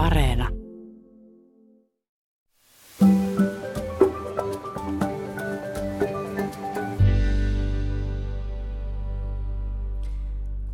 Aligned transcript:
Areena. 0.00 0.48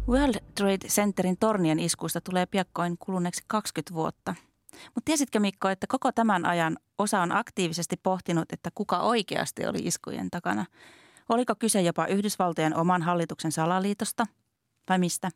World 0.09 0.35
Trade 0.55 0.89
Centerin 0.89 1.37
tornien 1.41 1.79
iskuista 1.79 2.21
tulee 2.21 2.47
piakkoin 2.47 2.99
kuluneeksi 2.99 3.45
20 3.47 3.95
vuotta. 3.95 4.35
Mutta 4.73 5.05
tiesitkö 5.05 5.41
Mikko, 5.41 5.69
että 5.69 5.87
koko 5.87 6.13
tämän 6.13 6.47
ajan 6.47 6.77
osa 6.99 7.21
on 7.21 7.33
aktiivisesti 7.33 7.97
pohtinut, 8.03 8.53
että 8.53 8.71
kuka 8.75 8.99
oikeasti 8.99 9.67
oli 9.67 9.79
iskujen 9.79 10.31
takana? 10.31 10.67
Oliko 11.29 11.55
kyse 11.55 11.83
jopa 11.83 12.07
Yhdysvaltojen 12.07 12.77
oman 12.77 13.03
hallituksen 13.03 13.53
salaliitosta 13.53 14.27
vai 14.89 14.99
mistä? 14.99 15.31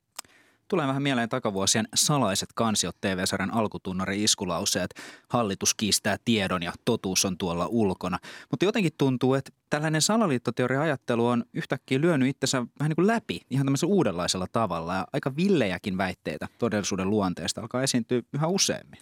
Tulee 0.70 0.86
vähän 0.86 1.02
mieleen 1.02 1.28
takavuosien 1.28 1.88
salaiset 1.94 2.48
kansiot 2.54 2.96
TV-sarjan 3.00 3.54
alkutunnari 3.54 4.24
iskulauseet. 4.24 4.94
Hallitus 5.28 5.74
kiistää 5.74 6.16
tiedon 6.24 6.62
ja 6.62 6.72
totuus 6.84 7.24
on 7.24 7.38
tuolla 7.38 7.66
ulkona. 7.66 8.18
Mutta 8.50 8.64
jotenkin 8.64 8.92
tuntuu, 8.98 9.34
että 9.34 9.52
tällainen 9.70 10.02
salaliittoteoria-ajattelu 10.02 11.26
on 11.26 11.44
yhtäkkiä 11.54 12.00
lyönyt 12.00 12.28
itsensä 12.28 12.58
vähän 12.58 12.88
niin 12.88 12.96
kuin 12.96 13.06
läpi 13.06 13.40
ihan 13.50 13.66
tämmöisellä 13.66 13.94
uudenlaisella 13.94 14.46
tavalla. 14.52 14.94
Ja 14.94 15.06
aika 15.12 15.36
villejäkin 15.36 15.98
väitteitä 15.98 16.48
todellisuuden 16.58 17.10
luonteesta 17.10 17.60
alkaa 17.60 17.82
esiintyä 17.82 18.22
yhä 18.34 18.46
useammin. 18.46 19.00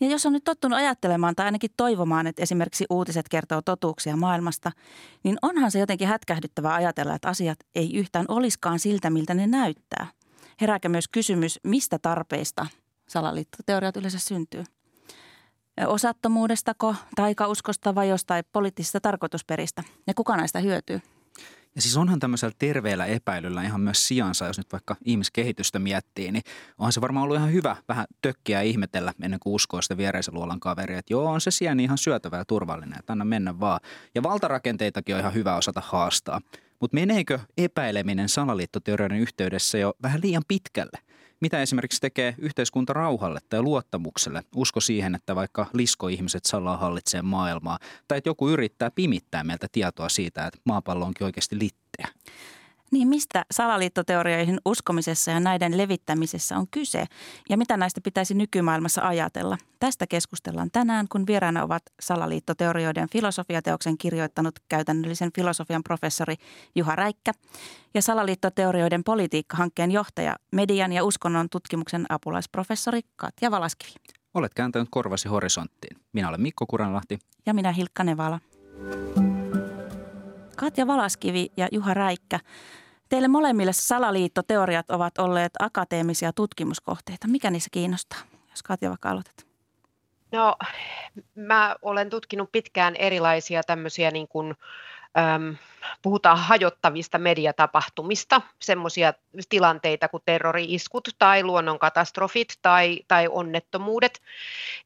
Ja 0.00 0.08
jos 0.08 0.26
on 0.26 0.32
nyt 0.32 0.44
tottunut 0.44 0.78
ajattelemaan 0.78 1.34
tai 1.34 1.46
ainakin 1.46 1.70
toivomaan, 1.76 2.26
että 2.26 2.42
esimerkiksi 2.42 2.86
uutiset 2.90 3.28
kertoo 3.28 3.62
totuuksia 3.62 4.16
maailmasta, 4.16 4.72
niin 5.22 5.38
onhan 5.42 5.70
se 5.70 5.78
jotenkin 5.78 6.08
hätkähdyttävää 6.08 6.74
ajatella, 6.74 7.14
että 7.14 7.28
asiat 7.28 7.58
ei 7.74 7.96
yhtään 7.96 8.24
olisikaan 8.28 8.78
siltä, 8.78 9.10
miltä 9.10 9.34
ne 9.34 9.46
näyttää. 9.46 10.06
Herääkö 10.60 10.88
myös 10.88 11.08
kysymys, 11.08 11.60
mistä 11.62 11.98
tarpeista 11.98 12.66
salaliittoteoriat 13.08 13.96
yleensä 13.96 14.18
syntyy? 14.18 14.64
Osattomuudestako, 15.86 16.94
taikauskosta 17.16 17.94
vai 17.94 18.08
jostain 18.08 18.44
poliittisesta 18.52 19.00
tarkoitusperistä? 19.00 19.82
Ja 20.06 20.14
kuka 20.14 20.36
näistä 20.36 20.58
hyötyy? 20.60 21.00
Ja 21.74 21.82
siis 21.82 21.96
onhan 21.96 22.20
tämmöisellä 22.20 22.54
terveellä 22.58 23.06
epäilyllä 23.06 23.62
ihan 23.62 23.80
myös 23.80 24.08
sijansa, 24.08 24.46
jos 24.46 24.58
nyt 24.58 24.72
vaikka 24.72 24.96
ihmiskehitystä 25.04 25.78
miettii, 25.78 26.32
niin 26.32 26.42
onhan 26.78 26.92
se 26.92 27.00
varmaan 27.00 27.24
ollut 27.24 27.36
ihan 27.36 27.52
hyvä 27.52 27.76
vähän 27.88 28.06
tökkiä 28.22 28.60
ihmetellä 28.60 29.14
ennen 29.22 29.40
kuin 29.40 29.54
uskoo 29.54 29.82
sitä 29.82 29.96
viereisen 29.96 30.34
luolan 30.34 30.60
kaveria, 30.60 30.98
että 30.98 31.12
joo, 31.12 31.30
on 31.30 31.40
se 31.40 31.50
sieni 31.50 31.84
ihan 31.84 31.98
syötävä 31.98 32.36
ja 32.36 32.44
turvallinen, 32.44 32.98
että 32.98 33.12
anna 33.12 33.24
mennä 33.24 33.60
vaan. 33.60 33.80
Ja 34.14 34.22
valtarakenteitakin 34.22 35.14
on 35.14 35.20
ihan 35.20 35.34
hyvä 35.34 35.56
osata 35.56 35.82
haastaa. 35.84 36.40
Mutta 36.80 36.94
meneekö 36.94 37.38
epäileminen 37.58 38.28
salaliittoteorioiden 38.28 39.18
yhteydessä 39.18 39.78
jo 39.78 39.94
vähän 40.02 40.20
liian 40.22 40.42
pitkälle? 40.48 40.98
Mitä 41.40 41.62
esimerkiksi 41.62 42.00
tekee 42.00 42.34
yhteiskunta 42.38 42.92
rauhalle 42.92 43.40
tai 43.48 43.62
luottamukselle? 43.62 44.42
Usko 44.54 44.80
siihen, 44.80 45.14
että 45.14 45.34
vaikka 45.34 45.66
liskoihmiset 45.72 46.44
salaa 46.44 46.76
hallitsee 46.76 47.22
maailmaa, 47.22 47.78
tai 48.08 48.18
että 48.18 48.30
joku 48.30 48.48
yrittää 48.48 48.90
pimittää 48.90 49.44
meiltä 49.44 49.66
tietoa 49.72 50.08
siitä, 50.08 50.46
että 50.46 50.60
maapallo 50.64 51.04
onkin 51.04 51.24
oikeasti 51.24 51.58
litteä. 51.58 52.08
Niin 52.92 53.08
mistä 53.08 53.44
salaliittoteorioihin 53.50 54.58
uskomisessa 54.64 55.30
ja 55.30 55.40
näiden 55.40 55.78
levittämisessä 55.78 56.56
on 56.56 56.66
kyse 56.70 57.04
ja 57.48 57.56
mitä 57.56 57.76
näistä 57.76 58.00
pitäisi 58.00 58.34
nykymaailmassa 58.34 59.08
ajatella? 59.08 59.58
Tästä 59.80 60.06
keskustellaan 60.06 60.70
tänään, 60.72 61.06
kun 61.08 61.26
vieraana 61.26 61.62
ovat 61.62 61.82
salaliittoteorioiden 62.00 63.08
filosofiateoksen 63.12 63.98
kirjoittanut 63.98 64.58
käytännöllisen 64.68 65.30
filosofian 65.36 65.82
professori 65.82 66.34
Juha 66.74 66.96
Räikkä 66.96 67.32
ja 67.94 68.02
salaliittoteorioiden 68.02 69.04
politiikkahankkeen 69.04 69.90
johtaja, 69.90 70.36
median 70.52 70.92
ja 70.92 71.04
uskonnon 71.04 71.48
tutkimuksen 71.50 72.06
apulaisprofessori 72.08 73.00
Katja 73.16 73.50
Valaskivi. 73.50 73.94
Olet 74.34 74.54
kääntänyt 74.54 74.88
korvasi 74.90 75.28
horisonttiin. 75.28 75.96
Minä 76.12 76.28
olen 76.28 76.40
Mikko 76.40 76.66
Kuranlahti. 76.66 77.18
Ja 77.46 77.54
minä 77.54 77.72
Hilkka 77.72 78.04
Nevala. 78.04 78.40
Katja 80.56 80.86
Valaskivi 80.86 81.52
ja 81.56 81.68
Juha 81.72 81.94
Räikkä, 81.94 82.40
teille 83.08 83.28
molemmille 83.28 83.72
salaliittoteoriat 83.72 84.90
ovat 84.90 85.18
olleet 85.18 85.52
akateemisia 85.58 86.32
tutkimuskohteita. 86.32 87.28
Mikä 87.28 87.50
niissä 87.50 87.70
kiinnostaa, 87.72 88.18
jos 88.50 88.62
Katja 88.62 88.88
vaikka 88.88 89.10
aloitat? 89.10 89.46
No, 90.32 90.56
mä 91.34 91.76
olen 91.82 92.10
tutkinut 92.10 92.52
pitkään 92.52 92.96
erilaisia 92.96 93.62
tämmöisiä 93.62 94.10
niin 94.10 94.28
kuin, 94.28 94.54
äm, 95.18 95.56
puhutaan 96.02 96.38
hajottavista 96.38 97.18
mediatapahtumista, 97.18 98.42
semmoisia 98.58 99.14
tilanteita 99.48 100.08
kuin 100.08 100.22
terrori-iskut 100.26 101.08
tai 101.18 101.42
luonnonkatastrofit 101.42 102.48
tai, 102.62 103.00
tai 103.08 103.28
onnettomuudet. 103.30 104.20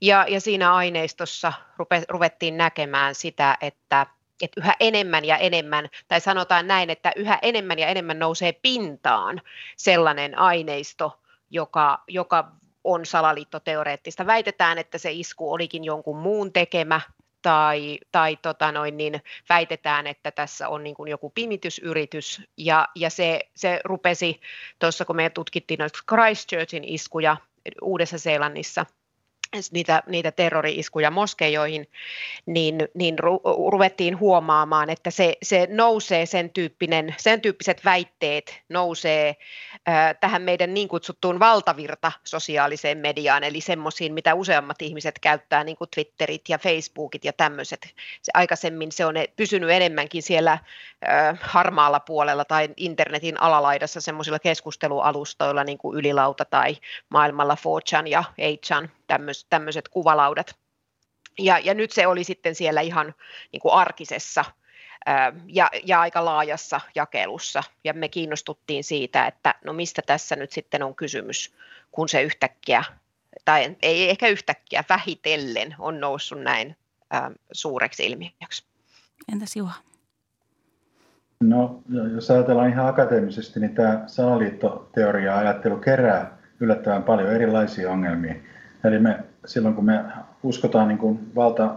Ja, 0.00 0.26
ja 0.28 0.40
siinä 0.40 0.74
aineistossa 0.74 1.52
rupe, 1.76 2.02
ruvettiin 2.08 2.56
näkemään 2.56 3.14
sitä, 3.14 3.56
että– 3.60 4.06
että 4.42 4.60
yhä 4.60 4.74
enemmän 4.80 5.24
ja 5.24 5.36
enemmän, 5.36 5.88
tai 6.08 6.20
sanotaan 6.20 6.66
näin, 6.66 6.90
että 6.90 7.12
yhä 7.16 7.38
enemmän 7.42 7.78
ja 7.78 7.86
enemmän 7.86 8.18
nousee 8.18 8.52
pintaan 8.52 9.40
sellainen 9.76 10.38
aineisto, 10.38 11.20
joka, 11.50 12.02
joka 12.08 12.52
on 12.84 13.06
salaliittoteoreettista. 13.06 14.26
Väitetään, 14.26 14.78
että 14.78 14.98
se 14.98 15.12
isku 15.12 15.52
olikin 15.52 15.84
jonkun 15.84 16.16
muun 16.16 16.52
tekemä, 16.52 17.00
tai, 17.42 17.98
tai 18.12 18.36
tota 18.36 18.72
noin, 18.72 18.96
niin 18.96 19.22
väitetään, 19.48 20.06
että 20.06 20.30
tässä 20.30 20.68
on 20.68 20.84
niin 20.84 20.94
kuin 20.94 21.10
joku 21.10 21.30
pimitysyritys, 21.30 22.42
ja, 22.56 22.88
ja 22.94 23.10
se, 23.10 23.40
se 23.54 23.80
rupesi 23.84 24.40
tuossa, 24.78 25.04
kun 25.04 25.16
me 25.16 25.30
tutkittiin 25.30 25.78
noita 25.78 25.98
Christchurchin 26.08 26.84
iskuja 26.84 27.36
Uudessa-Seelannissa– 27.82 28.86
niitä, 29.72 30.02
niitä 30.06 30.32
terrori-iskuja 30.32 31.10
moskeijoihin, 31.10 31.86
niin, 32.46 32.88
niin 32.94 33.18
ru, 33.18 33.40
ruvettiin 33.72 34.18
huomaamaan, 34.18 34.90
että 34.90 35.10
se, 35.10 35.36
se 35.42 35.68
nousee 35.70 36.26
sen, 36.26 36.50
tyyppinen, 36.50 37.14
sen 37.18 37.40
tyyppiset 37.40 37.84
väitteet 37.84 38.62
nousee 38.68 39.36
äh, 39.88 40.16
tähän 40.20 40.42
meidän 40.42 40.74
niin 40.74 40.88
kutsuttuun 40.88 41.38
valtavirta 41.38 42.12
sosiaaliseen 42.24 42.98
mediaan, 42.98 43.44
eli 43.44 43.60
semmoisiin, 43.60 44.14
mitä 44.14 44.34
useammat 44.34 44.82
ihmiset 44.82 45.18
käyttää, 45.18 45.64
niin 45.64 45.76
kuin 45.76 45.90
Twitterit 45.94 46.48
ja 46.48 46.58
Facebookit 46.58 47.24
ja 47.24 47.32
tämmöiset. 47.32 47.94
Se, 48.22 48.30
aikaisemmin 48.34 48.92
se 48.92 49.06
on 49.06 49.14
pysynyt 49.36 49.70
enemmänkin 49.70 50.22
siellä 50.22 50.52
äh, 50.52 51.38
harmaalla 51.40 52.00
puolella 52.00 52.44
tai 52.44 52.68
internetin 52.76 53.40
alalaidassa 53.40 54.00
semmoisilla 54.00 54.38
keskustelualustoilla, 54.38 55.64
niin 55.64 55.78
kuin 55.78 55.98
Ylilauta 55.98 56.44
tai 56.44 56.76
maailmalla 57.08 57.54
4chan 57.54 58.06
ja 58.06 58.24
8chan 58.40 58.88
tämmöiset 59.50 59.88
kuvalaudat. 59.88 60.56
Ja, 61.38 61.58
ja 61.58 61.74
nyt 61.74 61.90
se 61.90 62.06
oli 62.06 62.24
sitten 62.24 62.54
siellä 62.54 62.80
ihan 62.80 63.14
niin 63.52 63.60
kuin 63.60 63.74
arkisessa 63.74 64.44
ja, 65.46 65.70
ja 65.84 66.00
aika 66.00 66.24
laajassa 66.24 66.80
jakelussa. 66.94 67.62
Ja 67.84 67.92
me 67.92 68.08
kiinnostuttiin 68.08 68.84
siitä, 68.84 69.26
että 69.26 69.54
no 69.64 69.72
mistä 69.72 70.02
tässä 70.06 70.36
nyt 70.36 70.52
sitten 70.52 70.82
on 70.82 70.94
kysymys, 70.94 71.54
kun 71.90 72.08
se 72.08 72.22
yhtäkkiä, 72.22 72.84
tai 73.44 73.76
ei 73.82 74.10
ehkä 74.10 74.28
yhtäkkiä, 74.28 74.84
vähitellen 74.88 75.74
on 75.78 76.00
noussut 76.00 76.42
näin 76.42 76.76
suureksi 77.52 78.06
ilmiöksi. 78.06 78.64
Entäs 79.32 79.56
Juha? 79.56 79.74
No, 81.40 81.82
jos 82.14 82.30
ajatellaan 82.30 82.70
ihan 82.70 82.86
akateemisesti, 82.86 83.60
niin 83.60 83.74
tämä 83.74 84.04
salaliittoteoria-ajattelu 84.06 85.76
kerää 85.76 86.38
yllättävän 86.60 87.02
paljon 87.02 87.30
erilaisia 87.30 87.90
ongelmia. 87.90 88.34
Eli 88.84 88.98
me, 88.98 89.24
silloin 89.46 89.74
kun 89.74 89.84
me 89.84 90.04
uskotaan 90.42 90.88
niin 90.88 90.98
kuin 90.98 91.32
valta 91.34 91.74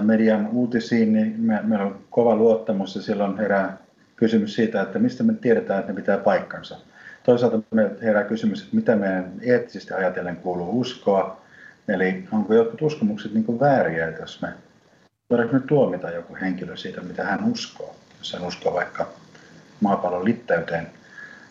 median 0.00 0.48
uutisiin, 0.52 1.12
niin 1.12 1.34
me, 1.38 1.60
meillä 1.62 1.84
on 1.84 1.98
kova 2.10 2.36
luottamus 2.36 2.96
ja 2.96 3.02
silloin 3.02 3.38
herää 3.38 3.76
kysymys 4.16 4.54
siitä, 4.54 4.82
että 4.82 4.98
mistä 4.98 5.22
me 5.22 5.32
tiedetään, 5.32 5.80
että 5.80 5.92
ne 5.92 5.96
pitää 5.96 6.18
paikkansa. 6.18 6.76
Toisaalta 7.22 7.58
me 7.70 7.90
herää 8.02 8.24
kysymys, 8.24 8.62
että 8.62 8.76
mitä 8.76 8.96
meidän 8.96 9.32
eettisesti 9.42 9.94
ajatellen 9.94 10.36
kuuluu 10.36 10.80
uskoa. 10.80 11.40
Eli 11.88 12.28
onko 12.32 12.54
jotkut 12.54 12.82
uskomukset 12.82 13.34
niin 13.34 13.44
kuin 13.44 13.60
vääriä, 13.60 14.08
että 14.08 14.22
jos 14.22 14.42
me 14.42 14.48
voidaanko 15.30 15.54
me 15.54 15.60
tuomita 15.60 16.10
joku 16.10 16.36
henkilö 16.40 16.76
siitä, 16.76 17.00
mitä 17.00 17.24
hän 17.24 17.44
uskoo, 17.44 17.96
jos 18.18 18.32
hän 18.32 18.46
uskoo 18.46 18.74
vaikka 18.74 19.08
maapallon 19.80 20.24
litteyteen– 20.24 20.86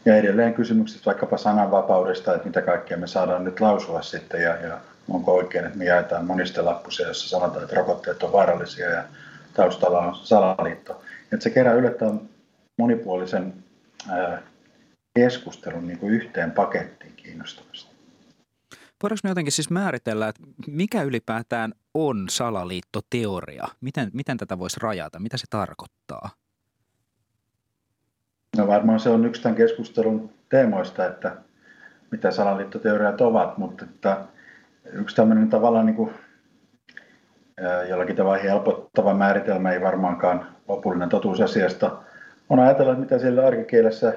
ja 0.05 0.15
edelleen 0.15 0.53
kysymykset 0.53 1.05
vaikkapa 1.05 1.37
sananvapaudesta, 1.37 2.35
että 2.35 2.47
mitä 2.47 2.61
kaikkea 2.61 2.97
me 2.97 3.07
saadaan 3.07 3.43
nyt 3.43 3.59
lausua 3.59 4.01
sitten 4.01 4.41
ja, 4.41 4.55
ja 4.55 4.77
onko 5.09 5.35
oikein, 5.35 5.65
että 5.65 5.77
me 5.77 5.85
jaetaan 5.85 6.25
monista 6.25 6.65
lappusia, 6.65 7.07
jossa 7.07 7.29
sanotaan, 7.29 7.63
että 7.63 7.75
rokotteet 7.75 8.23
on 8.23 8.31
vaarallisia 8.31 8.89
ja 8.89 9.03
taustalla 9.53 9.99
on 9.99 10.15
salaliitto. 10.15 11.01
Että 11.31 11.43
se 11.43 11.49
kerää 11.49 11.73
yllättäen 11.73 12.29
monipuolisen 12.77 13.53
keskustelun 15.15 15.87
niin 15.87 15.99
kuin 15.99 16.13
yhteen 16.13 16.51
pakettiin 16.51 17.13
kiinnostavasti. 17.15 17.93
Voidaanko 19.03 19.19
me 19.23 19.29
jotenkin 19.29 19.51
siis 19.51 19.69
määritellä, 19.69 20.27
että 20.27 20.41
mikä 20.67 21.03
ylipäätään 21.03 21.73
on 21.93 22.25
salaliittoteoria? 22.29 23.67
Miten, 23.81 24.09
miten 24.13 24.37
tätä 24.37 24.59
voisi 24.59 24.79
rajata? 24.79 25.19
Mitä 25.19 25.37
se 25.37 25.45
tarkoittaa? 25.49 26.29
No 28.57 28.67
varmaan 28.67 28.99
se 28.99 29.09
on 29.09 29.25
yksi 29.25 29.41
tämän 29.41 29.55
keskustelun 29.55 30.33
teemoista, 30.49 31.05
että 31.05 31.35
mitä 32.11 32.31
salaliittoteoriat 32.31 33.21
ovat, 33.21 33.57
mutta 33.57 33.85
että 33.85 34.25
yksi 34.91 35.15
tämmöinen 35.15 35.49
tavallaan 35.49 35.85
niin 35.85 35.95
kuin, 35.95 36.13
jollakin 37.89 38.15
tavalla 38.15 38.37
helpottava 38.37 39.13
määritelmä, 39.13 39.71
ei 39.71 39.81
varmaankaan 39.81 40.47
lopullinen 40.67 41.09
totuus 41.09 41.41
asiasta, 41.41 41.97
on 42.49 42.59
ajatella, 42.59 42.95
mitä 42.95 43.19
siellä 43.19 43.47
arkikielessä 43.47 44.13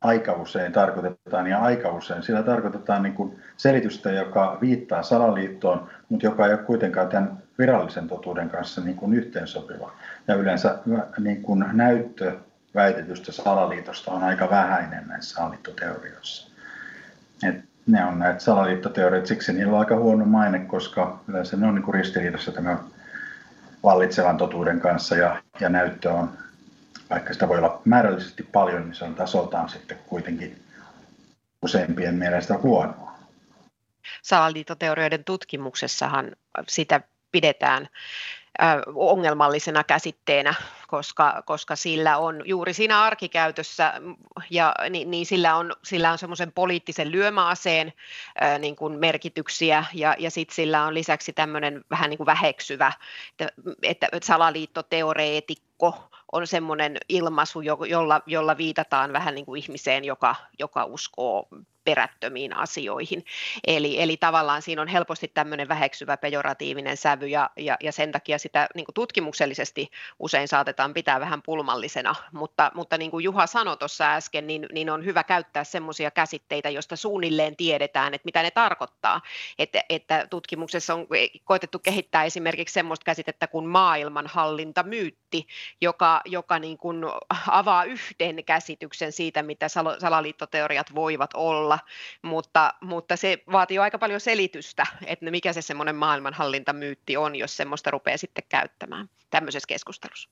aika 0.00 0.32
usein 0.32 0.72
tarkoitetaan, 0.72 1.46
ja 1.46 1.58
aika 1.58 1.90
usein 1.90 2.22
sillä 2.22 2.42
tarkoitetaan 2.42 3.02
niin 3.02 3.14
kuin 3.14 3.42
selitystä, 3.56 4.12
joka 4.12 4.58
viittaa 4.60 5.02
salaliittoon, 5.02 5.88
mutta 6.08 6.26
joka 6.26 6.46
ei 6.46 6.52
ole 6.52 6.62
kuitenkaan 6.62 7.08
tämän 7.08 7.38
virallisen 7.58 8.08
totuuden 8.08 8.50
kanssa 8.50 8.80
niin 8.80 8.96
kuin 8.96 9.14
yhteensopiva. 9.14 9.92
Ja 10.28 10.34
yleensä 10.34 10.78
niin 11.18 11.42
kuin 11.42 11.64
näyttö 11.72 12.32
väitetystä 12.74 13.32
salaliitosta 13.32 14.10
on 14.10 14.22
aika 14.22 14.50
vähäinen 14.50 15.08
näissä 15.08 15.34
salaliittoteorioissa. 15.34 16.50
Et 17.48 17.64
ne 17.86 18.04
on 18.04 18.18
näitä 18.18 18.40
salaliittoteorioita, 18.40 19.28
siksi 19.28 19.52
niillä 19.52 19.72
on 19.72 19.78
aika 19.78 19.96
huono 19.96 20.24
maine, 20.24 20.58
koska 20.58 21.20
yleensä 21.28 21.56
ne 21.56 21.66
on 21.66 21.74
niin 21.74 21.94
ristiriidassa 21.94 22.52
tämän 22.52 22.78
vallitsevan 23.82 24.36
totuuden 24.36 24.80
kanssa 24.80 25.16
ja, 25.16 25.42
ja 25.60 25.68
näyttö 25.68 26.12
on 26.12 26.30
vaikka 27.10 27.32
sitä 27.32 27.48
voi 27.48 27.58
olla 27.58 27.82
määrällisesti 27.84 28.42
paljon, 28.42 28.82
niin 28.82 28.94
se 28.94 29.04
on 29.04 29.14
tasoltaan 29.14 29.68
sitten 29.68 29.98
kuitenkin 30.06 30.62
useimpien 31.62 32.14
mielestä 32.14 32.58
huonoa. 32.58 33.18
Salaliittoteorioiden 34.22 35.24
tutkimuksessahan 35.24 36.32
sitä 36.68 37.00
pidetään 37.32 37.88
ongelmallisena 38.94 39.84
käsitteenä, 39.84 40.54
koska, 40.88 41.42
koska 41.46 41.76
sillä 41.76 42.18
on 42.18 42.42
juuri 42.44 42.72
siinä 42.72 43.02
arkikäytössä 43.02 43.92
ja 44.50 44.74
niin, 44.90 45.10
niin 45.10 45.26
sillä 45.26 45.56
on, 45.56 45.72
sillä 45.84 46.12
on 46.12 46.18
semmoisen 46.18 46.52
poliittisen 46.52 47.12
lyömäaseen 47.12 47.92
ää, 48.40 48.58
niin 48.58 48.76
kuin 48.76 48.98
merkityksiä 48.98 49.84
ja, 49.94 50.16
ja 50.18 50.30
sitten 50.30 50.54
sillä 50.54 50.84
on 50.84 50.94
lisäksi 50.94 51.32
tämmöinen 51.32 51.84
vähän 51.90 52.10
niin 52.10 52.18
kuin 52.18 52.26
väheksyvä, 52.26 52.92
että, 53.30 53.52
että 53.82 54.26
salaliittoteoreetikko 54.26 56.10
on 56.32 56.46
semmoinen 56.46 56.96
ilmaisu, 57.08 57.60
jolla, 57.60 58.22
jolla 58.26 58.56
viitataan 58.56 59.12
vähän 59.12 59.34
niin 59.34 59.46
kuin 59.46 59.62
ihmiseen, 59.62 60.04
joka, 60.04 60.34
joka 60.58 60.84
uskoo 60.84 61.48
perättömiin 61.86 62.56
asioihin. 62.56 63.24
Eli, 63.66 64.02
eli 64.02 64.16
tavallaan 64.16 64.62
siinä 64.62 64.82
on 64.82 64.88
helposti 64.88 65.30
tämmöinen 65.34 65.68
väheksyvä 65.68 66.16
pejoratiivinen 66.16 66.96
sävy 66.96 67.26
ja, 67.26 67.50
ja, 67.56 67.76
ja 67.82 67.92
sen 67.92 68.12
takia 68.12 68.38
sitä 68.38 68.66
niin 68.74 68.86
tutkimuksellisesti 68.94 69.90
usein 70.18 70.48
saatetaan 70.48 70.94
pitää 70.94 71.20
vähän 71.20 71.42
pulmallisena, 71.42 72.14
mutta, 72.32 72.70
mutta 72.74 72.98
niin 72.98 73.10
kuin 73.10 73.24
Juha 73.24 73.46
sanoi 73.46 73.76
tuossa 73.76 74.14
äsken, 74.14 74.46
niin, 74.46 74.66
niin 74.72 74.90
on 74.90 75.04
hyvä 75.04 75.24
käyttää 75.24 75.64
semmoisia 75.64 76.10
käsitteitä, 76.10 76.70
joista 76.70 76.96
suunnilleen 76.96 77.56
tiedetään, 77.56 78.14
että 78.14 78.26
mitä 78.26 78.42
ne 78.42 78.50
tarkoittaa. 78.50 79.20
Että, 79.58 79.82
että 79.88 80.26
tutkimuksessa 80.30 80.94
on 80.94 81.06
koetettu 81.44 81.78
kehittää 81.78 82.24
esimerkiksi 82.24 82.72
semmoista 82.72 83.04
käsitettä 83.04 83.46
kuin 83.46 83.66
maailmanhallintamyytti, 83.66 85.46
joka, 85.80 86.20
joka 86.24 86.58
niin 86.58 86.78
kuin 86.78 87.04
avaa 87.50 87.84
yhden 87.84 88.44
käsityksen 88.44 89.12
siitä, 89.12 89.42
mitä 89.42 89.68
salaliittoteoriat 89.98 90.94
voivat 90.94 91.30
olla, 91.34 91.75
olla, 91.76 91.80
mutta, 92.22 92.74
mutta 92.80 93.16
se 93.16 93.42
vaatii 93.52 93.74
jo 93.74 93.82
aika 93.82 93.98
paljon 93.98 94.20
selitystä, 94.20 94.86
että 95.06 95.30
mikä 95.30 95.52
se 95.52 95.62
semmoinen 95.62 95.96
maailmanhallintamyytti 95.96 97.16
on, 97.16 97.36
jos 97.36 97.56
semmoista 97.56 97.90
rupeaa 97.90 98.16
sitten 98.16 98.44
käyttämään 98.48 99.08
tämmöisessä 99.30 99.66
keskustelussa. 99.68 100.30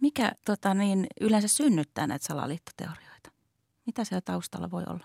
Mikä 0.00 0.32
tota, 0.44 0.74
niin, 0.74 1.06
yleensä 1.20 1.48
synnyttää 1.48 2.06
näitä 2.06 2.26
salaliittoteorioita? 2.26 3.30
Mitä 3.86 4.04
siellä 4.04 4.20
taustalla 4.20 4.70
voi 4.70 4.82
olla? 4.86 5.04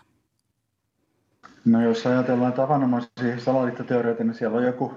No 1.66 1.82
jos 1.82 2.06
ajatellaan 2.08 2.54
tavanomaisia 2.54 3.40
salaliittoteorioita, 3.40 4.24
niin 4.24 4.34
siellä 4.34 4.58
on 4.58 4.64
joku, 4.64 4.94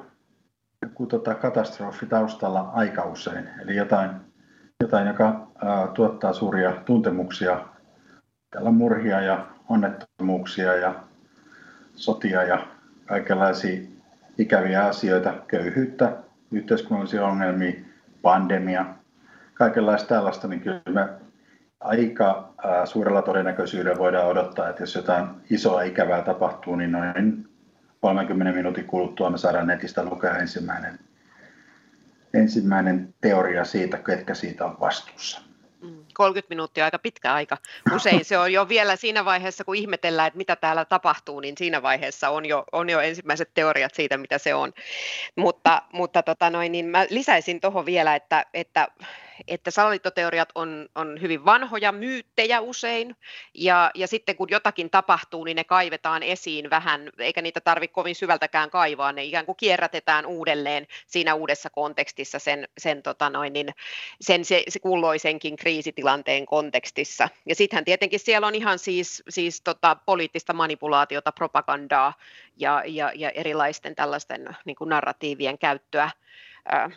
joku 0.83 1.07
tota, 1.07 1.35
katastrofi 1.35 2.07
taustalla 2.07 2.61
aika 2.61 3.05
usein. 3.05 3.49
Eli 3.63 3.77
jotain, 3.77 4.11
jotain 4.81 5.07
joka 5.07 5.51
ää, 5.65 5.87
tuottaa 5.87 6.33
suuria 6.33 6.73
tuntemuksia, 6.73 7.69
täällä 8.51 8.71
murhia 8.71 9.21
ja 9.21 9.47
onnettomuuksia 9.69 10.77
ja 10.77 10.95
sotia 11.95 12.43
ja 12.43 12.67
kaikenlaisia 13.07 13.81
ikäviä 14.39 14.85
asioita, 14.85 15.35
köyhyyttä, 15.47 16.17
yhteiskunnallisia 16.53 17.27
ongelmia, 17.27 17.73
pandemia, 18.23 18.87
kaikenlaista 19.55 20.09
tällaista, 20.09 20.49
niin 20.49 20.61
kyllä 20.61 20.83
me 20.91 21.09
aika 21.81 22.55
suurella 22.85 23.23
todennäköisyydellä 23.23 23.99
voidaan 23.99 24.29
odottaa, 24.29 24.69
että 24.69 24.83
jos 24.83 24.95
jotain 24.95 25.27
isoa 25.51 25.83
ikävää 25.83 26.23
tapahtuu, 26.23 26.77
niin 26.77 26.93
noin 26.93 27.49
30 28.01 28.57
minuutin 28.57 28.85
kuluttua 28.85 29.31
me 29.31 29.39
saadaan 29.39 29.67
netistä 29.67 30.05
lukea 30.05 30.37
ensimmäinen, 30.37 30.99
ensimmäinen 32.35 33.15
teoria 33.21 33.65
siitä, 33.65 33.99
ketkä 33.99 34.35
siitä 34.35 34.65
on 34.65 34.77
vastuussa. 34.81 35.48
30 36.15 36.55
minuuttia 36.55 36.85
aika 36.85 36.99
pitkä 36.99 37.35
aika. 37.35 37.57
Usein 37.95 38.25
se 38.25 38.39
on 38.39 38.53
jo 38.53 38.69
vielä 38.69 38.97
siinä 38.97 39.25
vaiheessa, 39.25 39.65
kun 39.65 39.77
ihmetellään, 39.77 40.27
että 40.27 40.39
mitä 40.39 40.57
täällä 40.57 40.85
tapahtuu, 40.85 41.41
niin 41.41 41.55
siinä 41.59 41.83
vaiheessa 41.83 42.31
on 42.31 42.47
jo, 42.47 42.65
on 42.73 42.91
jo 42.91 43.01
ensimmäiset 43.01 43.51
teoriat 43.55 43.95
siitä, 43.95 44.17
mitä 44.17 44.39
se 44.39 44.55
on. 44.55 44.73
Mutta, 45.37 45.83
mutta 45.93 46.23
tota 46.23 46.51
noin, 46.51 46.73
niin 46.73 46.87
mä 46.87 47.07
lisäisin 47.11 47.61
tuohon 47.61 47.87
vielä, 47.87 48.15
että, 48.15 48.47
että 48.55 48.89
että 49.49 49.71
salaliittoteoriat 49.71 50.49
on, 50.55 50.89
on 50.95 51.21
hyvin 51.21 51.45
vanhoja 51.45 51.93
myyttejä 51.93 52.61
usein, 52.61 53.17
ja, 53.55 53.91
ja 53.95 54.07
sitten 54.07 54.37
kun 54.37 54.49
jotakin 54.51 54.91
tapahtuu, 54.91 55.45
niin 55.45 55.57
ne 55.57 55.65
kaivetaan 55.65 56.23
esiin 56.23 56.71
vähän, 56.71 57.11
eikä 57.19 57.43
niitä 57.43 57.61
tarvitse 57.61 57.95
kovin 57.95 58.15
syvältäkään 58.15 58.71
kaivaa, 58.71 59.13
ne 59.13 59.25
ikään 59.25 59.47
kuin 59.47 59.57
kierrätetään 59.57 60.27
uudelleen 60.27 60.87
siinä 61.07 61.35
uudessa 61.35 61.71
kontekstissa 61.71 62.39
sen, 62.39 62.69
sen, 62.79 63.03
tota 63.03 63.31
noin, 63.31 63.53
niin 63.53 63.69
sen 64.21 64.45
se, 64.45 64.63
se 64.69 64.79
kulloisenkin 64.79 65.57
kriisitilanteen 65.57 66.47
kontekstissa. 66.47 67.29
Ja 67.47 67.55
sittenhän 67.55 67.85
tietenkin 67.85 68.21
siellä 68.21 68.47
on 68.47 68.55
ihan 68.55 68.79
siis, 68.79 69.23
siis 69.29 69.61
tota, 69.61 69.97
poliittista 70.07 70.53
manipulaatiota, 70.53 71.33
propagandaa 71.33 72.13
ja, 72.57 72.83
ja, 72.87 73.13
ja 73.15 73.31
erilaisten 73.31 73.95
tällaisten 73.95 74.57
niin 74.65 74.77
kuin 74.77 74.91
narratiivien 74.91 75.59
käyttöä, 75.59 76.11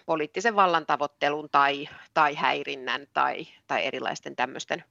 poliittisen 0.05 0.55
vallan 0.55 0.85
tavoittelun 0.85 1.49
tai, 1.51 1.89
tai 2.13 2.35
häirinnän 2.35 3.07
tai, 3.13 3.47
tai 3.67 3.85
erilaisten 3.85 4.35
tämmöisten, 4.35 4.83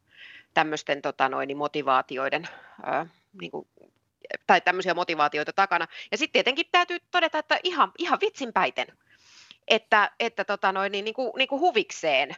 tämmöisten 0.55 1.03
tota 1.03 1.29
noin, 1.29 1.57
motivaatioiden 1.57 2.49
ää, 2.83 3.07
niin 3.41 3.51
kuin, 3.51 3.69
tai 4.47 4.61
tämmöisiä 4.61 4.95
motivaatioita 4.95 5.53
takana. 5.53 5.87
Ja 6.11 6.19
sitten 6.19 6.33
tietenkin 6.33 6.67
täytyy 6.73 6.99
todeta, 7.11 7.39
että 7.39 7.59
ihan, 7.63 7.93
ihan 7.99 8.19
vitsinpäiten 8.21 8.87
että, 9.71 10.11
että 10.21 10.45
tota 10.45 10.73
noin, 10.73 10.93
niin, 10.93 11.05
niin, 11.05 11.15
kuin, 11.15 11.33
niin 11.37 11.49
kuin 11.49 11.61
huvikseen 11.61 12.35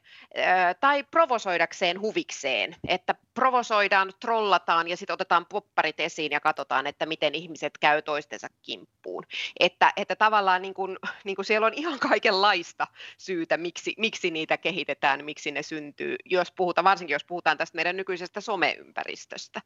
tai 0.80 1.04
provosoidakseen 1.04 2.00
huvikseen, 2.00 2.76
että 2.88 3.14
provosoidaan, 3.34 4.12
trollataan 4.20 4.88
ja 4.88 4.96
sitten 4.96 5.14
otetaan 5.14 5.46
popparit 5.46 6.00
esiin 6.00 6.32
ja 6.32 6.40
katsotaan, 6.40 6.86
että 6.86 7.06
miten 7.06 7.34
ihmiset 7.34 7.78
käy 7.78 8.02
toistensa 8.02 8.48
kimppuun. 8.62 9.24
Että, 9.60 9.92
että 9.96 10.16
tavallaan 10.16 10.62
niin 10.62 10.74
kuin, 10.74 10.98
niin 11.24 11.36
kuin 11.36 11.46
siellä 11.46 11.66
on 11.66 11.74
ihan 11.74 11.98
kaikenlaista 11.98 12.86
syytä, 13.18 13.56
miksi, 13.56 13.94
miksi 13.98 14.30
niitä 14.30 14.56
kehitetään, 14.56 15.24
miksi 15.24 15.50
ne 15.50 15.62
syntyy, 15.62 16.16
jos 16.24 16.52
puhutaan, 16.52 16.84
varsinkin 16.84 17.14
jos 17.14 17.24
puhutaan 17.24 17.58
tästä 17.58 17.76
meidän 17.76 17.96
nykyisestä 17.96 18.40
someympäristöstä 18.40 19.60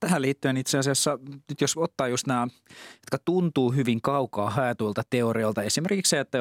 tähän 0.00 0.22
liittyen 0.22 0.56
itse 0.56 0.78
asiassa, 0.78 1.18
nyt 1.48 1.60
jos 1.60 1.76
ottaa 1.76 2.08
just 2.08 2.26
nämä, 2.26 2.46
jotka 2.90 3.18
tuntuu 3.24 3.72
hyvin 3.72 4.02
kaukaa 4.02 4.50
haetuilta 4.50 5.02
teorioilta, 5.10 5.62
esimerkiksi 5.62 6.10
se, 6.10 6.20
että 6.20 6.38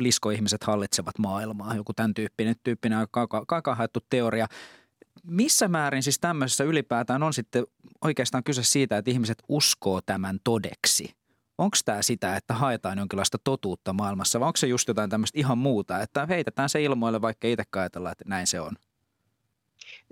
liskoihmiset 0.00 0.64
hallitsevat 0.64 1.18
maailmaa, 1.18 1.76
joku 1.76 1.92
tämän 1.92 2.14
tyyppinen, 2.14 2.54
tyyppinen 2.62 3.06
kaukaa, 3.10 3.44
kaukaa 3.46 3.74
haettu 3.74 4.00
teoria. 4.10 4.46
Missä 5.22 5.68
määrin 5.68 6.02
siis 6.02 6.18
tämmöisessä 6.18 6.64
ylipäätään 6.64 7.22
on 7.22 7.32
sitten 7.32 7.64
oikeastaan 8.04 8.44
kyse 8.44 8.62
siitä, 8.62 8.98
että 8.98 9.10
ihmiset 9.10 9.42
uskoo 9.48 10.00
tämän 10.06 10.38
todeksi? 10.44 11.14
Onko 11.58 11.76
tämä 11.84 12.02
sitä, 12.02 12.36
että 12.36 12.54
haetaan 12.54 12.98
jonkinlaista 12.98 13.38
totuutta 13.44 13.92
maailmassa 13.92 14.40
vai 14.40 14.46
onko 14.46 14.56
se 14.56 14.66
just 14.66 14.88
jotain 14.88 15.10
tämmöistä 15.10 15.38
ihan 15.38 15.58
muuta, 15.58 16.00
että 16.00 16.26
heitetään 16.26 16.68
se 16.68 16.82
ilmoille, 16.82 17.20
vaikka 17.20 17.48
itse 17.48 17.64
ajatellaan, 17.76 18.12
että 18.12 18.24
näin 18.26 18.46
se 18.46 18.60
on? 18.60 18.76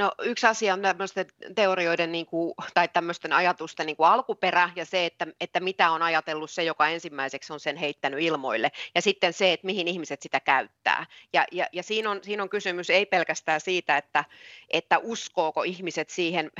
No 0.01 0.13
yksi 0.23 0.47
asia 0.47 0.73
on 0.75 0.83
tämmöisten 0.83 1.27
teorioiden 1.55 2.13
niin 2.13 2.27
kuin, 2.27 2.55
tai 2.75 2.89
tämmöisten 2.89 3.33
ajatusten 3.33 3.87
niin 3.87 3.97
kuin 3.97 4.07
alkuperä 4.07 4.71
ja 4.77 4.85
se, 4.85 5.07
että, 5.07 5.27
että 5.41 5.61
mitä 5.61 5.91
on 5.91 6.03
ajatellut 6.03 6.51
se, 6.51 6.65
joka 6.65 6.89
ensimmäiseksi 6.89 7.53
on 7.53 7.61
sen 7.61 7.77
heittänyt 7.77 8.21
ilmoille 8.21 8.71
ja 8.95 9.03
sitten 9.03 9.33
se, 9.33 9.53
että 9.53 9.67
mihin 9.67 9.89
ihmiset 9.89 10.23
sitä 10.23 10.41
käyttää. 10.41 11.07
Ja, 11.33 11.45
ja, 11.53 11.67
ja 11.73 11.83
siinä, 11.83 12.11
on, 12.11 12.21
siinä 12.23 12.43
on 12.43 12.49
kysymys 12.49 12.91
ei 12.91 13.07
pelkästään 13.07 13.61
siitä, 13.61 13.97
että, 13.97 14.25
että 14.71 14.99
uskooko 14.99 15.63
ihmiset 15.63 16.11
siihen 16.11 16.51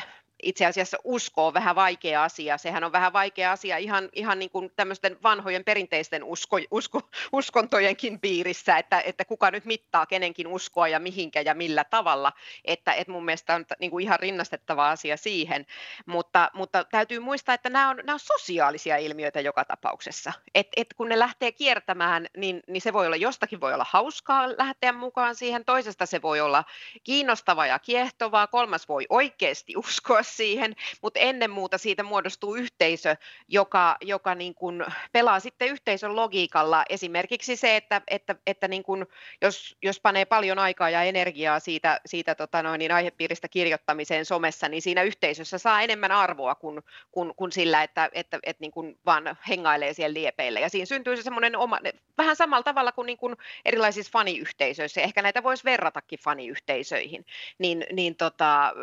itse 0.43 0.67
asiassa 0.67 0.97
usko 1.05 1.47
on 1.47 1.55
vähän 1.55 1.75
vaikea 1.75 2.25
asia. 2.25 2.59
Sehän 2.59 2.85
on 2.85 2.93
vähän 2.93 3.13
vaikea 3.13 3.53
asia 3.53 3.77
ihan, 3.77 4.09
ihan 4.13 4.39
niin 4.39 4.51
kuin 4.51 4.73
tämmöisten 4.77 5.19
vanhojen 5.23 5.65
perinteisten 5.65 6.25
usko, 6.25 6.59
usko, 6.71 7.03
uskontojenkin 7.33 8.21
piirissä, 8.21 8.79
että, 8.79 9.01
että 9.01 9.25
kuka 9.25 9.51
nyt 9.51 9.65
mittaa 9.65 10.07
kenenkin 10.07 10.47
uskoa 10.47 10.89
ja 10.89 11.01
mihinkä 11.01 11.41
ja 11.41 11.55
millä 11.55 11.85
tavalla. 11.85 12.33
Että, 12.65 12.93
että 12.93 13.13
mun 13.13 13.25
mielestä 13.25 13.55
on 13.55 13.65
niin 13.81 13.91
kuin 13.91 14.03
ihan 14.03 14.19
rinnastettava 14.21 14.91
asia 14.91 15.17
siihen. 15.17 15.67
Mutta, 16.07 16.51
mutta 16.55 16.85
täytyy 16.85 17.19
muistaa, 17.19 17.55
että 17.55 17.71
nämä 17.71 17.91
on, 17.91 17.97
nämä 17.97 18.13
on 18.13 18.21
sosiaalisia 18.21 18.97
ilmiöitä 18.97 19.41
joka 19.41 19.65
tapauksessa. 19.65 20.33
Et, 20.55 20.69
et 20.77 20.95
kun 20.97 21.09
ne 21.09 21.19
lähtee 21.19 21.53
kiertämään, 21.53 22.27
niin, 22.37 22.63
niin 22.67 22.81
se 22.81 22.93
voi 22.93 23.07
olla 23.07 23.17
jostakin 23.17 23.61
voi 23.61 23.75
olla 23.75 23.87
hauskaa 23.91 24.49
lähteä 24.49 24.93
mukaan 24.93 25.35
siihen, 25.35 25.65
toisesta 25.65 26.07
se 26.07 26.23
voi 26.23 26.41
olla 26.41 26.65
kiinnostavaa 27.05 27.67
ja 27.67 27.79
kiehtovaa, 27.79 28.47
kolmas 28.47 28.89
voi 28.89 29.07
oikeasti 29.09 29.77
uskoa 29.77 30.23
siihen, 30.37 30.75
mutta 31.03 31.21
ennen 31.21 31.51
muuta 31.51 31.79
siitä 31.79 32.03
muodostuu 32.03 32.55
yhteisö, 32.55 33.17
joka, 33.49 33.97
joka 34.01 34.35
niin 34.35 34.55
kuin 34.55 34.85
pelaa 35.13 35.41
sitten 35.41 35.69
yhteisön 35.69 36.17
logiikalla. 36.17 36.85
Esimerkiksi 36.89 37.57
se, 37.57 37.77
että, 37.77 38.03
että, 38.09 38.35
että 38.47 38.69
niin 38.69 38.83
kuin 38.83 39.07
jos, 39.43 39.77
jos 39.83 40.01
panee 40.01 40.25
paljon 40.25 40.59
aikaa 40.59 40.91
ja 40.91 41.03
energiaa 41.03 41.61
siitä, 41.61 42.01
siitä 42.07 42.35
tota 42.35 42.63
noin, 42.63 42.79
niin 42.79 42.93
aihepiiristä 42.93 43.49
kirjoittamiseen 43.49 44.25
somessa, 44.25 44.69
niin 44.69 44.83
siinä 44.83 45.03
yhteisössä 45.03 45.59
saa 45.59 45.83
enemmän 45.83 46.13
arvoa 46.13 46.55
kuin, 46.55 46.81
kuin, 47.13 47.35
kuin 47.37 47.53
sillä, 47.53 47.83
että, 47.83 48.11
että, 48.13 48.39
että 48.43 48.61
niin 48.61 48.73
kuin 48.73 48.99
vaan 49.07 49.39
hengailee 49.49 49.93
siellä 49.93 50.15
liepeillä. 50.15 50.61
Ja 50.61 50.69
siinä 50.69 50.87
syntyy 50.87 51.17
se 51.17 51.23
semmoinen 51.23 51.57
oma, 51.57 51.79
vähän 52.19 52.37
samalla 52.37 52.63
tavalla 52.63 52.93
kuin, 52.93 53.07
niin 53.07 53.19
kuin 53.19 53.37
erilaisissa 53.65 54.11
faniyhteisöissä, 54.13 55.01
ehkä 55.01 55.23
näitä 55.23 55.43
voisi 55.43 55.65
verratakin 55.65 56.19
faniyhteisöihin, 56.19 57.27
niin, 57.59 57.87
niin 57.93 58.17
tota, 58.17 58.75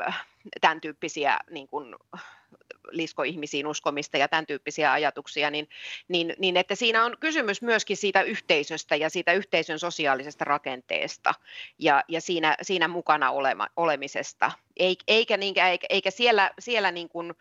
tämän 0.62 0.82
tyyppisiä 0.82 1.39
niin 1.50 1.68
kuin, 1.68 1.96
liskoihmisiin 2.92 3.68
uskomista 3.68 4.18
ja 4.18 4.27
tämän 4.27 4.46
tyyppisiä 4.46 4.92
ajatuksia, 4.92 5.51
niin, 5.51 5.70
niin, 6.08 6.34
niin 6.39 6.58
että 6.58 6.75
siinä 6.75 7.06
on 7.06 7.18
kysymys 7.20 7.62
myöskin 7.62 7.98
siitä 7.98 8.22
yhteisöstä 8.22 8.96
ja 8.96 9.10
siitä 9.10 9.34
yhteisön 9.34 9.80
sosiaalisesta 9.80 10.46
rakenteesta 10.46 11.34
ja, 11.80 12.04
ja 12.08 12.22
siinä, 12.22 12.56
siinä 12.62 12.88
mukana 12.88 13.32
olema, 13.32 13.68
olemisesta, 13.75 14.51
eikä, 14.77 15.04
eikä, 15.08 15.38
eikä, 15.42 15.88
eikä 15.89 16.12
siellä, 16.12 16.51
siellä 16.60 16.92
niin 16.92 17.10
kuin, 17.10 17.34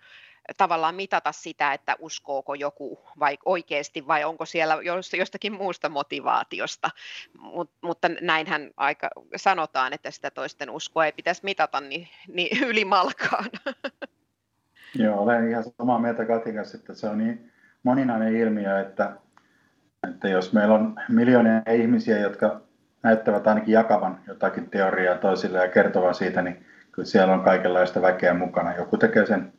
tavallaan 0.56 0.94
mitata 0.94 1.32
sitä, 1.32 1.72
että 1.72 1.96
uskooko 1.98 2.54
joku 2.54 2.98
vai 3.18 3.38
oikeasti 3.44 4.06
vai 4.06 4.24
onko 4.24 4.44
siellä 4.44 4.78
jostakin 5.18 5.52
muusta 5.52 5.88
motivaatiosta. 5.88 6.90
Mut, 7.38 7.70
mutta 7.82 8.08
näinhän 8.20 8.70
aika 8.76 9.10
sanotaan, 9.36 9.92
että 9.92 10.10
sitä 10.10 10.30
toisten 10.30 10.70
uskoa 10.70 11.06
ei 11.06 11.12
pitäisi 11.12 11.44
mitata 11.44 11.80
niin, 11.80 12.08
niin 12.28 12.64
ylimalkaan. 12.70 13.44
Joo, 14.98 15.22
olen 15.22 15.50
ihan 15.50 15.64
samaa 15.78 15.98
mieltä 15.98 16.24
Katin 16.24 16.54
kanssa, 16.54 16.78
että 16.78 16.94
se 16.94 17.08
on 17.08 17.18
niin 17.18 17.52
moninainen 17.82 18.36
ilmiö, 18.36 18.80
että, 18.80 19.16
että 20.10 20.28
jos 20.28 20.52
meillä 20.52 20.74
on 20.74 21.00
miljoonia 21.08 21.62
ihmisiä, 21.72 22.18
jotka 22.18 22.60
näyttävät 23.02 23.46
ainakin 23.46 23.72
jakavan 23.72 24.20
jotakin 24.26 24.70
teoriaa 24.70 25.18
toisille 25.18 25.58
ja 25.58 25.68
kertovan 25.68 26.14
siitä, 26.14 26.42
niin 26.42 26.66
kyllä 26.92 27.06
siellä 27.06 27.34
on 27.34 27.44
kaikenlaista 27.44 28.02
väkeä 28.02 28.34
mukana. 28.34 28.76
Joku 28.76 28.96
tekee 28.96 29.26
sen 29.26 29.52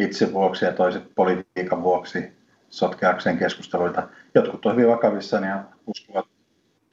vitsin 0.00 0.32
vuoksi 0.32 0.64
ja 0.64 0.72
toiset 0.72 1.02
politiikan 1.14 1.82
vuoksi 1.82 2.32
sotkeakseen 2.70 3.38
keskusteluita. 3.38 4.08
Jotkut 4.34 4.66
on 4.66 4.76
hyvin 4.76 4.88
vakavissaan 4.88 5.44
ja 5.44 5.64
uskovat 5.86 6.26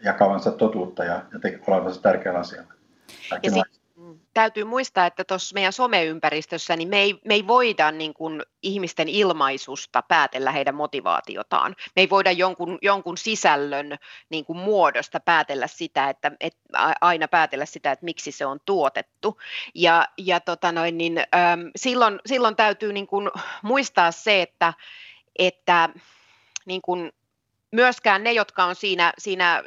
jakavansa 0.04 0.52
totuutta 0.52 1.04
ja, 1.04 1.26
ja 1.34 1.40
olevansa 1.68 2.02
tärkeällä 2.02 2.40
asialla. 2.40 2.74
Ja 3.44 3.52
sit, 3.52 3.64
täytyy 4.38 4.64
muistaa, 4.64 5.06
että 5.06 5.24
tuossa 5.24 5.54
meidän 5.54 5.74
someympäristössä 5.74 6.76
niin 6.76 6.90
me 6.90 7.02
ei, 7.02 7.20
me 7.26 7.34
ei 7.34 7.48
voida 7.48 7.92
niin 7.92 8.14
kuin 8.14 8.44
ihmisten 8.62 9.10
ilmaisusta 9.10 10.02
päätellä 10.02 10.52
heidän 10.52 10.76
motivaatiotaan. 10.76 11.76
Me 11.96 12.02
ei 12.02 12.10
voida 12.10 12.32
jonkun, 12.32 12.78
jonkun 12.82 13.18
sisällön 13.18 13.98
niin 14.30 14.46
kuin 14.46 14.58
muodosta 14.58 15.20
päätellä 15.20 15.68
sitä, 15.68 16.10
että, 16.10 16.32
että 16.40 16.60
aina 17.02 17.28
päätellä 17.28 17.66
sitä, 17.66 17.92
että 17.92 18.06
miksi 18.06 18.32
se 18.32 18.46
on 18.46 18.60
tuotettu. 18.66 19.40
Ja, 19.76 20.08
ja 20.18 20.40
tota 20.40 20.72
noin, 20.72 20.98
niin, 20.98 21.18
äm, 21.18 21.72
silloin, 21.76 22.20
silloin 22.26 22.56
täytyy 22.56 22.94
niin 22.94 23.08
kuin 23.08 23.30
muistaa 23.62 24.12
se, 24.12 24.42
että, 24.42 24.74
että 25.40 25.90
niin 26.66 26.82
kuin 26.82 27.12
myöskään 27.72 28.24
ne, 28.24 28.32
jotka 28.32 28.64
on 28.64 28.76
siinä, 28.76 29.14
siinä 29.18 29.64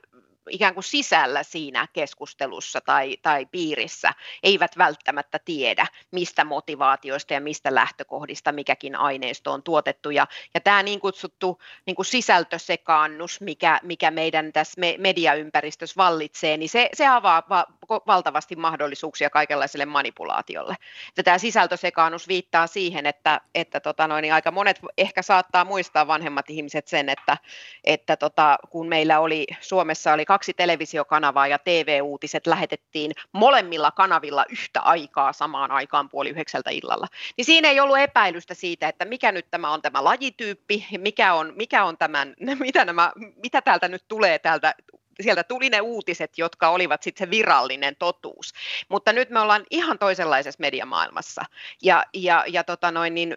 ikään 0.51 0.75
kuin 0.75 0.85
sisällä 0.85 1.43
siinä 1.43 1.87
keskustelussa 1.93 2.81
tai, 2.81 3.17
tai 3.23 3.47
piirissä 3.47 4.15
eivät 4.43 4.79
välttämättä 4.79 5.39
tiedä, 5.45 5.87
mistä 6.11 6.45
motivaatioista 6.45 7.35
ja 7.35 7.41
mistä 7.41 7.75
lähtökohdista 7.75 8.53
mikäkin 8.53 8.97
aineisto 8.97 9.53
on 9.53 9.63
tuotettu. 9.63 10.11
Ja, 10.11 10.27
ja 10.55 10.61
tämä 10.61 10.83
niin 10.83 11.01
kutsuttu 11.01 11.61
niin 11.87 11.97
kuin 11.97 12.07
sisältösekaannus, 12.07 13.41
mikä, 13.41 13.81
mikä 13.83 14.11
meidän 14.11 14.53
tässä 14.53 14.81
mediaympäristössä 14.99 15.95
vallitsee, 15.97 16.57
niin 16.57 16.69
se, 16.69 16.89
se 16.95 17.07
avaa 17.07 17.43
va- 17.49 17.67
valtavasti 18.07 18.57
mahdollisuuksia 18.57 19.31
kaikenlaiselle 19.31 19.87
manipulaatiolle. 19.87 20.77
Ja 21.17 21.23
tämä 21.23 21.39
sisältösekaannus 21.39 22.29
viittaa 22.29 22.67
siihen, 22.67 23.07
että, 23.07 23.41
että 23.55 23.81
tota 23.81 24.09
noin, 24.09 24.23
niin 24.23 24.35
aika 24.35 24.51
monet 24.51 24.81
ehkä 24.99 25.23
saattaa 25.23 25.65
muistaa 25.65 26.07
vanhemmat 26.07 26.51
ihmiset 26.51 26.89
sen, 26.89 27.09
että, 27.09 27.37
että 27.85 28.17
tota, 28.17 28.59
kun 28.71 28.89
meillä 28.89 29.21
oli 29.21 29.47
Suomessa 29.61 30.13
oli 30.13 30.25
kaksi 30.31 30.55
televisiokanavaa 30.55 31.47
ja 31.47 31.59
TV-uutiset 31.59 32.47
lähetettiin 32.47 33.13
molemmilla 33.33 33.91
kanavilla 33.91 34.45
yhtä 34.49 34.81
aikaa 34.81 35.33
samaan 35.33 35.71
aikaan 35.71 36.09
puoli 36.09 36.29
yhdeksältä 36.29 36.71
illalla. 36.71 37.07
Niin 37.37 37.45
siinä 37.45 37.69
ei 37.69 37.81
ollut 37.81 37.99
epäilystä 37.99 38.55
siitä, 38.55 38.89
että 38.89 39.05
mikä 39.05 39.33
nyt 39.33 39.47
tämä 39.51 39.73
on 39.73 39.83
tämä 39.83 40.05
lajityyppi, 40.05 40.87
mikä 40.99 41.35
on, 41.35 41.53
mikä 41.57 41.85
on 41.85 41.99
tämän, 41.99 42.35
mitä, 42.67 42.85
nämä, 42.85 43.13
mitä 43.43 43.63
täältä 43.63 43.89
nyt 43.89 44.05
tulee 44.09 44.39
täältä 44.39 44.75
sieltä 45.21 45.45
tuli 45.45 45.71
ne 45.71 45.81
uutiset, 45.81 46.39
jotka 46.39 46.69
olivat 46.69 47.03
sitten 47.03 47.27
se 47.27 47.31
virallinen 47.31 47.97
totuus. 47.97 48.53
Mutta 48.89 49.13
nyt 49.13 49.31
me 49.31 49.41
ollaan 49.41 49.65
ihan 49.71 49.99
toisenlaisessa 49.99 50.61
mediamaailmassa. 50.61 51.43
Ja, 51.83 52.05
ja, 52.15 52.45
ja 52.49 52.65
tota 52.65 52.91
noin, 52.91 53.15
niin 53.15 53.35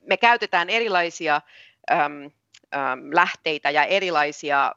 me 0.00 0.16
käytetään 0.16 0.70
erilaisia 0.70 1.40
äm, 1.90 2.30
äm, 2.74 3.10
lähteitä 3.12 3.70
ja 3.70 3.84
erilaisia 3.84 4.72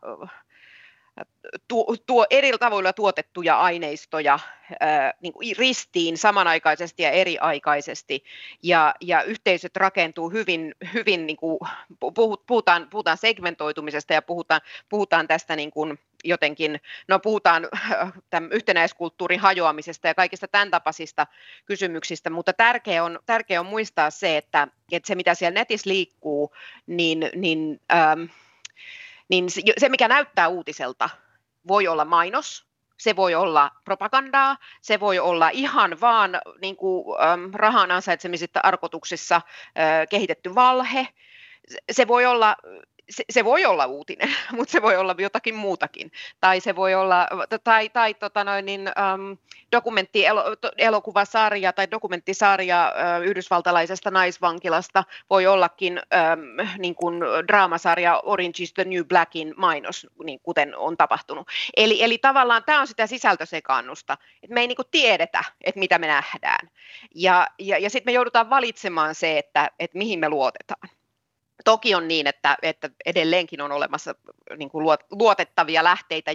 tuo, 1.68 1.96
tuo 2.06 2.26
eri 2.30 2.58
tavoilla 2.58 2.94
tuotettuja 2.94 3.60
aineistoja 3.60 4.40
ää, 4.80 5.14
niin 5.22 5.34
kuin 5.34 5.56
ristiin 5.58 6.18
samanaikaisesti 6.18 7.04
ja 7.04 7.12
eriaikaisesti, 7.12 8.24
ja, 8.64 8.96
ja 9.02 9.22
yhteisöt 9.24 9.76
rakentuu 9.76 10.30
hyvin, 10.30 10.76
hyvin 10.94 11.26
niin 11.28 11.38
kuin, 11.38 11.60
puhutaan, 12.48 12.88
puhutaan 12.90 13.18
segmentoitumisesta 13.18 14.14
ja 14.14 14.22
puhutaan, 14.22 14.62
puhutaan 14.90 15.28
tästä 15.28 15.56
niin 15.56 15.72
kuin, 15.72 16.00
jotenkin, 16.24 16.80
no 17.08 17.20
puhutaan 17.20 17.68
tämän 18.30 18.52
yhtenäiskulttuurin 18.52 19.40
hajoamisesta 19.40 20.08
ja 20.08 20.16
kaikista 20.16 20.48
tämän 20.48 20.72
tapaisista 20.72 21.28
kysymyksistä, 21.66 22.30
mutta 22.30 22.54
tärkeää 22.54 23.04
on, 23.04 23.20
tärkeä 23.26 23.60
on 23.60 23.66
muistaa 23.66 24.10
se, 24.10 24.38
että, 24.38 24.68
että 24.92 25.08
se 25.08 25.16
mitä 25.16 25.34
siellä 25.34 25.60
netissä 25.60 25.90
liikkuu, 25.90 26.56
niin, 26.88 27.30
niin 27.36 27.82
ähm, 27.94 28.24
niin 29.30 29.50
se, 29.78 29.90
mikä 29.90 30.08
näyttää 30.08 30.48
uutiselta, 30.48 31.10
voi 31.68 31.88
olla 31.88 32.06
mainos, 32.06 32.66
se 32.98 33.16
voi 33.16 33.36
olla 33.36 33.72
propagandaa, 33.86 34.58
se 34.82 35.00
voi 35.00 35.20
olla 35.20 35.50
ihan 35.50 36.02
vaan 36.02 36.42
niin 36.62 36.76
kuin, 36.76 37.22
äm, 37.22 37.50
rahan 37.54 37.92
ansaitsemisista 37.92 38.60
tarkoituksissa 38.64 39.36
äh, 39.36 39.42
kehitetty 40.10 40.56
valhe, 40.56 41.08
se 41.92 42.08
voi 42.08 42.26
olla 42.26 42.56
se, 43.10 43.24
se 43.30 43.46
voi 43.46 43.66
olla 43.66 43.86
uutinen, 43.86 44.36
mutta 44.58 44.72
se 44.72 44.82
voi 44.82 44.98
olla 44.98 45.16
jotakin 45.18 45.56
muutakin. 45.56 46.12
Tai 46.40 46.60
se 46.60 46.76
voi 46.76 46.96
olla, 46.96 47.28
tai, 47.64 47.90
tai 47.90 48.14
tota 48.14 48.44
noin, 48.44 48.66
niin, 48.66 48.82
um, 48.82 49.38
dokumenttielokuvasarja 49.72 51.74
tai 51.74 51.92
dokumenttisarja 51.92 52.94
uh, 52.96 53.26
yhdysvaltalaisesta 53.26 54.12
naisvankilasta 54.12 55.04
voi 55.30 55.48
ollakin 55.48 56.00
um, 56.00 56.68
niin 56.78 56.96
kuin 56.96 57.20
draamasarja 57.48 58.22
Orange 58.24 58.64
is 58.64 58.74
the 58.74 58.84
New 58.84 59.06
Blackin 59.06 59.54
mainos, 59.58 60.08
niin 60.24 60.40
kuten 60.40 60.76
on 60.76 60.98
tapahtunut. 60.98 61.48
Eli, 61.78 62.04
eli 62.04 62.18
tavallaan 62.18 62.64
tämä 62.66 62.82
on 62.82 62.88
sitä 62.88 63.08
sisältösekaannusta, 63.08 64.18
että 64.44 64.54
me 64.54 64.62
ei 64.62 64.68
niin 64.68 64.76
kuin 64.76 64.88
tiedetä, 64.92 65.44
että 65.64 65.80
mitä 65.80 66.00
me 66.00 66.08
nähdään. 66.08 66.70
Ja, 67.16 67.48
ja, 67.60 67.78
ja 67.78 67.90
sitten 67.90 68.12
me 68.12 68.16
joudutaan 68.16 68.50
valitsemaan 68.50 69.16
se, 69.16 69.38
että, 69.38 69.72
että 69.80 69.98
mihin 69.98 70.20
me 70.20 70.30
luotetaan. 70.30 70.90
Toki 71.64 71.96
on 71.96 72.08
niin, 72.08 72.28
että, 72.28 72.58
että 72.62 72.90
edelleenkin 73.06 73.62
on 73.62 73.72
olemassa 73.72 74.16
niin 74.58 74.70
kuin 74.70 74.86
luotettavia 75.12 75.84
lähteitä, 75.84 76.32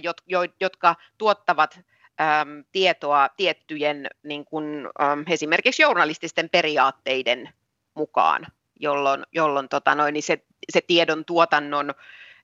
jotka 0.61 0.97
tuottavat 1.19 1.81
äm, 2.21 2.65
tietoa 2.73 3.29
tiettyjen 3.37 4.07
niin 4.23 4.45
kuin, 4.45 4.89
äm, 5.03 5.25
esimerkiksi 5.29 5.83
journalististen 5.83 6.51
periaatteiden 6.51 7.49
mukaan, 7.95 8.47
jolloin, 8.81 9.27
jolloin 9.33 9.69
tota 9.69 9.95
noin, 9.95 10.13
niin 10.13 10.23
se, 10.23 10.45
se 10.73 10.81
tiedon 10.81 11.25
tuotannon 11.25 11.95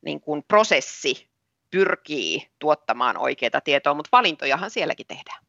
niin 0.03 0.21
kuin 0.21 0.43
prosessi 0.49 1.29
pyrkii 1.71 2.49
tuottamaan 2.59 3.19
oikeaa 3.19 3.61
tietoa, 3.65 3.95
mutta 3.95 4.09
valintojahan 4.13 4.71
sielläkin 4.71 5.07
tehdään. 5.07 5.45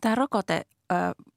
Tämä 0.00 0.14
rokote 0.14 0.62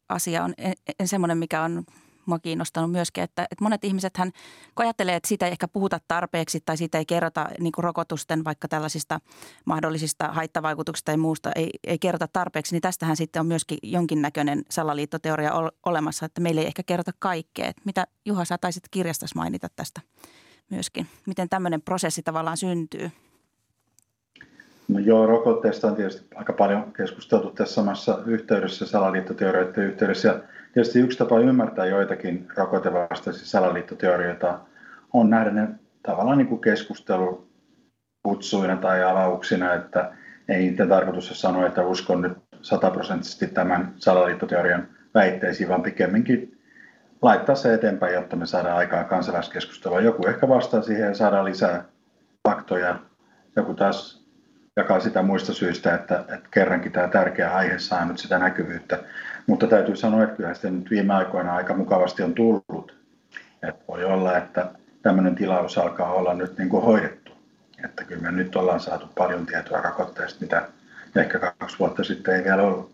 asia 0.10 0.44
on 0.44 0.54
en, 1.00 1.08
semmoinen, 1.08 1.38
mikä 1.38 1.62
on 1.62 1.84
mua 2.26 2.40
kiinnostanut 2.40 2.92
myöskin, 2.92 3.24
että, 3.24 3.44
että 3.52 3.64
monet 3.64 3.84
ihmiset 3.84 4.18
hän, 4.18 4.32
ajattelee, 4.76 5.16
että 5.16 5.28
siitä 5.28 5.46
ei 5.46 5.52
ehkä 5.52 5.68
puhuta 5.68 6.00
tarpeeksi 6.08 6.60
tai 6.66 6.78
siitä 6.78 6.98
ei 6.98 7.06
kerrota 7.06 7.50
niin 7.60 7.74
rokotusten 7.78 8.44
vaikka 8.44 8.68
tällaisista 8.68 9.20
mahdollisista 9.66 10.28
haittavaikutuksista 10.28 11.06
tai 11.06 11.18
muusta, 11.18 11.52
ei, 11.56 11.70
ei 11.84 12.00
kerrota 12.00 12.28
tarpeeksi, 12.28 12.76
niin 12.76 12.82
tästähän 12.82 13.18
sitten 13.18 13.40
on 13.40 13.46
myöskin 13.46 13.78
jonkinnäköinen 13.84 14.64
salaliittoteoria 14.70 15.52
olemassa, 15.86 16.26
että 16.26 16.42
meillä 16.42 16.62
ei 16.62 16.68
ehkä 16.68 16.84
kerrota 16.84 17.12
kaikkea. 17.20 17.68
Että 17.68 17.82
mitä 17.86 18.08
Juha, 18.26 18.46
sä 18.46 18.58
taisit 18.58 18.84
kirjastasi 18.92 19.36
mainita 19.36 19.68
tästä 19.76 20.02
myöskin, 20.70 21.08
miten 21.26 21.50
tämmöinen 21.50 21.82
prosessi 21.82 22.24
tavallaan 22.24 22.58
syntyy? 22.58 23.12
No 24.88 25.00
joo, 25.00 25.26
rokotteesta 25.26 25.88
on 25.88 25.96
tietysti 25.96 26.28
aika 26.36 26.54
paljon 26.54 26.94
keskusteltu 26.94 27.50
tässä 27.50 27.74
samassa 27.74 28.20
yhteydessä, 28.26 28.86
salaliittoteorioiden 28.86 29.84
yhteydessä. 29.84 30.28
Ja 30.28 30.40
tietysti 30.74 31.00
yksi 31.00 31.18
tapa 31.18 31.40
ymmärtää 31.40 31.86
joitakin 31.86 32.48
rokotevastaisia 32.58 33.46
salaliittoteorioita 33.46 34.60
on 35.14 35.30
nähdä 35.30 35.52
ne 35.52 35.68
tavallaan 36.04 36.38
niin 36.38 36.62
keskustelukutsuina 36.62 38.76
tai 38.76 39.04
avauksina, 39.04 39.74
että 39.74 40.12
ei 40.50 40.58
niiden 40.58 40.90
tarkoitus 40.90 41.42
sanoa, 41.42 41.68
että 41.68 41.86
uskon 41.86 42.22
nyt 42.22 42.38
sataprosenttisesti 42.62 43.48
tämän 43.48 43.94
salaliittoteorian 43.96 44.88
väitteisiin, 45.14 45.70
vaan 45.70 45.84
pikemminkin 45.84 46.62
laittaa 47.22 47.56
se 47.56 47.74
eteenpäin, 47.74 48.14
jotta 48.14 48.36
me 48.36 48.46
saadaan 48.46 48.78
aikaan 48.78 49.06
kansalaiskeskustelua. 49.06 50.02
Joku 50.02 50.28
ehkä 50.28 50.50
vastaa 50.50 50.82
siihen 50.82 51.08
ja 51.08 51.14
saadaan 51.14 51.46
lisää 51.46 51.84
faktoja. 52.48 53.00
Joku 53.56 53.74
taas 53.74 54.23
jakaa 54.76 55.00
sitä 55.00 55.22
muista 55.22 55.54
syistä, 55.54 55.96
että, 55.96 56.20
että 56.20 56.50
kerrankin 56.52 56.92
tämä 56.92 57.08
tärkeä 57.08 57.56
aihe 57.56 57.80
saa 57.80 58.06
nyt 58.06 58.18
sitä 58.18 58.40
näkyvyyttä. 58.40 59.00
Mutta 59.48 59.68
täytyy 59.68 59.96
sanoa, 59.96 60.24
että 60.24 60.36
kyllä 60.36 60.54
nyt 60.64 60.90
viime 60.90 61.14
aikoina 61.14 61.56
aika 61.56 61.74
mukavasti 61.74 62.24
on 62.24 62.34
tullut. 62.34 62.98
Että 63.68 63.84
voi 63.88 64.04
olla, 64.04 64.38
että 64.38 64.72
tämmöinen 65.02 65.36
tilaus 65.36 65.78
alkaa 65.78 66.14
olla 66.14 66.34
nyt 66.34 66.58
niin 66.58 66.70
kuin 66.70 66.84
hoidettu. 66.84 67.32
Että 67.86 68.04
kyllä 68.04 68.22
me 68.22 68.32
nyt 68.32 68.56
ollaan 68.56 68.80
saatu 68.80 69.08
paljon 69.18 69.46
tietoa 69.46 69.82
rokotteesta, 69.82 70.42
mitä 70.42 70.68
ehkä 71.16 71.40
kaksi 71.40 71.80
vuotta 71.80 72.04
sitten 72.04 72.36
ei 72.36 72.44
vielä 72.44 72.64
ollut. 72.64 72.92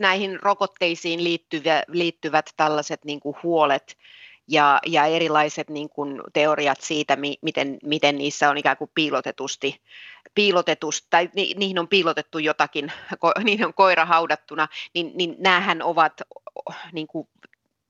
Näihin 0.00 0.38
rokotteisiin 0.42 1.24
liittyvät 1.88 2.50
tällaiset 2.56 3.04
niin 3.04 3.20
kuin 3.20 3.36
huolet 3.42 3.96
ja, 4.50 4.78
ja 4.86 5.04
erilaiset 5.06 5.70
niin 5.70 5.88
kuin 5.88 6.20
teoriat 6.32 6.80
siitä, 6.80 7.16
mi, 7.16 7.38
miten, 7.42 7.78
miten 7.82 8.18
niissä 8.18 8.50
on 8.50 8.58
ikään 8.58 8.76
kuin 8.76 8.90
piilotetusti, 8.94 9.80
piilotetusti 10.34 11.06
tai 11.10 11.30
ni, 11.34 11.54
niihin 11.56 11.78
on 11.78 11.88
piilotettu 11.88 12.38
jotakin, 12.38 12.92
ko, 13.18 13.32
niihin 13.44 13.66
on 13.66 13.74
koira 13.74 14.04
haudattuna, 14.04 14.68
niin, 14.94 15.12
niin 15.14 15.36
näähän 15.38 15.82
ovat 15.82 16.20
niin 16.92 17.06
kuin 17.06 17.28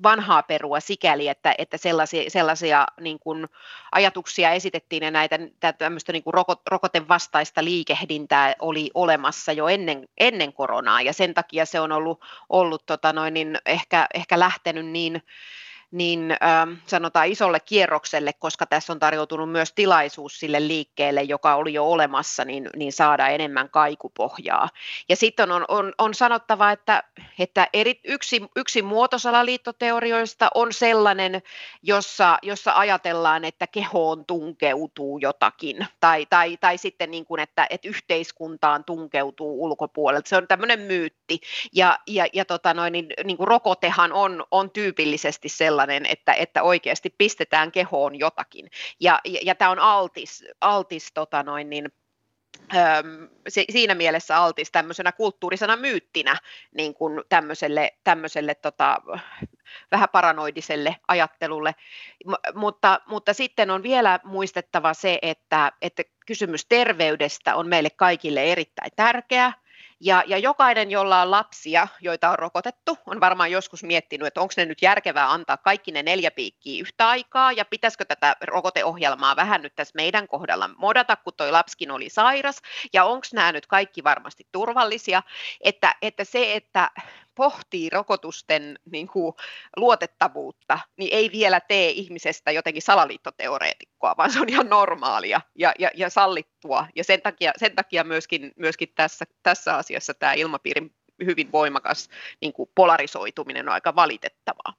vanhaa 0.02 0.42
perua 0.42 0.80
sikäli, 0.80 1.28
että, 1.28 1.54
että 1.58 1.76
sellaisia, 1.76 2.30
sellaisia 2.30 2.86
niin 3.00 3.18
kuin 3.18 3.46
ajatuksia 3.92 4.50
esitettiin 4.50 5.02
ja 5.02 5.10
näitä 5.10 5.38
tämmöistä 5.78 6.12
niin 6.12 6.22
kuin 6.22 6.34
rokotevastaista 6.70 7.64
liikehdintää 7.64 8.54
oli 8.58 8.90
olemassa 8.94 9.52
jo 9.52 9.68
ennen, 9.68 10.08
ennen 10.18 10.52
koronaa 10.52 11.02
ja 11.02 11.12
sen 11.12 11.34
takia 11.34 11.66
se 11.66 11.80
on 11.80 11.92
ollut, 11.92 12.20
ollut 12.48 12.86
tota 12.86 13.12
noin, 13.12 13.34
niin 13.34 13.58
ehkä, 13.66 14.06
ehkä 14.14 14.38
lähtenyt 14.38 14.86
niin 14.86 15.22
niin 15.90 16.30
äh, 16.30 16.78
sanotaan 16.86 17.28
isolle 17.28 17.60
kierrokselle, 17.60 18.32
koska 18.32 18.66
tässä 18.66 18.92
on 18.92 18.98
tarjoutunut 18.98 19.50
myös 19.52 19.72
tilaisuus 19.72 20.40
sille 20.40 20.68
liikkeelle, 20.68 21.22
joka 21.22 21.54
oli 21.54 21.74
jo 21.74 21.84
olemassa, 21.84 22.44
niin, 22.44 22.70
niin 22.76 22.92
saada 22.92 23.28
enemmän 23.28 23.70
kaikupohjaa. 23.70 24.68
Ja 25.08 25.16
sitten 25.16 25.50
on, 25.50 25.64
on, 25.68 25.92
on 25.98 26.14
sanottava, 26.14 26.70
että, 26.70 27.02
että 27.38 27.68
eri, 27.72 28.00
yksi, 28.04 28.42
yksi 28.56 28.82
muotosalaliittoteorioista 28.82 30.48
on 30.54 30.72
sellainen, 30.72 31.42
jossa, 31.82 32.38
jossa 32.42 32.72
ajatellaan, 32.74 33.44
että 33.44 33.66
kehoon 33.66 34.24
tunkeutuu 34.26 35.18
jotakin, 35.18 35.86
tai, 36.00 36.26
tai, 36.26 36.56
tai 36.56 36.78
sitten 36.78 37.10
niin 37.10 37.26
kuin, 37.26 37.40
että, 37.40 37.66
että 37.70 37.88
yhteiskuntaan 37.88 38.84
tunkeutuu 38.84 39.64
ulkopuolelta. 39.64 40.28
Se 40.28 40.36
on 40.36 40.48
tämmöinen 40.48 40.80
myytti, 40.80 41.40
ja, 41.72 41.98
ja, 42.06 42.26
ja 42.32 42.44
tota 42.44 42.74
noin, 42.74 42.92
niin, 42.92 43.06
niin 43.24 43.36
kuin 43.36 43.48
rokotehan 43.48 44.12
on, 44.12 44.44
on 44.50 44.70
tyypillisesti 44.70 45.48
sellainen, 45.48 45.79
sellainen, 45.80 46.06
että, 46.06 46.32
että 46.32 46.62
oikeasti 46.62 47.14
pistetään 47.18 47.72
kehoon 47.72 48.18
jotakin. 48.18 48.70
Ja, 49.00 49.20
ja, 49.24 49.40
ja 49.42 49.54
tämä 49.54 49.70
on 49.70 49.78
altis, 49.78 50.44
altis 50.60 51.12
tota 51.14 51.42
noin, 51.42 51.70
niin, 51.70 51.88
Öm, 52.74 53.28
se, 53.48 53.64
siinä 53.70 53.94
mielessä 53.94 54.36
altis 54.36 54.70
tämmöisenä 54.70 55.12
kulttuurisena 55.12 55.76
myyttinä 55.76 56.36
niin 56.74 56.94
kuin 56.94 57.22
tämmöiselle, 57.28 57.92
tämmöiselle 58.04 58.54
tota, 58.54 59.02
vähän 59.90 60.08
paranoidiselle 60.08 60.96
ajattelulle. 61.08 61.74
M- 62.26 62.58
mutta, 62.58 63.00
mutta 63.06 63.32
sitten 63.32 63.70
on 63.70 63.82
vielä 63.82 64.20
muistettava 64.24 64.94
se, 64.94 65.18
että, 65.22 65.72
että 65.82 66.02
kysymys 66.26 66.66
terveydestä 66.66 67.56
on 67.56 67.68
meille 67.68 67.90
kaikille 67.90 68.52
erittäin 68.52 68.90
tärkeä. 68.96 69.52
Ja, 70.02 70.24
ja 70.26 70.38
jokainen, 70.38 70.90
jolla 70.90 71.22
on 71.22 71.30
lapsia, 71.30 71.88
joita 72.00 72.30
on 72.30 72.38
rokotettu, 72.38 72.98
on 73.06 73.20
varmaan 73.20 73.50
joskus 73.50 73.82
miettinyt, 73.82 74.26
että 74.26 74.40
onko 74.40 74.54
ne 74.56 74.64
nyt 74.64 74.82
järkevää 74.82 75.32
antaa 75.32 75.56
kaikki 75.56 75.92
ne 75.92 76.02
neljä 76.02 76.30
piikkiä 76.30 76.82
yhtä 76.82 77.08
aikaa, 77.08 77.52
ja 77.52 77.64
pitäisikö 77.64 78.04
tätä 78.04 78.36
rokoteohjelmaa 78.40 79.36
vähän 79.36 79.62
nyt 79.62 79.74
tässä 79.74 79.92
meidän 79.96 80.28
kohdalla 80.28 80.70
modata, 80.76 81.16
kun 81.16 81.32
toi 81.36 81.50
lapskin 81.50 81.90
oli 81.90 82.10
sairas, 82.10 82.62
ja 82.92 83.04
onko 83.04 83.26
nämä 83.32 83.52
nyt 83.52 83.66
kaikki 83.66 84.04
varmasti 84.04 84.46
turvallisia, 84.52 85.22
että, 85.60 85.94
että 86.02 86.24
se, 86.24 86.54
että 86.54 86.90
pohtii 87.34 87.90
rokotusten 87.90 88.78
niin 88.90 89.08
kuin, 89.08 89.34
luotettavuutta, 89.76 90.78
niin 90.96 91.14
ei 91.14 91.30
vielä 91.32 91.60
tee 91.60 91.90
ihmisestä 91.90 92.50
jotenkin 92.50 92.82
salaliittoteoreetikkoa, 92.82 94.14
vaan 94.16 94.32
se 94.32 94.40
on 94.40 94.48
ihan 94.48 94.68
normaalia 94.68 95.40
ja, 95.54 95.72
ja, 95.78 95.90
ja 95.94 96.10
sallittua. 96.10 96.86
Ja 96.96 97.04
sen 97.04 97.22
takia, 97.22 97.52
sen 97.56 97.76
takia 97.76 98.04
myöskin, 98.04 98.52
myöskin 98.56 98.88
tässä, 98.94 99.24
tässä 99.42 99.76
asiassa 99.76 100.14
tämä 100.14 100.32
ilmapiirin 100.32 100.94
hyvin 101.24 101.52
voimakas 101.52 102.08
niin 102.40 102.52
kuin 102.52 102.70
polarisoituminen 102.74 103.68
on 103.68 103.74
aika 103.74 103.96
valitettavaa. 103.96 104.74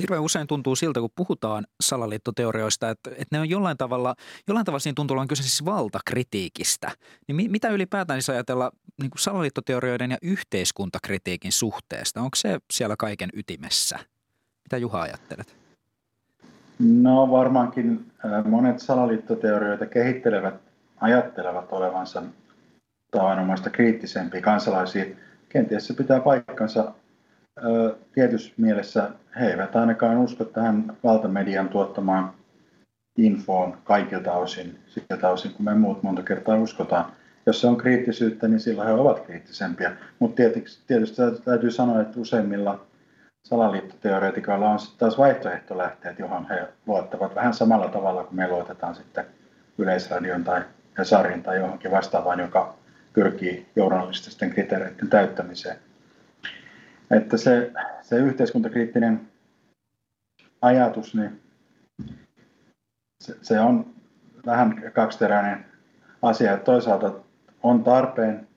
Hirveän 0.00 0.22
usein 0.22 0.46
tuntuu 0.46 0.76
siltä, 0.76 1.00
kun 1.00 1.10
puhutaan 1.16 1.64
salaliittoteorioista, 1.80 2.90
että, 2.90 3.10
että 3.10 3.36
ne 3.36 3.40
on 3.40 3.50
jollain 3.50 3.76
tavalla, 3.76 4.14
jollain 4.48 4.66
tavalla 4.66 4.80
siinä 4.80 4.94
tuntuu 4.94 5.14
olevan 5.14 5.28
kyse 5.28 5.42
siis 5.42 5.64
valtakritiikistä. 5.64 6.90
Niin 7.28 7.36
mi, 7.36 7.48
mitä 7.48 7.68
ylipäätään 7.68 8.22
siis 8.22 8.30
ajatella 8.30 8.70
niin 9.00 9.10
kuin 9.10 9.20
salaliittoteorioiden 9.20 10.10
ja 10.10 10.16
yhteiskuntakritiikin 10.22 11.52
suhteesta? 11.52 12.20
Onko 12.20 12.36
se 12.36 12.58
siellä 12.72 12.94
kaiken 12.98 13.30
ytimessä? 13.32 13.98
Mitä 14.64 14.76
Juha 14.76 15.00
ajattelet? 15.00 15.56
No 16.78 17.30
varmaankin 17.30 18.12
monet 18.44 18.80
salaliittoteorioita 18.80 19.86
kehittelevät 19.86 20.54
ajattelevat 21.00 21.72
olevansa 21.72 22.22
tavanomaista 23.10 23.70
kriittisempiä 23.70 24.40
kansalaisia. 24.40 25.04
Kenties 25.48 25.86
se 25.86 25.94
pitää 25.94 26.20
paikkansa 26.20 26.92
tietyssä 28.14 28.52
mielessä 28.56 29.10
he 29.40 29.50
eivät 29.50 29.76
ainakaan 29.76 30.18
usko 30.18 30.44
tähän 30.44 30.96
valtamedian 31.04 31.68
tuottamaan 31.68 32.34
infoon 33.16 33.78
kaikilta 33.84 34.32
osin, 34.32 34.78
siltä 34.86 35.28
osin 35.28 35.52
kuin 35.52 35.64
me 35.64 35.74
muut 35.74 36.02
monta 36.02 36.22
kertaa 36.22 36.56
uskotaan. 36.56 37.12
Jos 37.46 37.60
se 37.60 37.66
on 37.66 37.76
kriittisyyttä, 37.76 38.48
niin 38.48 38.60
silloin 38.60 38.88
he 38.88 38.94
ovat 38.94 39.20
kriittisempiä. 39.20 39.96
Mutta 40.18 40.36
tietysti, 40.36 40.82
tietysti 40.86 41.22
täytyy 41.44 41.70
sanoa, 41.70 42.00
että 42.00 42.20
useimmilla 42.20 42.86
salaliittoteoreetikoilla 43.44 44.70
on 44.70 44.78
sitten 44.78 44.98
taas 44.98 45.18
vaihtoehtolähteet, 45.18 46.18
johon 46.18 46.48
he 46.48 46.68
luottavat 46.86 47.34
vähän 47.34 47.54
samalla 47.54 47.88
tavalla 47.88 48.24
kuin 48.24 48.36
me 48.36 48.48
luotetaan 48.48 48.94
sitten 48.94 49.24
Yleisradion 49.78 50.44
tai 50.44 50.62
Hesarin 50.98 51.42
tai 51.42 51.56
johonkin 51.56 51.90
vastaavaan, 51.90 52.40
joka 52.40 52.74
pyrkii 53.12 53.66
journalististen 53.76 54.50
kriteereiden 54.50 55.08
täyttämiseen. 55.08 55.76
Että 57.12 57.36
se, 57.36 57.72
se 58.02 58.16
yhteiskuntakriittinen 58.16 59.20
ajatus, 60.62 61.14
niin 61.14 61.40
se, 63.20 63.36
se 63.42 63.60
on 63.60 63.94
vähän 64.46 64.82
kaksiteräinen 64.92 65.64
asia. 66.22 66.56
Toisaalta 66.56 67.12
on 67.62 67.84
tarpeen, 67.84 68.48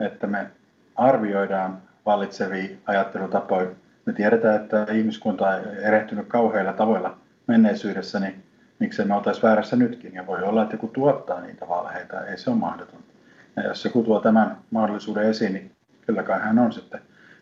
että 0.00 0.26
me 0.26 0.50
arvioidaan 0.96 1.82
vallitsevia 2.06 2.76
ajattelutapoja. 2.86 3.70
Me 4.06 4.12
tiedetään, 4.12 4.60
että 4.60 4.86
ihmiskunta 4.92 5.48
on 5.48 5.64
erehtynyt 5.64 6.28
kauheilla 6.28 6.72
tavoilla 6.72 7.18
menneisyydessä, 7.46 8.20
niin 8.20 8.44
miksei 8.78 9.06
me 9.06 9.14
oltaisiin 9.14 9.42
väärässä 9.42 9.76
nytkin. 9.76 10.14
Ja 10.14 10.26
voi 10.26 10.42
olla, 10.42 10.62
että 10.62 10.74
joku 10.74 10.88
tuottaa 10.88 11.40
niitä 11.40 11.68
valheita, 11.68 12.26
ei 12.26 12.38
se 12.38 12.50
ole 12.50 12.58
mahdotonta. 12.58 13.12
Ja 13.56 13.62
jos 13.62 13.84
joku 13.84 14.02
tuo 14.02 14.20
tämän 14.20 14.56
mahdollisuuden 14.70 15.28
esiin, 15.28 15.52
niin 15.52 15.72
kyllä 16.06 16.22
kai 16.22 16.40
hän 16.40 16.58
on 16.58 16.72
sitten 16.72 17.00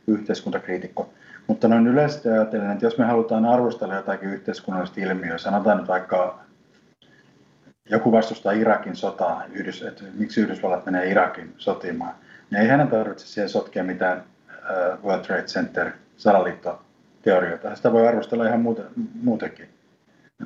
yhteiskuntakriitikko. 0.09 1.11
Mutta 1.47 1.69
noin 1.69 1.87
yleisesti 1.87 2.29
ajatellen, 2.29 2.71
että 2.71 2.87
jos 2.87 2.99
me 2.99 3.05
halutaan 3.05 3.45
arvostella 3.45 3.95
jotakin 3.95 4.29
yhteiskunnallista 4.29 5.01
ilmiöä, 5.01 5.39
sanotaan 5.39 5.79
nyt 5.79 5.89
vaikka 5.89 6.39
joku 7.91 8.13
vastustaa 8.13 8.53
Irakin 8.53 8.97
sotaa, 8.97 9.45
että 9.89 10.05
miksi 10.15 10.41
Yhdysvallat 10.41 10.87
menee 10.87 11.11
Irakin 11.11 11.55
sotimaan, 11.59 12.15
niin 12.51 12.63
ei 12.63 12.69
hänen 12.69 12.89
tarvitse 12.89 13.27
siihen 13.27 13.49
sotkea 13.49 13.85
mitään 13.85 14.25
World 15.05 15.25
Trade 15.25 15.43
Center 15.43 15.91
salaliittoteorioita. 16.17 17.77
Sitä 17.77 17.93
voi 17.93 18.09
arvostella 18.09 18.47
ihan 18.47 18.61
muuten, 18.61 18.85
muutenkin. 19.23 19.69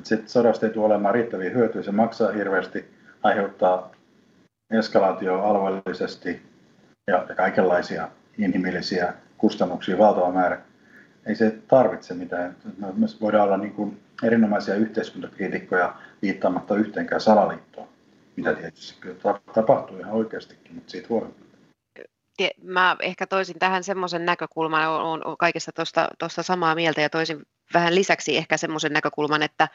Sitten 0.03 0.29
sodasta 0.29 0.65
ei 0.65 0.71
tule 0.71 0.85
olemaan 0.85 1.15
riittäviä 1.15 1.49
hyötyjä, 1.49 1.83
se 1.83 1.91
maksaa 1.91 2.31
hirveästi, 2.31 2.93
aiheuttaa 3.23 3.91
eskalaatio 4.71 5.43
alueellisesti 5.43 6.41
ja, 7.07 7.25
ja 7.29 7.35
kaikenlaisia 7.35 8.09
inhimillisiä 8.37 9.13
kustannuksia 9.43 9.97
valtava 9.97 10.31
määrä. 10.31 10.61
Ei 11.25 11.35
se 11.35 11.51
tarvitse 11.67 12.13
mitään. 12.13 12.55
Me 12.77 13.07
voidaan 13.21 13.43
olla 13.43 13.57
niin 13.57 13.73
kuin 13.73 14.01
erinomaisia 14.23 14.75
yhteiskuntakriitikkoja 14.75 15.95
viittaamatta 16.21 16.75
yhteenkään 16.75 17.21
salaliittoon, 17.21 17.87
mitä 18.35 18.53
tietysti 18.53 18.97
kyllä 19.01 19.39
tapahtuu 19.53 19.97
ihan 19.97 20.13
oikeastikin, 20.13 20.75
mutta 20.75 20.91
siitä 20.91 21.07
huolimatta 21.09 21.43
mä 22.63 22.95
ehkä 22.99 23.27
toisin 23.27 23.59
tähän 23.59 23.83
semmoisen 23.83 24.25
näkökulman, 24.25 24.89
olen 24.89 25.37
kaikesta 25.39 25.71
tuosta 26.19 26.43
samaa 26.43 26.75
mieltä 26.75 27.01
ja 27.01 27.09
toisin 27.09 27.45
vähän 27.73 27.95
lisäksi 27.95 28.37
ehkä 28.37 28.57
semmoisen 28.57 28.93
näkökulman, 28.93 29.43
että, 29.43 29.67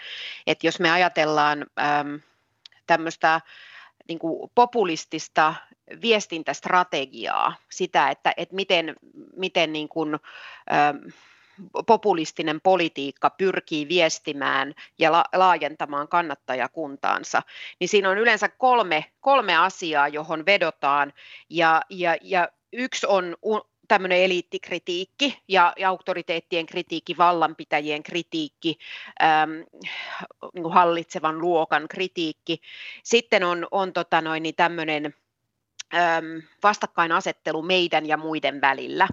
että 0.46 0.66
jos 0.66 0.80
me 0.80 0.90
ajatellaan 0.90 1.66
äm, 1.78 2.20
tämmöistä 2.86 3.40
niin 4.08 4.18
kuin 4.18 4.50
populistista 4.54 5.54
viestintästrategiaa, 6.02 7.54
sitä, 7.70 8.10
että, 8.10 8.34
että 8.36 8.54
miten, 8.54 8.96
miten 9.36 9.72
niin 9.72 9.88
kuin, 9.88 10.14
äm, 10.14 11.12
populistinen 11.86 12.60
politiikka 12.60 13.30
pyrkii 13.30 13.88
viestimään 13.88 14.74
ja 14.98 15.12
la- 15.12 15.24
laajentamaan 15.34 16.08
kannattajakuntaansa, 16.08 17.42
niin 17.80 17.88
siinä 17.88 18.10
on 18.10 18.18
yleensä 18.18 18.48
kolme, 18.48 19.04
kolme 19.20 19.56
asiaa, 19.56 20.08
johon 20.08 20.46
vedotaan, 20.46 21.12
ja, 21.50 21.82
ja, 21.90 22.16
ja 22.22 22.48
yksi 22.72 23.06
on 23.06 23.36
tämmöinen 23.88 24.18
eliittikritiikki 24.18 25.38
ja, 25.48 25.72
ja 25.76 25.88
auktoriteettien 25.88 26.66
kritiikki, 26.66 27.16
vallanpitäjien 27.16 28.02
kritiikki, 28.02 28.78
äm, 29.22 29.50
niin 30.54 30.62
kuin 30.62 30.74
hallitsevan 30.74 31.38
luokan 31.38 31.88
kritiikki. 31.88 32.60
Sitten 33.02 33.44
on, 33.44 33.66
on 33.70 33.92
tota 33.92 34.20
noin, 34.20 34.42
niin 34.42 34.54
tämmöinen 34.54 35.14
äm, 35.94 36.42
vastakkainasettelu 36.62 37.62
meidän 37.62 38.06
ja 38.06 38.16
muiden 38.16 38.60
välillä. 38.60 39.08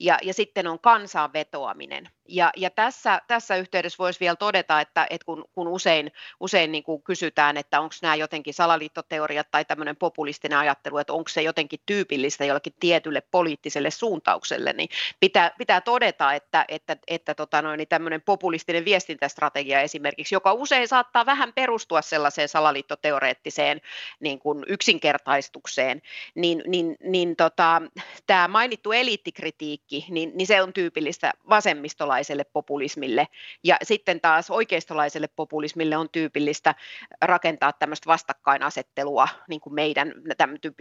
Ja, 0.00 0.18
ja 0.22 0.34
sitten 0.34 0.66
on 0.66 0.80
kansaan 0.80 1.32
vetoaminen. 1.32 2.08
Ja, 2.28 2.50
ja 2.56 2.70
tässä, 2.70 3.20
tässä 3.28 3.56
yhteydessä 3.56 3.98
voisi 3.98 4.20
vielä 4.20 4.36
todeta, 4.36 4.80
että, 4.80 5.06
että 5.10 5.24
kun, 5.24 5.44
kun 5.52 5.68
usein, 5.68 6.12
usein 6.40 6.72
niin 6.72 6.84
kuin 6.84 7.02
kysytään, 7.02 7.56
että 7.56 7.80
onko 7.80 7.94
nämä 8.02 8.14
jotenkin 8.14 8.54
salaliittoteoriat 8.54 9.50
tai 9.50 9.64
tämmöinen 9.64 9.96
populistinen 9.96 10.58
ajattelu, 10.58 10.98
että 10.98 11.12
onko 11.12 11.28
se 11.28 11.42
jotenkin 11.42 11.80
tyypillistä 11.86 12.44
jollekin 12.44 12.74
tietylle 12.80 13.20
poliittiselle 13.20 13.90
suuntaukselle, 13.90 14.72
niin 14.72 14.88
pitää, 15.20 15.50
pitää 15.58 15.80
todeta, 15.80 16.32
että, 16.32 16.64
että, 16.68 16.96
että 17.06 17.34
tota 17.34 17.62
noin, 17.62 17.78
niin 17.78 17.88
tämmöinen 17.88 18.22
populistinen 18.22 18.84
viestintästrategia 18.84 19.80
esimerkiksi, 19.80 20.34
joka 20.34 20.52
usein 20.52 20.88
saattaa 20.88 21.26
vähän 21.26 21.52
perustua 21.52 22.02
sellaiseen 22.02 22.48
salaliittoteoreettiseen 22.48 23.80
niin 24.20 24.38
kuin 24.38 24.64
yksinkertaistukseen, 24.68 26.02
niin, 26.34 26.62
niin, 26.66 26.96
niin 27.04 27.36
tota, 27.36 27.82
tämä 28.26 28.48
mainittu 28.48 28.92
eliittikritiikki, 28.92 30.06
niin, 30.08 30.32
niin 30.34 30.46
se 30.46 30.62
on 30.62 30.72
tyypillistä 30.72 31.32
vasemmistolaisille 31.48 32.15
vasemmistolaiselle 32.16 32.44
populismille. 32.52 33.28
Ja 33.64 33.76
sitten 33.82 34.20
taas 34.20 34.50
oikeistolaiselle 34.50 35.28
populismille 35.36 35.96
on 35.96 36.08
tyypillistä 36.12 36.74
rakentaa 37.22 37.72
tämmöistä 37.72 38.06
vastakkainasettelua, 38.06 39.28
niin 39.48 39.60
kuin 39.60 39.74
meidän 39.74 40.12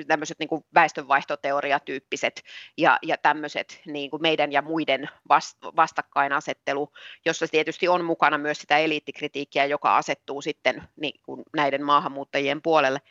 tämmöiset 0.07 0.39
niin 0.39 0.63
väestönvaihtoteoriatyyppiset 0.73 2.43
ja, 2.77 2.99
ja 3.01 3.17
tämmöiset 3.17 3.81
niin 3.85 4.09
kuin 4.09 4.21
meidän 4.21 4.51
ja 4.51 4.61
muiden 4.61 5.09
vastakkainasettelu, 5.75 6.91
jossa 7.25 7.47
tietysti 7.47 7.87
on 7.87 8.05
mukana 8.05 8.37
myös 8.37 8.57
sitä 8.57 8.77
eliittikritiikkiä, 8.77 9.65
joka 9.65 9.97
asettuu 9.97 10.41
sitten 10.41 10.83
niin 10.95 11.19
kuin 11.23 11.43
näiden 11.55 11.83
maahanmuuttajien 11.83 12.61
puolelle. 12.61 13.01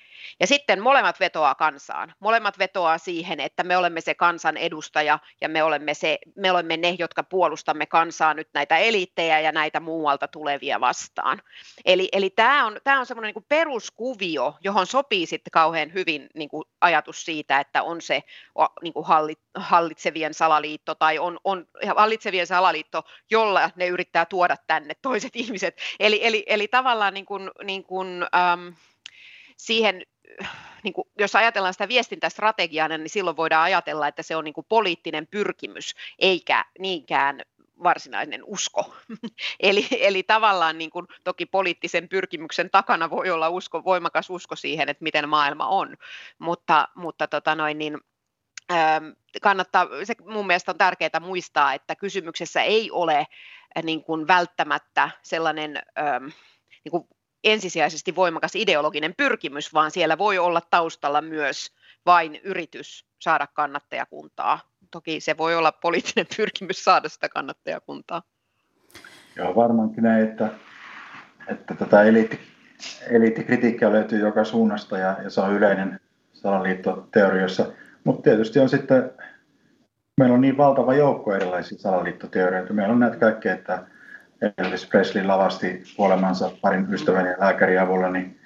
Ja 0.40 0.46
sitten 0.46 0.82
molemmat 0.82 1.20
vetoaa 1.20 1.54
kansaan. 1.54 2.14
Molemmat 2.20 2.58
vetoaa 2.58 2.98
siihen, 2.98 3.40
että 3.40 3.64
me 3.64 3.76
olemme 3.76 4.00
se 4.00 4.14
kansan 4.14 4.56
edustaja 4.56 5.18
ja 5.40 5.48
me 5.48 5.62
olemme, 5.62 5.94
se, 5.94 6.18
me 6.36 6.50
olemme 6.50 6.76
ne, 6.76 6.96
jotka 6.98 7.22
puolustamme 7.22 7.86
kansaa 7.86 8.13
kansaa 8.14 8.34
nyt 8.34 8.48
näitä 8.54 8.78
eliittejä 8.78 9.40
ja 9.40 9.52
näitä 9.52 9.80
muualta 9.80 10.28
tulevia 10.28 10.80
vastaan. 10.80 11.42
Eli, 11.84 12.08
eli 12.12 12.30
tämä 12.30 12.66
on, 12.66 12.80
tämä 12.84 13.00
on 13.00 13.06
semmoinen 13.06 13.34
niin 13.34 13.46
peruskuvio, 13.48 14.54
johon 14.64 14.86
sopii 14.86 15.26
sitten 15.26 15.50
kauhean 15.50 15.92
hyvin 15.92 16.28
niin 16.34 16.48
kuin 16.48 16.64
ajatus 16.80 17.24
siitä, 17.24 17.60
että 17.60 17.82
on 17.82 18.00
se 18.00 18.22
niin 18.82 18.92
kuin 18.92 19.06
hallitsevien 19.54 20.34
salaliitto 20.34 20.94
tai 20.94 21.18
on, 21.18 21.38
on 21.44 21.66
hallitsevien 21.96 22.46
salaliitto, 22.46 23.02
jolla 23.30 23.70
ne 23.76 23.86
yrittää 23.86 24.26
tuoda 24.26 24.56
tänne 24.66 24.94
toiset 25.02 25.36
ihmiset. 25.42 25.76
Eli, 26.00 26.20
eli, 26.22 26.44
eli 26.46 26.68
tavallaan 26.68 27.14
niin 27.14 27.26
kuin, 27.26 27.50
niin 27.64 27.84
kuin, 27.84 28.22
äm, 28.22 28.74
siihen 29.56 30.02
niin 30.82 30.94
kuin, 30.94 31.08
jos 31.18 31.36
ajatellaan 31.36 31.74
sitä 31.74 31.88
viestintästrategiaa, 31.88 32.88
niin 32.88 33.08
silloin 33.08 33.36
voidaan 33.36 33.62
ajatella, 33.62 34.08
että 34.08 34.22
se 34.22 34.36
on 34.36 34.44
niin 34.44 34.54
kuin 34.54 34.66
poliittinen 34.68 35.26
pyrkimys, 35.26 35.94
eikä 36.18 36.64
niinkään 36.78 37.40
varsinainen 37.84 38.40
usko. 38.44 38.94
eli, 39.60 39.86
eli 39.90 40.22
tavallaan 40.22 40.78
niin 40.78 40.90
kuin, 40.90 41.06
toki 41.24 41.46
poliittisen 41.46 42.08
pyrkimyksen 42.08 42.70
takana 42.70 43.10
voi 43.10 43.30
olla 43.30 43.48
usko, 43.48 43.84
voimakas 43.84 44.30
usko 44.30 44.56
siihen, 44.56 44.88
että 44.88 45.02
miten 45.02 45.28
maailma 45.28 45.66
on, 45.66 45.96
mutta, 46.38 46.88
mutta 46.94 47.26
tota 47.28 47.54
noin, 47.54 47.78
niin, 47.78 47.98
kannattaa, 49.42 49.86
se 50.04 50.14
mun 50.28 50.46
mielestä 50.46 50.70
on 50.70 50.78
tärkeää 50.78 51.20
muistaa, 51.20 51.74
että 51.74 51.96
kysymyksessä 51.96 52.62
ei 52.62 52.90
ole 52.90 53.18
äh, 53.18 53.82
niin 53.82 54.04
kuin 54.04 54.26
välttämättä 54.26 55.10
sellainen 55.22 55.82
niin 56.84 56.90
kuin 56.90 57.08
ensisijaisesti 57.44 58.16
voimakas 58.16 58.56
ideologinen 58.56 59.14
pyrkimys, 59.16 59.74
vaan 59.74 59.90
siellä 59.90 60.18
voi 60.18 60.38
olla 60.38 60.60
taustalla 60.60 61.20
myös 61.20 61.72
vain 62.06 62.36
yritys 62.36 63.06
saada 63.20 63.46
kannattajakuntaa 63.46 64.73
toki 64.94 65.20
se 65.20 65.36
voi 65.36 65.56
olla 65.56 65.72
poliittinen 65.72 66.26
pyrkimys 66.36 66.84
saada 66.84 67.08
sitä 67.08 67.28
kannattajakuntaa. 67.28 68.22
Joo, 69.36 69.54
varmaankin 69.56 70.04
näin, 70.04 70.24
että, 70.24 70.48
että 71.48 71.74
tätä 71.74 72.02
eliitti, 72.02 72.40
eliittikritiikkiä 73.10 73.92
löytyy 73.92 74.18
joka 74.18 74.44
suunnasta 74.44 74.98
ja, 74.98 75.16
ja 75.22 75.30
se 75.30 75.40
on 75.40 75.52
yleinen 75.52 76.00
salaliittoteorioissa. 76.32 77.72
Mutta 78.04 78.22
tietysti 78.22 78.58
on 78.60 78.68
sitten, 78.68 79.10
meillä 80.16 80.34
on 80.34 80.40
niin 80.40 80.56
valtava 80.56 80.94
joukko 80.94 81.34
erilaisia 81.34 81.78
salaliittoteorioita. 81.78 82.72
Meillä 82.72 82.92
on 82.92 83.00
näitä 83.00 83.16
kaikkea, 83.16 83.54
että 83.54 83.86
Elvis 84.58 84.86
Presley 84.86 85.24
lavasti 85.24 85.82
kuolemansa 85.96 86.50
parin 86.60 86.94
ystävän 86.94 87.26
ja 87.26 87.36
lääkärin 87.38 87.80
avulla, 87.80 88.10
niin 88.10 88.40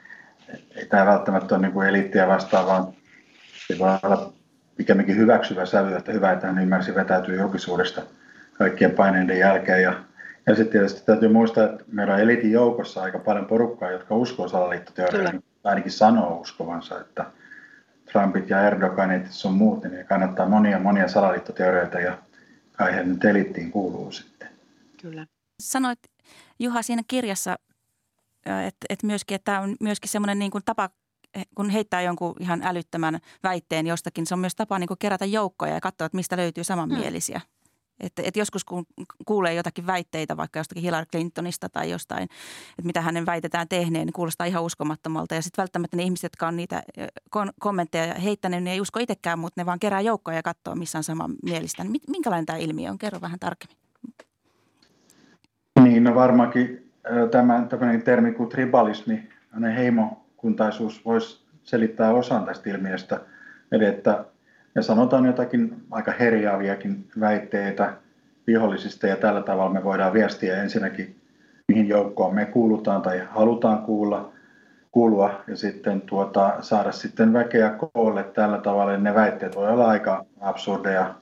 ei 0.77 0.87
tämä 0.87 1.07
välttämättä 1.07 1.55
ole 1.55 1.63
niin 1.63 1.73
kuin 1.73 1.89
eliittiä 1.89 2.29
vastaan, 2.29 2.67
vaan 2.67 2.93
se 3.67 3.79
voi 3.79 3.89
olla 4.03 4.38
pikemminkin 4.79 5.17
hyväksyvä 5.17 5.67
sävy, 5.67 5.97
että 5.97 6.13
hyvä, 6.13 6.33
että 6.33 6.47
hän 6.47 6.59
ymmärsi 6.59 6.95
vetäytyä 6.95 7.35
julkisuudesta 7.35 8.03
kaikkien 8.53 8.91
paineiden 8.91 9.39
jälkeen. 9.39 9.83
Ja, 9.83 9.95
ja 10.47 10.55
sitten 10.55 10.73
tietysti 10.73 11.07
täytyy 11.07 11.29
muistaa, 11.29 11.65
että 11.65 11.85
meillä 11.93 12.15
on 12.15 12.21
elitin 12.21 12.53
joukossa 12.53 13.03
aika 13.03 13.19
paljon 13.19 13.47
porukkaa, 13.47 13.91
jotka 13.91 14.15
uskoo 14.15 14.49
salaliittoteoriaan, 14.49 15.43
ainakin 15.65 15.93
sanoo 15.93 16.41
uskovansa, 16.41 17.01
että 17.01 17.25
Trumpit 18.13 18.51
ja 18.51 18.63
Erdoganit 18.63 19.27
ja 19.27 19.33
sun 19.33 19.53
muut, 19.53 19.85
niin 19.85 20.07
kannattaa 20.07 20.49
monia 20.49 20.79
monia 20.79 21.09
salaliittoteorioita 21.09 22.01
ja 22.01 22.19
kai 22.73 22.95
he 22.95 23.05
nyt 23.05 23.25
elittiin 23.25 23.71
kuuluu 23.71 24.13
sitten. 24.13 24.49
Kyllä. 25.03 25.27
Sanoit 25.63 25.99
Juha 26.59 26.83
siinä 26.83 27.03
kirjassa, 27.09 27.57
että, 28.47 28.87
että 28.89 29.07
myöskin, 29.07 29.35
että 29.35 29.45
tämä 29.45 29.61
on 29.61 29.77
myöskin 29.81 30.09
semmoinen 30.11 30.39
niin 30.39 30.51
kuin 30.51 30.65
tapa 30.65 30.91
kun 31.55 31.71
heittää 31.71 32.03
jonkun 32.03 32.35
ihan 32.41 32.63
älyttömän 32.63 33.19
väitteen 33.43 33.87
jostakin, 33.87 34.27
se 34.27 34.35
on 34.35 34.41
myös 34.41 34.55
tapa 34.55 34.79
niin 34.79 34.89
kuin 34.89 34.99
kerätä 34.99 35.25
joukkoja 35.25 35.75
ja 35.75 35.81
katsoa, 35.81 36.07
että 36.07 36.17
mistä 36.17 36.37
löytyy 36.37 36.65
samanmielisiä. 36.65 37.39
Mm. 37.39 37.59
Että 38.01 38.23
et 38.25 38.37
joskus 38.37 38.65
kun 38.65 38.87
kuulee 39.27 39.55
jotakin 39.55 39.87
väitteitä 39.87 40.37
vaikka 40.37 40.59
jostakin 40.59 40.83
Hillary 40.83 41.07
Clintonista 41.07 41.69
tai 41.69 41.91
jostain, 41.91 42.23
että 42.23 42.83
mitä 42.85 43.01
hänen 43.01 43.27
väitetään 43.27 43.69
tehneen, 43.69 44.07
niin 44.07 44.13
kuulostaa 44.13 44.47
ihan 44.47 44.63
uskomattomalta. 44.63 45.35
Ja 45.35 45.43
sitten 45.43 45.63
välttämättä 45.63 45.97
ne 45.97 46.03
ihmiset, 46.03 46.23
jotka 46.23 46.49
on 46.49 46.57
niitä 46.57 46.83
kon- 47.37 47.53
kommentteja 47.61 48.15
heittäneet, 48.15 48.65
niin 48.65 48.73
ei 48.73 48.81
usko 48.81 49.01
itsekään, 49.01 49.39
mutta 49.39 49.61
ne 49.61 49.67
vaan 49.67 49.81
kerää 49.81 50.01
joukkoja 50.01 50.37
ja 50.37 50.43
katsoo, 50.43 50.75
missä 50.75 50.99
on 50.99 51.05
samanmielistä. 51.05 51.85
Niin 51.85 52.01
minkälainen 52.09 52.47
tämä 52.47 52.59
ilmiö 52.59 52.91
on? 52.91 52.99
Kerro 52.99 53.21
vähän 53.21 53.39
tarkemmin. 53.39 53.77
Niin, 55.83 56.05
no 56.05 56.15
varmaankin 56.15 56.93
tämä 57.31 57.67
tämmöinen 57.69 58.03
termi 58.03 58.33
kuin 58.33 58.49
tribalismi, 58.49 59.29
heimo 59.77 60.28
kuntaisuus 60.39 61.05
voisi 61.05 61.41
selittää 61.63 62.13
osan 62.13 62.45
tästä 62.45 62.71
ilmiöstä. 62.71 63.21
Eli 63.73 63.85
että 63.85 64.25
me 64.75 64.83
sanotaan 64.83 65.27
jotakin 65.27 65.77
aika 65.91 66.13
herjaaviakin 66.13 67.05
väitteitä 67.21 67.93
vihollisista 68.47 69.07
ja 69.07 69.17
tällä 69.17 69.43
tavalla 69.43 69.73
me 69.73 69.85
voidaan 69.85 70.13
viestiä 70.13 70.63
ensinnäkin, 70.63 71.17
mihin 71.69 71.89
joukkoon 71.89 72.35
me 72.35 72.45
kuulutaan 72.45 73.03
tai 73.03 73.23
halutaan 73.31 73.79
kuulla, 73.79 74.33
kuulua 74.93 75.41
ja 75.47 75.57
sitten 75.57 76.01
tuota, 76.01 76.55
saada 76.61 76.93
sitten 76.93 77.33
väkeä 77.33 77.71
koolle 77.71 78.25
tällä 78.25 78.59
tavalla. 78.59 78.97
Ne 78.97 79.15
väitteet 79.15 79.57
voi 79.57 79.69
olla 79.69 79.89
aika 79.89 80.25
absurdeja 80.41 81.15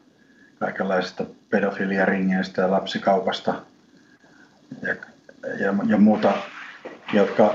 kaikenlaisista 0.58 1.24
pedofiliaringeistä 1.50 2.62
ja 2.62 2.70
lapsikaupasta 2.70 3.54
ja, 4.82 4.94
ja, 5.60 5.74
ja 5.86 5.98
muuta, 5.98 6.32
jotka 7.12 7.54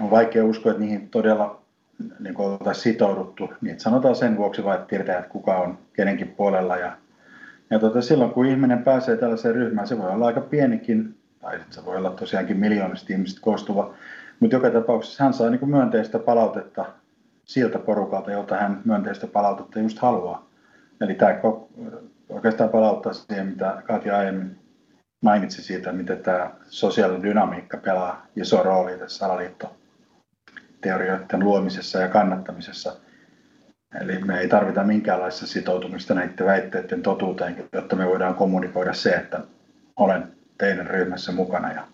on 0.00 0.10
vaikea 0.10 0.44
uskoa, 0.44 0.72
että 0.72 0.82
niihin 0.82 1.08
todella 1.08 1.60
niin 2.18 2.40
oltaisiin 2.40 2.82
sitouduttu. 2.82 3.52
Niin 3.60 3.80
sanotaan 3.80 4.16
sen 4.16 4.36
vuoksi 4.36 4.64
vain, 4.64 4.80
että 4.80 4.88
tietää, 4.88 5.18
että 5.18 5.30
kuka 5.30 5.58
on 5.58 5.78
kenenkin 5.92 6.28
puolella. 6.28 6.76
Ja, 6.76 6.92
ja 7.70 7.78
tota, 7.78 8.02
silloin 8.02 8.30
kun 8.30 8.46
ihminen 8.46 8.82
pääsee 8.82 9.16
tällaiseen 9.16 9.54
ryhmään, 9.54 9.88
se 9.88 9.98
voi 9.98 10.10
olla 10.10 10.26
aika 10.26 10.40
pienikin, 10.40 11.14
tai 11.40 11.58
se 11.70 11.84
voi 11.84 11.96
olla 11.96 12.10
tosiaankin 12.10 12.56
miljoonista 12.56 13.12
ihmisistä 13.12 13.40
koostuva, 13.40 13.94
mutta 14.40 14.56
joka 14.56 14.70
tapauksessa 14.70 15.24
hän 15.24 15.34
saa 15.34 15.50
niin 15.50 15.58
kuin 15.58 15.70
myönteistä 15.70 16.18
palautetta 16.18 16.84
siltä 17.44 17.78
porukalta, 17.78 18.30
jolta 18.30 18.56
hän 18.56 18.80
myönteistä 18.84 19.26
palautetta 19.26 19.78
just 19.78 19.98
haluaa. 19.98 20.46
Eli 21.00 21.14
tämä 21.14 21.38
oikeastaan 22.28 22.70
palauttaa 22.70 23.12
siihen, 23.12 23.46
mitä 23.46 23.82
Katja 23.86 24.18
aiemmin 24.18 24.56
mainitsi 25.20 25.62
siitä, 25.62 25.92
miten 25.92 26.18
tämä 26.18 26.50
sosiaalinen 26.68 27.22
dynamiikka 27.22 27.76
pelaa 27.76 28.26
iso 28.36 28.62
rooli 28.62 28.98
tässä 28.98 29.18
salaliittoteorioiden 29.18 31.40
luomisessa 31.40 31.98
ja 31.98 32.08
kannattamisessa. 32.08 32.96
Eli 34.00 34.18
me 34.18 34.40
ei 34.40 34.48
tarvita 34.48 34.84
minkäänlaista 34.84 35.46
sitoutumista 35.46 36.14
näiden 36.14 36.46
väitteiden 36.46 37.02
totuuteen, 37.02 37.68
jotta 37.72 37.96
me 37.96 38.06
voidaan 38.06 38.34
kommunikoida 38.34 38.92
se, 38.92 39.10
että 39.10 39.40
olen 39.96 40.32
teidän 40.58 40.86
ryhmässä 40.86 41.32
mukana 41.32 41.72
ja, 41.72 41.86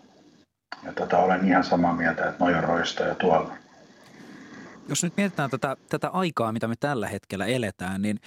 ja 0.85 0.93
tota, 0.93 1.19
olen 1.19 1.49
ihan 1.49 1.65
samaa 1.65 1.97
mieltä, 1.97 2.29
että 2.29 2.45
noin 2.45 2.57
on 2.57 2.65
roistoja 2.65 3.15
tuolla. 3.15 3.57
Jos 4.89 5.05
nyt 5.05 5.17
mietitään 5.17 5.51
tätä, 5.51 5.77
tätä 5.89 6.09
aikaa, 6.09 6.53
mitä 6.53 6.69
me 6.69 6.75
tällä 6.81 7.09
hetkellä 7.09 7.47
eletään, 7.47 8.03
niin 8.03 8.21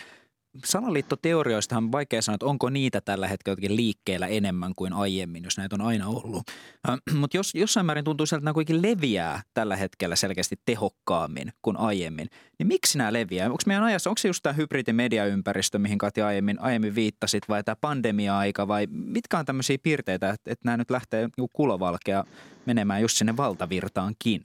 salaliittoteorioista 0.66 1.78
on 1.78 1.92
vaikea 1.92 2.22
sanoa, 2.22 2.36
että 2.36 2.46
onko 2.46 2.70
niitä 2.70 3.02
tällä 3.02 3.28
hetkellä 3.28 3.52
jotenkin 3.52 3.76
liikkeellä 3.76 4.28
enemmän 4.28 4.74
kuin 4.76 4.94
aiemmin, 4.94 5.44
jos 5.44 5.58
näitä 5.58 5.76
on 5.76 5.82
aina 5.82 6.08
ollut. 6.08 6.44
Äh, 6.90 6.98
Mutta 7.20 7.38
jos 7.38 7.56
jossain 7.56 7.86
määrin 7.86 8.06
tuntuu 8.06 8.26
sieltä, 8.26 8.40
että 8.40 8.46
nämä 8.46 8.54
kuitenkin 8.54 8.82
leviää 8.82 9.42
tällä 9.54 9.76
hetkellä 9.76 10.16
selkeästi 10.16 10.56
tehokkaammin 10.66 11.54
kuin 11.62 11.78
aiemmin, 11.78 12.30
niin 12.60 12.68
miksi 12.68 12.98
nämä 12.98 13.14
leviää? 13.14 13.46
Onko 13.46 13.64
meidän 13.66 13.84
ajassa, 13.84 14.10
onko 14.10 14.18
se 14.18 14.28
just 14.28 14.44
tämä 14.44 14.54
hybridimediaympäristö, 14.54 15.80
mihin 15.80 15.98
Katja 15.98 16.28
aiemmin, 16.28 16.62
aiemmin 16.62 16.96
viittasit, 16.96 17.50
vai 17.50 17.64
tämä 17.64 17.76
pandemia-aika, 17.82 18.68
vai 18.68 18.88
mitkä 18.92 19.40
on 19.40 19.46
tämmöisiä 19.46 19.78
piirteitä, 19.84 20.30
että, 20.30 20.52
että 20.52 20.66
nämä 20.66 20.78
nyt 20.78 20.92
lähtee 20.92 21.22
niinku 21.22 21.50
kulovalkea 21.54 22.24
menemään 22.66 23.02
just 23.02 23.18
sinne 23.18 23.38
valtavirtaankin? 23.38 24.44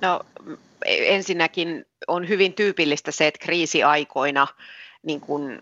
No 0.00 0.20
ensinnäkin 0.86 1.84
on 2.08 2.28
hyvin 2.28 2.54
tyypillistä 2.54 3.10
se, 3.10 3.26
että 3.26 3.44
kriisiaikoina 3.44 4.46
niin 5.02 5.20
kuin 5.20 5.58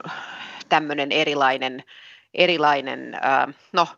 tämmöinen 0.68 1.12
erilainen 1.12 1.84
erilainen, 2.36 3.18
no, 3.72 3.88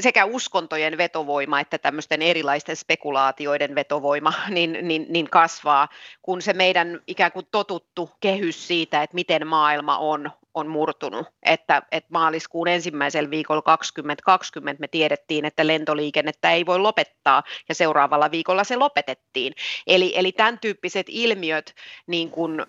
sekä 0.00 0.24
uskontojen 0.24 0.98
vetovoima 0.98 1.60
että 1.60 1.78
tämmöisten 1.78 2.22
erilaisten 2.22 2.76
spekulaatioiden 2.76 3.74
vetovoima 3.74 4.32
niin, 4.48 4.78
niin, 4.82 5.06
niin 5.08 5.30
kasvaa, 5.30 5.88
kun 6.22 6.42
se 6.42 6.52
meidän 6.52 7.00
ikään 7.06 7.32
kuin 7.32 7.46
totuttu 7.50 8.10
kehys 8.20 8.68
siitä, 8.68 9.02
että 9.02 9.14
miten 9.14 9.46
maailma 9.46 9.98
on, 9.98 10.30
on 10.56 10.68
murtunut. 10.68 11.26
Että, 11.42 11.82
että 11.92 12.08
maaliskuun 12.12 12.68
ensimmäisellä 12.68 13.30
viikolla 13.30 13.62
2020 13.62 14.80
me 14.80 14.88
tiedettiin, 14.88 15.44
että 15.44 15.66
lentoliikennettä 15.66 16.50
ei 16.50 16.66
voi 16.66 16.78
lopettaa 16.78 17.42
ja 17.68 17.74
seuraavalla 17.74 18.30
viikolla 18.30 18.64
se 18.64 18.76
lopetettiin. 18.76 19.52
Eli, 19.86 20.12
eli 20.16 20.32
tämän 20.32 20.58
tyyppiset 20.58 21.06
ilmiöt, 21.08 21.74
niin 22.06 22.30
kuin, 22.30 22.62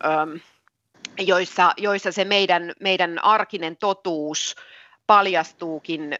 joissa, 1.19 1.73
joissa 1.77 2.11
se 2.11 2.25
meidän, 2.25 2.73
meidän 2.79 3.23
arkinen 3.23 3.77
totuus 3.77 4.55
paljastuukin 5.07 6.15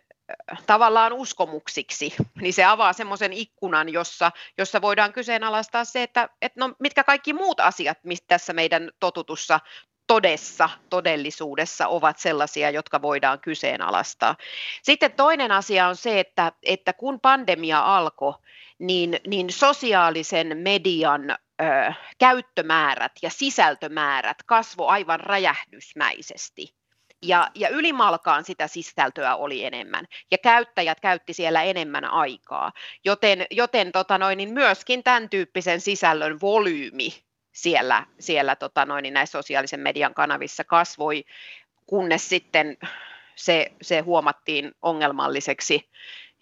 tavallaan 0.66 1.14
uskomuksiksi, 1.14 2.14
niin 2.42 2.54
se 2.54 2.66
avaa 2.66 2.94
semmoisen 2.94 3.34
ikkunan, 3.34 3.90
jossa, 3.90 4.32
jossa 4.58 4.82
voidaan 4.82 5.14
kyseenalaistaa 5.14 5.86
se, 5.86 6.04
että, 6.04 6.30
että 6.42 6.60
no, 6.60 6.76
mitkä 6.80 7.04
kaikki 7.04 7.34
muut 7.34 7.60
asiat 7.60 7.98
mistä 8.04 8.26
tässä 8.28 8.54
meidän 8.54 8.92
totutussa 9.00 9.60
todessa, 10.08 10.70
todellisuudessa 10.90 11.88
ovat 11.88 12.20
sellaisia, 12.20 12.70
jotka 12.70 13.02
voidaan 13.02 13.40
kyseenalaistaa. 13.40 14.36
Sitten 14.84 15.12
toinen 15.12 15.52
asia 15.52 15.88
on 15.88 15.96
se, 15.96 16.20
että, 16.20 16.52
että 16.64 16.94
kun 16.94 17.20
pandemia 17.20 17.80
alkoi, 17.80 18.34
niin, 18.80 19.20
niin 19.28 19.52
sosiaalisen 19.52 20.58
median 20.58 21.32
ö, 21.32 21.94
käyttömäärät 22.18 23.12
ja 23.22 23.30
sisältömäärät 23.30 24.38
kasvo 24.46 24.88
aivan 24.88 25.20
räjähdysmäisesti. 25.20 26.78
Ja, 27.22 27.52
ja 27.56 27.70
ylimalkaan 27.70 28.44
sitä 28.44 28.68
sisältöä 28.68 29.36
oli 29.36 29.66
enemmän 29.66 30.06
ja 30.32 30.38
käyttäjät 30.38 31.00
käytti 31.00 31.34
siellä 31.34 31.64
enemmän 31.64 32.06
aikaa, 32.06 32.72
joten, 33.06 33.46
joten 33.52 33.92
tota 33.92 34.18
noin, 34.18 34.38
niin 34.38 34.54
myöskin 34.54 35.04
tämän 35.04 35.30
tyyppisen 35.30 35.82
sisällön 35.82 36.42
volyymi 36.42 37.27
siellä, 37.58 38.06
siellä 38.20 38.56
tota 38.56 38.86
noin, 38.86 39.04
niin 39.04 39.14
näissä 39.14 39.40
sosiaalisen 39.40 39.80
median 39.80 40.14
kanavissa 40.14 40.64
kasvoi, 40.64 41.26
kunnes 41.86 42.30
sitten 42.30 42.78
se, 43.36 43.72
se 43.82 44.00
huomattiin 44.00 44.72
ongelmalliseksi. 44.82 45.90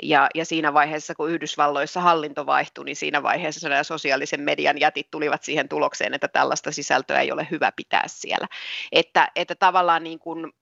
Ja, 0.04 0.28
ja 0.36 0.46
siinä 0.46 0.74
vaiheessa, 0.74 1.16
kun 1.16 1.32
Yhdysvalloissa 1.32 2.02
hallinto 2.02 2.46
vaihtui, 2.46 2.86
niin 2.86 2.96
siinä 2.96 3.24
vaiheessa 3.24 3.70
nämä 3.70 3.84
sosiaalisen 3.84 4.42
median 4.42 4.80
jätit 4.80 5.12
tulivat 5.12 5.44
siihen 5.44 5.70
tulokseen, 5.70 6.14
että 6.14 6.28
tällaista 6.28 6.72
sisältöä 6.72 7.22
ei 7.22 7.32
ole 7.32 7.48
hyvä 7.52 7.72
pitää 7.76 8.04
siellä. 8.08 8.48
Että, 8.92 9.32
että 9.36 9.56
tavallaan 9.56 10.04
niin 10.04 10.20
kuin, 10.20 10.54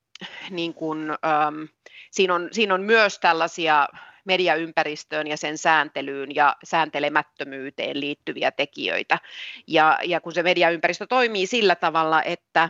niin 0.50 0.74
kuin, 0.74 1.10
ähm, 1.10 1.64
siinä, 2.12 2.36
on, 2.36 2.50
siinä 2.52 2.74
on 2.74 2.82
myös 2.82 3.20
tällaisia 3.20 3.88
mediaympäristöön 4.26 5.28
ja 5.28 5.38
sen 5.38 5.58
sääntelyyn 5.58 6.36
ja 6.36 6.56
sääntelemättömyyteen 6.64 8.00
liittyviä 8.00 8.52
tekijöitä. 8.52 9.20
Ja, 9.68 10.00
ja 10.04 10.22
kun 10.22 10.34
se 10.34 10.44
mediaympäristö 10.44 11.08
toimii 11.08 11.48
sillä 11.48 11.76
tavalla, 11.76 12.24
että 12.24 12.70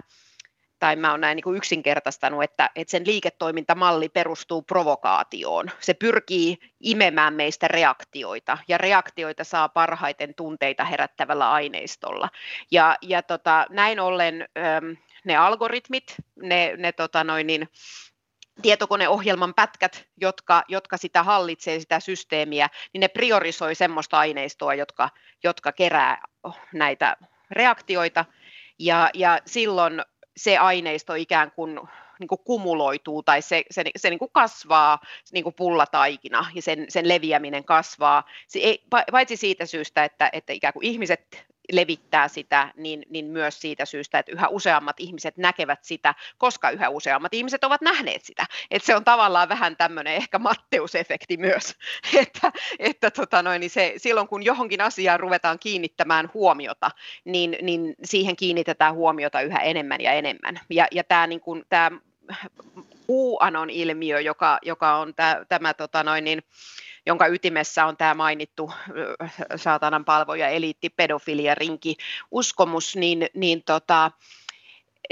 tai 0.83 0.95
mä 0.95 1.11
oon 1.11 1.21
näin 1.21 1.35
niin 1.35 1.43
kuin 1.43 1.57
yksinkertaistanut, 1.57 2.43
että, 2.43 2.69
että 2.75 2.91
sen 2.91 3.07
liiketoimintamalli 3.07 4.09
perustuu 4.09 4.61
provokaatioon. 4.61 5.71
Se 5.79 5.93
pyrkii 5.93 6.57
imemään 6.79 7.33
meistä 7.33 7.67
reaktioita, 7.67 8.57
ja 8.67 8.77
reaktioita 8.77 9.43
saa 9.43 9.69
parhaiten 9.69 10.35
tunteita 10.35 10.83
herättävällä 10.83 11.51
aineistolla. 11.51 12.29
Ja, 12.71 12.97
ja 13.01 13.21
tota, 13.21 13.65
näin 13.69 13.99
ollen 13.99 14.47
ne 15.25 15.35
algoritmit, 15.35 16.15
ne, 16.35 16.73
ne 16.77 16.91
tota 16.91 17.23
noin, 17.23 17.47
niin, 17.47 17.69
tietokoneohjelman 18.61 19.53
pätkät, 19.53 20.07
jotka, 20.21 20.63
jotka 20.67 20.97
sitä 20.97 21.23
hallitsee, 21.23 21.79
sitä 21.79 21.99
systeemiä, 21.99 22.69
niin 22.93 23.01
ne 23.01 23.07
priorisoi 23.07 23.75
semmoista 23.75 24.19
aineistoa, 24.19 24.73
jotka, 24.73 25.09
jotka 25.43 25.71
kerää 25.71 26.21
näitä 26.73 27.17
reaktioita, 27.51 28.25
ja, 28.79 29.09
ja 29.13 29.39
silloin 29.45 30.01
se 30.37 30.57
aineisto 30.57 31.15
ikään 31.15 31.51
kuin, 31.51 31.79
niin 32.19 32.27
kuin 32.27 32.43
kumuloituu 32.43 33.23
tai 33.23 33.41
se, 33.41 33.63
se, 33.71 33.83
se 33.95 34.09
niin 34.09 34.19
kuin 34.19 34.31
kasvaa 34.33 34.99
niin 35.31 35.43
kuin 35.43 35.55
pullataikina 35.55 36.45
ja 36.55 36.61
sen, 36.61 36.85
sen 36.89 37.07
leviäminen 37.07 37.65
kasvaa. 37.65 38.23
Se 38.47 38.59
ei, 38.59 38.83
paitsi 39.11 39.37
siitä 39.37 39.65
syystä, 39.65 40.03
että, 40.03 40.29
että 40.33 40.53
ikään 40.53 40.73
kuin 40.73 40.85
ihmiset 40.85 41.45
levittää 41.71 42.27
sitä, 42.27 42.73
niin, 42.77 43.03
niin 43.09 43.25
myös 43.25 43.61
siitä 43.61 43.85
syystä, 43.85 44.19
että 44.19 44.31
yhä 44.31 44.47
useammat 44.47 44.99
ihmiset 44.99 45.37
näkevät 45.37 45.83
sitä, 45.83 46.15
koska 46.37 46.69
yhä 46.69 46.89
useammat 46.89 47.33
ihmiset 47.33 47.63
ovat 47.63 47.81
nähneet 47.81 48.25
sitä. 48.25 48.45
Että 48.71 48.85
se 48.85 48.95
on 48.95 49.03
tavallaan 49.03 49.49
vähän 49.49 49.77
tämmöinen 49.77 50.15
ehkä 50.15 50.39
Matteusefekti 50.39 51.37
myös, 51.37 51.75
että, 52.21 52.51
että 52.79 53.11
tota 53.11 53.41
noin, 53.41 53.59
niin 53.59 53.69
se, 53.69 53.93
silloin 53.97 54.27
kun 54.27 54.43
johonkin 54.43 54.81
asiaan 54.81 55.19
ruvetaan 55.19 55.59
kiinnittämään 55.59 56.29
huomiota, 56.33 56.91
niin, 57.25 57.57
niin 57.61 57.95
siihen 58.03 58.35
kiinnitetään 58.35 58.95
huomiota 58.95 59.41
yhä 59.41 59.59
enemmän 59.59 60.01
ja 60.01 60.11
enemmän. 60.11 60.59
Ja, 60.69 60.87
ja 60.91 61.03
tämä, 61.03 61.27
niin 61.27 61.41
kuin, 61.41 61.63
tämä 61.69 61.91
QAnon 63.09 63.69
ilmiö, 63.69 64.19
joka, 64.19 64.59
joka 64.61 64.95
on 64.95 65.15
tämä, 65.15 65.45
tämä 65.49 65.73
tota 65.73 66.03
noin, 66.03 66.23
niin, 66.23 66.43
jonka 67.05 67.27
ytimessä 67.27 67.85
on 67.85 67.97
tämä 67.97 68.13
mainittu 68.13 68.71
saatanan 69.55 70.05
palvoja, 70.05 70.47
eliitti, 70.47 70.89
pedofilia, 70.89 71.55
rinki, 71.55 71.95
uskomus, 72.31 72.95
niin, 72.95 73.27
niin 73.33 73.63
tota, 73.63 74.11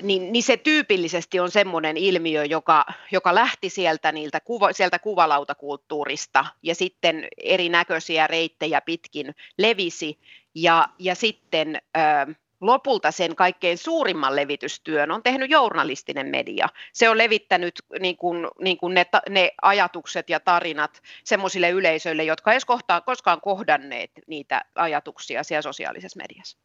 niin, 0.01 0.31
niin 0.31 0.43
se 0.43 0.57
tyypillisesti 0.57 1.39
on 1.39 1.51
semmoinen 1.51 1.97
ilmiö, 1.97 2.45
joka, 2.45 2.85
joka 3.11 3.35
lähti 3.35 3.69
sieltä, 3.69 4.11
niiltä 4.11 4.39
kuva, 4.39 4.73
sieltä 4.73 4.99
kuvalautakulttuurista 4.99 6.45
ja 6.63 6.75
sitten 6.75 7.27
erinäköisiä 7.37 8.27
reittejä 8.27 8.81
pitkin 8.81 9.35
levisi 9.57 10.19
ja, 10.55 10.87
ja 10.99 11.15
sitten 11.15 11.81
ö, 11.97 12.33
lopulta 12.61 13.11
sen 13.11 13.35
kaikkein 13.35 13.77
suurimman 13.77 14.35
levitystyön 14.35 15.11
on 15.11 15.23
tehnyt 15.23 15.51
journalistinen 15.51 16.27
media. 16.27 16.67
Se 16.93 17.09
on 17.09 17.17
levittänyt 17.17 17.73
niin 17.99 18.17
kuin, 18.17 18.47
niin 18.61 18.77
kuin 18.77 18.93
ne, 18.93 19.05
ne 19.29 19.51
ajatukset 19.61 20.29
ja 20.29 20.39
tarinat 20.39 21.01
semmoisille 21.23 21.69
yleisöille, 21.69 22.23
jotka 22.23 22.51
eivät 22.51 22.65
kohtaan, 22.65 23.01
koskaan 23.05 23.41
kohdanneet 23.41 24.11
niitä 24.27 24.61
ajatuksia 24.75 25.43
siellä 25.43 25.61
sosiaalisessa 25.61 26.17
mediassa. 26.17 26.57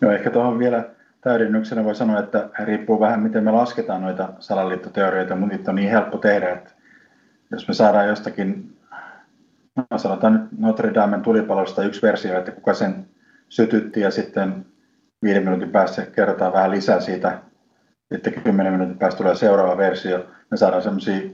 No 0.00 0.12
ehkä 0.12 0.30
tuohon 0.30 0.58
vielä 0.58 0.90
täydennyksenä 1.20 1.84
voi 1.84 1.94
sanoa, 1.94 2.20
että 2.20 2.50
riippuu 2.64 3.00
vähän 3.00 3.20
miten 3.20 3.44
me 3.44 3.50
lasketaan 3.50 4.02
noita 4.02 4.28
salaliittoteorioita, 4.40 5.36
mutta 5.36 5.56
niitä 5.56 5.70
on 5.70 5.74
niin 5.74 5.90
helppo 5.90 6.18
tehdä, 6.18 6.50
että 6.50 6.70
jos 7.50 7.68
me 7.68 7.74
saadaan 7.74 8.08
jostakin, 8.08 8.76
no 9.90 9.98
sanotaan 9.98 10.32
nyt 10.32 10.42
Notre 10.58 10.94
Damen 10.94 11.22
tulipalosta 11.22 11.84
yksi 11.84 12.02
versio, 12.02 12.38
että 12.38 12.50
kuka 12.50 12.74
sen 12.74 13.06
sytytti 13.54 14.00
ja 14.00 14.10
sitten 14.10 14.66
viiden 15.22 15.44
minuutin 15.44 15.70
päästä 15.70 16.06
kerrotaan 16.06 16.52
vähän 16.52 16.70
lisää 16.70 17.00
siitä, 17.00 17.38
sitten 18.12 18.32
kymmenen 18.42 18.72
minuutin 18.72 18.98
päästä 18.98 19.18
tulee 19.18 19.34
seuraava 19.34 19.76
versio. 19.76 20.26
Me 20.50 20.56
saadaan 20.56 20.82
sellaisia 20.82 21.30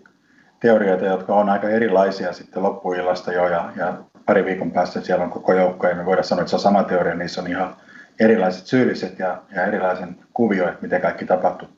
teorioita, 0.60 1.04
jotka 1.04 1.34
on 1.34 1.48
aika 1.48 1.68
erilaisia 1.68 2.32
sitten 2.32 2.62
loppuillasta 2.62 3.32
jo 3.32 3.48
ja, 3.48 3.72
ja 3.76 3.94
pari 4.26 4.44
viikon 4.44 4.70
päästä 4.70 5.00
siellä 5.00 5.24
on 5.24 5.30
koko 5.30 5.52
joukko 5.52 5.88
ja 5.88 5.94
me 5.94 6.06
voidaan 6.06 6.24
sanoa, 6.24 6.40
että 6.40 6.50
se 6.50 6.56
on 6.56 6.60
sama 6.60 6.84
teoria, 6.84 7.14
niissä 7.14 7.40
on 7.40 7.46
ihan 7.46 7.76
erilaiset 8.20 8.66
syylliset 8.66 9.18
ja, 9.18 9.42
ja 9.54 9.66
erilaisen 9.66 10.16
kuvio, 10.34 10.68
että 10.68 10.82
miten 10.82 11.00
kaikki 11.00 11.24
tapahtui. 11.24 11.68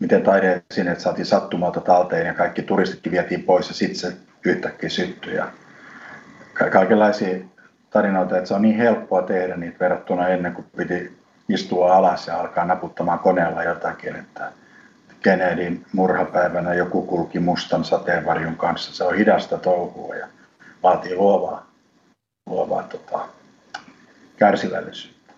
Miten 0.00 0.20
että 0.20 1.02
saatiin 1.02 1.26
sattumalta 1.26 1.80
talteen 1.80 2.26
ja 2.26 2.34
kaikki 2.34 2.62
turistitkin 2.62 3.12
vietiin 3.12 3.42
pois 3.42 3.68
ja 3.68 3.74
sitten 3.74 3.98
se 3.98 4.16
yhtäkkiä 4.44 4.88
syttyi. 4.88 5.34
Ja 5.34 5.48
kaikenlaisia 6.72 7.38
tarinoita, 7.96 8.36
että 8.36 8.48
se 8.48 8.54
on 8.54 8.62
niin 8.62 8.76
helppoa 8.76 9.22
tehdä 9.22 9.56
niitä 9.56 9.78
verrattuna 9.80 10.28
ennen 10.28 10.54
kuin 10.54 10.66
piti 10.76 11.18
istua 11.48 11.96
alas 11.96 12.26
ja 12.26 12.40
alkaa 12.40 12.64
naputtamaan 12.64 13.18
koneella 13.18 13.62
jotakin, 13.62 14.16
että 14.16 14.52
Kennedyn 15.22 15.86
murhapäivänä 15.92 16.74
joku 16.74 17.02
kulki 17.02 17.38
mustan 17.38 17.84
sateenvarjun 17.84 18.56
kanssa. 18.56 18.94
Se 18.94 19.04
on 19.04 19.16
hidasta 19.16 19.58
touhua 19.58 20.14
ja 20.14 20.26
vaatii 20.82 21.14
luovaa, 21.16 21.66
luovaa 22.46 22.82
tota, 22.82 23.28
kärsivällisyyttä. 24.36 25.32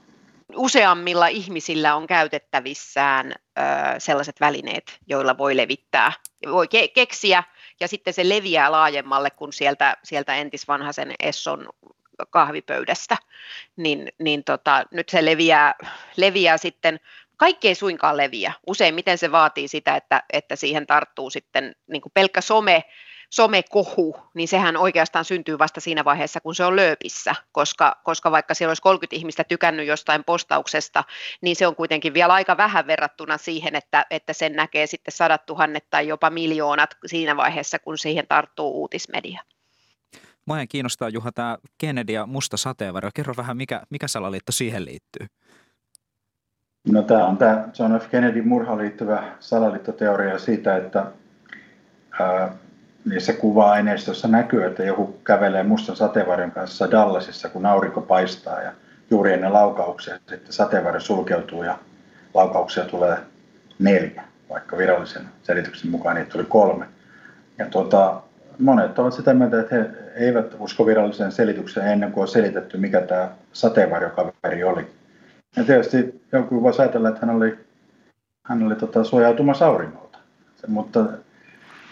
Useammilla 0.56 1.26
ihmisillä 1.26 1.94
on 1.94 2.06
käytettävissään 2.06 3.32
ö, 3.32 3.62
sellaiset 3.98 4.40
välineet, 4.40 4.98
joilla 5.06 5.38
voi 5.38 5.56
levittää, 5.56 6.12
voi 6.50 6.66
ke- 6.66 6.92
keksiä 6.94 7.42
ja 7.80 7.88
sitten 7.88 8.14
se 8.14 8.28
leviää 8.28 8.72
laajemmalle 8.72 9.30
kuin 9.30 9.52
sieltä, 9.52 9.96
sieltä 10.04 10.34
entisvanhaisen 10.34 11.14
Esson 11.22 11.68
kahvipöydästä, 12.26 13.16
niin, 13.76 14.08
niin 14.18 14.44
tota, 14.44 14.84
nyt 14.92 15.08
se 15.08 15.24
leviää, 15.24 15.74
leviää 16.16 16.56
sitten 16.56 17.00
kaikki 17.36 17.68
ei 17.68 17.74
suinkaan 17.74 18.16
leviä. 18.16 18.52
Useimmiten 18.66 19.18
se 19.18 19.32
vaatii 19.32 19.68
sitä, 19.68 19.96
että, 19.96 20.22
että 20.32 20.56
siihen 20.56 20.86
tarttuu 20.86 21.30
sitten 21.30 21.74
niin 21.86 22.02
kuin 22.02 22.12
pelkkä 22.14 22.40
some, 22.40 22.84
somekohu, 23.30 24.16
niin 24.34 24.48
sehän 24.48 24.76
oikeastaan 24.76 25.24
syntyy 25.24 25.58
vasta 25.58 25.80
siinä 25.80 26.04
vaiheessa, 26.04 26.40
kun 26.40 26.54
se 26.54 26.64
on 26.64 26.76
lööpissä, 26.76 27.34
koska, 27.52 28.00
koska 28.04 28.30
vaikka 28.30 28.54
siellä 28.54 28.70
olisi 28.70 28.82
30 28.82 29.16
ihmistä 29.16 29.44
tykännyt 29.44 29.86
jostain 29.86 30.24
postauksesta, 30.24 31.04
niin 31.40 31.56
se 31.56 31.66
on 31.66 31.76
kuitenkin 31.76 32.14
vielä 32.14 32.34
aika 32.34 32.56
vähän 32.56 32.86
verrattuna 32.86 33.38
siihen, 33.38 33.74
että, 33.74 34.06
että 34.10 34.32
sen 34.32 34.52
näkee 34.52 34.86
sitten 34.86 35.12
sadat 35.12 35.46
tuhannet 35.46 35.86
tai 35.90 36.08
jopa 36.08 36.30
miljoonat 36.30 36.96
siinä 37.06 37.36
vaiheessa, 37.36 37.78
kun 37.78 37.98
siihen 37.98 38.26
tarttuu 38.28 38.80
uutismedia. 38.80 39.42
Mua 40.48 40.56
kiinnostaa 40.68 41.08
Juha 41.08 41.32
tämä 41.32 41.58
Kennedy 41.78 42.12
ja 42.12 42.26
musta 42.26 42.56
sateenvarjo. 42.56 43.10
Kerro 43.14 43.34
vähän, 43.36 43.56
mikä, 43.56 43.82
mikä 43.90 44.08
salaliitto 44.08 44.52
siihen 44.52 44.84
liittyy? 44.84 45.26
No 46.92 47.02
tämä 47.02 47.26
on 47.26 47.36
tämä 47.36 47.68
John 47.78 47.98
F. 48.00 48.10
Kennedy 48.10 48.42
murhaan 48.42 48.78
liittyvä 48.78 49.22
salaliittoteoria 49.40 50.38
siitä, 50.38 50.76
että 50.76 51.06
ää, 52.20 52.52
niissä 53.10 53.32
kuva-aineistossa 53.32 54.28
näkyy, 54.28 54.64
että 54.64 54.82
joku 54.82 55.20
kävelee 55.24 55.62
mustan 55.62 55.96
sateenvarjon 55.96 56.50
kanssa 56.50 56.90
Dallasissa, 56.90 57.48
kun 57.48 57.66
aurinko 57.66 58.00
paistaa 58.00 58.62
ja 58.62 58.72
juuri 59.10 59.32
ennen 59.32 59.52
laukauksia 59.52 60.16
sitten 60.16 60.52
sateenvarjo 60.52 61.00
sulkeutuu 61.00 61.62
ja 61.62 61.78
laukauksia 62.34 62.84
tulee 62.84 63.18
neljä, 63.78 64.24
vaikka 64.50 64.78
virallisen 64.78 65.28
selityksen 65.42 65.90
mukaan 65.90 66.16
niitä 66.16 66.30
tuli 66.30 66.44
kolme. 66.44 66.86
Ja 67.58 67.66
tuota, 67.66 68.22
monet 68.58 68.98
ovat 68.98 69.14
sitä 69.14 69.34
mieltä, 69.34 69.60
että 69.60 69.74
he 69.74 70.07
eivät 70.18 70.56
usko 70.58 70.86
viralliseen 70.86 71.32
selitykseen 71.32 71.86
ennen 71.86 72.12
kuin 72.12 72.22
on 72.22 72.28
selitetty, 72.28 72.76
mikä 72.76 73.00
tämä 73.00 73.30
sateenvarjokaveri 73.52 74.64
oli. 74.64 74.86
Ja 75.56 75.64
tietysti 75.64 76.22
joku 76.32 76.62
voisi 76.62 76.82
ajatella, 76.82 77.08
että 77.08 77.26
hän 77.26 77.36
oli, 77.36 77.58
hän 78.42 78.62
oli 78.62 78.74
tota, 78.74 79.04
suojautumassa 79.04 79.66
auringolta. 79.66 80.18
Se, 80.56 80.66
mutta 80.66 81.04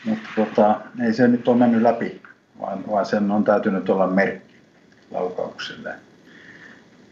mutta 0.07 0.29
tota, 0.37 0.81
ei 1.05 1.13
se 1.13 1.29
nyt 1.29 1.49
ole 1.49 1.57
mennyt 1.57 1.83
läpi, 1.83 2.23
vaan, 2.61 2.85
vaan 2.91 3.07
sen 3.07 3.31
on 3.31 3.45
täytynyt 3.45 3.89
olla 3.89 4.07
merkki 4.07 4.55
laukauksille. 5.11 5.95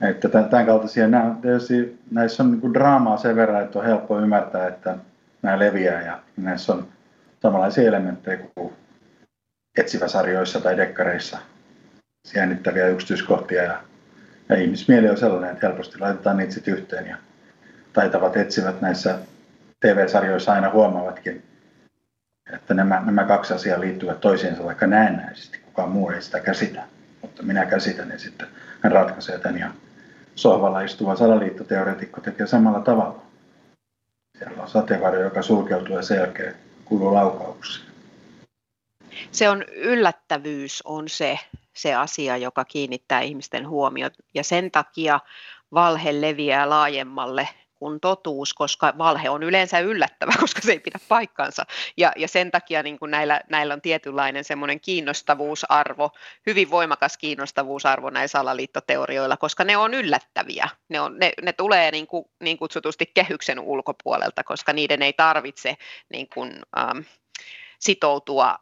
Että 0.01 0.29
tämän 0.29 0.67
kaltaisia, 0.67 1.09
nämä, 1.09 1.35
tietysti 1.43 1.99
näissä 2.11 2.43
on 2.43 2.51
niin 2.51 2.75
draamaa 2.75 3.17
sen 3.17 3.37
verran, 3.37 3.63
että 3.63 3.79
on 3.79 3.85
helppo 3.85 4.19
ymmärtää, 4.21 4.69
että 4.69 4.99
nämä 5.43 5.59
leviää 5.59 6.03
ja 6.03 6.19
näissä 6.37 6.73
on 6.73 6.87
samanlaisia 7.43 7.89
elementtejä 7.89 8.39
kuin 8.55 8.73
etsiväsarjoissa 9.77 10.61
tai 10.61 10.77
dekkareissa 10.77 11.39
jännittäviä 12.35 12.89
yksityiskohtia 12.89 13.63
ja, 13.63 13.81
ja 14.49 14.57
ihmismieli 14.57 15.09
on 15.09 15.17
sellainen, 15.17 15.51
että 15.51 15.67
helposti 15.67 15.99
laitetaan 15.99 16.37
niitä 16.37 16.53
sitten 16.53 16.75
yhteen 16.75 17.07
ja 17.07 17.17
taitavat 17.93 18.37
etsivät 18.37 18.81
näissä 18.81 19.19
TV-sarjoissa 19.81 20.53
aina 20.53 20.71
huomaavatkin, 20.71 21.43
että 22.53 22.75
nämä, 22.75 23.03
nämä 23.05 23.25
kaksi 23.25 23.55
asiaa 23.55 23.81
liittyvät 23.81 24.21
toisiinsa 24.21 24.65
vaikka 24.65 24.87
näennäisesti. 24.87 25.59
Kukaan 25.59 25.89
muu 25.89 26.11
ei 26.11 26.23
sitä 26.23 26.41
käsitä, 26.41 26.83
mutta 27.23 27.43
minä 27.43 27.67
käsitän 27.67 28.11
ja 28.11 28.19
sitten 28.19 28.49
hän 28.81 28.93
ratkaisee 28.93 29.39
tämän 29.39 29.59
ja 29.59 29.71
sohvalla 30.35 30.81
istuva 30.81 31.17
salaliittoteoreetikko 31.17 32.21
tekee 32.21 32.47
samalla 32.47 32.81
tavalla. 32.81 33.23
Siellä 34.39 34.63
on 34.63 34.69
sateenvarjo, 34.69 35.21
joka 35.21 35.43
sulkeutuu 35.43 35.97
ja 35.97 36.03
sen 36.03 36.19
jälkeen 36.19 36.55
kuuluu 36.85 37.15
laukauksia 37.15 37.94
se 39.31 39.49
on 39.49 39.63
yllättävyys 39.63 40.83
on 40.83 41.09
se, 41.09 41.39
se 41.73 41.95
asia, 41.95 42.37
joka 42.37 42.65
kiinnittää 42.65 43.21
ihmisten 43.21 43.69
huomiot 43.69 44.13
ja 44.35 44.45
sen 44.45 44.71
takia 44.71 45.21
valhe 45.73 46.21
leviää 46.21 46.69
laajemmalle 46.69 47.49
kuin 47.75 48.01
totuus, 48.01 48.55
koska 48.55 48.95
valhe 48.99 49.31
on 49.31 49.43
yleensä 49.43 49.79
yllättävä, 49.79 50.33
koska 50.41 50.61
se 50.61 50.73
ei 50.73 50.81
pidä 50.81 50.99
paikkansa. 51.09 51.65
Ja, 51.97 52.13
ja 52.17 52.29
sen 52.29 52.51
takia 52.51 52.83
niin 52.83 52.99
kuin 52.99 53.11
näillä, 53.11 53.41
näillä 53.51 53.75
on 53.75 53.81
tietynlainen 53.81 54.45
semmoinen 54.45 54.81
kiinnostavuusarvo, 54.81 56.11
hyvin 56.47 56.71
voimakas 56.71 57.17
kiinnostavuusarvo 57.17 58.11
näillä 58.11 58.29
salaliittoteorioilla, 58.29 59.37
koska 59.37 59.65
ne 59.65 59.77
on 59.77 59.95
yllättäviä. 59.95 60.69
Ne, 60.89 61.01
on, 61.01 61.19
ne, 61.19 61.33
ne 61.43 61.53
tulee 61.53 61.91
niin, 61.91 62.07
kuin, 62.07 62.25
niin 62.41 62.59
kutsutusti 62.59 63.11
kehyksen 63.15 63.61
ulkopuolelta, 63.61 64.45
koska 64.45 64.73
niiden 64.73 65.03
ei 65.03 65.13
tarvitse 65.13 65.77
niin 66.09 66.29
kuin, 66.35 66.59
ähm, 66.79 66.99
sitoutua 67.79 68.59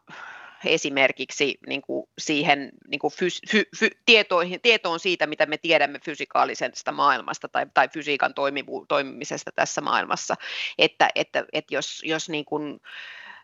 esimerkiksi 0.65 1.59
niin 1.67 1.83
kuin 1.83 2.07
siihen 2.19 2.71
niin 2.89 2.99
kuin 2.99 3.13
fys, 3.13 3.41
fy, 3.51 3.65
fy, 3.79 3.91
tietoihin, 4.07 4.61
tietoon 4.61 5.01
siitä, 5.01 5.27
mitä 5.27 5.47
me 5.47 5.59
tiedämme 5.59 5.99
fysikaalisesta 6.05 6.93
maailmasta 6.93 7.49
tai, 7.49 7.67
tai 7.75 7.89
fysiikan 7.89 8.35
toimivu, 8.35 8.87
toimimisesta 8.89 9.51
tässä 9.55 9.81
maailmassa. 9.81 10.35
Että, 10.79 11.09
että, 11.15 11.45
että 11.53 11.75
jos, 11.75 12.03
jos 12.05 12.29
niin 12.29 12.45
kuin, 12.45 12.81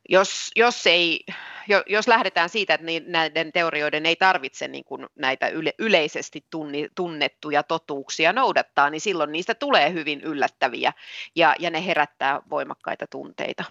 jos, 0.09 0.51
jos, 0.57 0.87
ei, 0.87 1.21
jos 1.87 2.09
lähdetään 2.09 2.49
siitä, 2.49 2.75
että 2.75 2.87
näiden 3.07 3.53
teorioiden 3.53 4.07
ei 4.07 4.17
tarvitse 4.17 4.69
niin 4.69 4.85
kuin 4.85 5.07
näitä 5.15 5.49
yle, 5.49 5.75
yleisesti 5.79 6.45
tunni, 6.51 6.89
tunnettuja 6.95 7.63
totuuksia 7.63 8.33
noudattaa, 8.33 8.91
niin 8.91 9.01
silloin 9.01 9.33
niistä 9.33 9.55
tulee 9.55 9.93
hyvin 9.93 10.21
yllättäviä 10.21 10.93
ja, 11.37 11.57
ja 11.59 11.71
ne 11.71 11.87
herättää 11.87 12.41
voimakkaita 12.51 13.07
tunteita. 13.07 13.65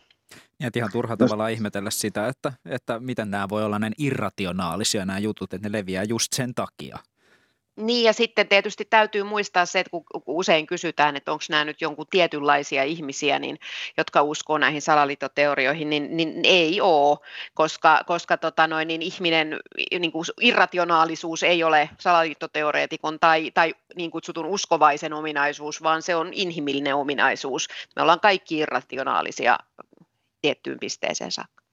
Ja 0.60 0.70
ihan 0.76 0.92
turha 0.92 1.18
tavalla 1.18 1.48
ihmetellä 1.48 1.92
sitä, 1.92 2.28
että, 2.28 2.54
että 2.66 3.00
miten 3.00 3.32
nämä 3.32 3.50
voi 3.50 3.64
olla 3.64 3.80
näin 3.80 3.94
irrationaalisia 3.98 5.06
nämä 5.06 5.20
jutut, 5.20 5.54
että 5.54 5.70
ne 5.70 5.78
leviää 5.78 6.04
just 6.04 6.34
sen 6.34 6.56
takia. 6.56 6.98
Niin 7.78 8.04
ja 8.04 8.14
sitten 8.14 8.48
tietysti 8.48 8.86
täytyy 8.86 9.24
muistaa 9.24 9.66
se, 9.66 9.80
että 9.80 9.92
kun 9.92 10.04
usein 10.26 10.68
kysytään, 10.68 11.16
että 11.16 11.32
onko 11.32 11.44
nämä 11.50 11.66
nyt 11.66 11.82
jonkun 11.82 12.06
tietynlaisia 12.10 12.84
ihmisiä, 12.84 13.40
niin, 13.40 13.60
jotka 13.98 14.22
uskoo 14.22 14.58
näihin 14.58 14.82
salaliittoteorioihin, 14.82 15.90
niin, 15.90 16.18
niin 16.18 16.40
ei 16.44 16.82
ole, 16.82 17.18
koska, 17.54 18.02
koska 18.06 18.38
tota 18.38 18.68
noin, 18.68 18.88
niin 18.88 19.02
ihminen 19.02 19.60
niin 20.00 20.12
kuin 20.12 20.26
irrationaalisuus 20.42 21.44
ei 21.44 21.64
ole 21.64 21.90
salaliittoteoreetikon 22.00 23.20
tai, 23.20 23.52
tai 23.54 23.76
niin 23.96 24.12
kutsutun 24.12 24.46
uskovaisen 24.46 25.14
ominaisuus, 25.14 25.84
vaan 25.84 26.02
se 26.02 26.16
on 26.16 26.30
inhimillinen 26.34 26.96
ominaisuus. 26.96 27.68
Me 27.96 28.02
ollaan 28.02 28.20
kaikki 28.20 28.58
irrationaalisia 28.58 29.58
tiettyyn 30.48 30.80
pisteeseen 30.80 31.32
saakka. 31.32 31.64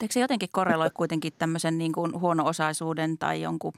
Eikö 0.00 0.12
se 0.12 0.20
jotenkin 0.20 0.48
korreloi 0.52 0.90
kuitenkin 0.94 1.32
tämmöisen 1.38 1.78
niin 1.78 1.92
kuin 1.92 2.20
huono-osaisuuden 2.20 3.18
tai 3.18 3.42
jonkun 3.42 3.72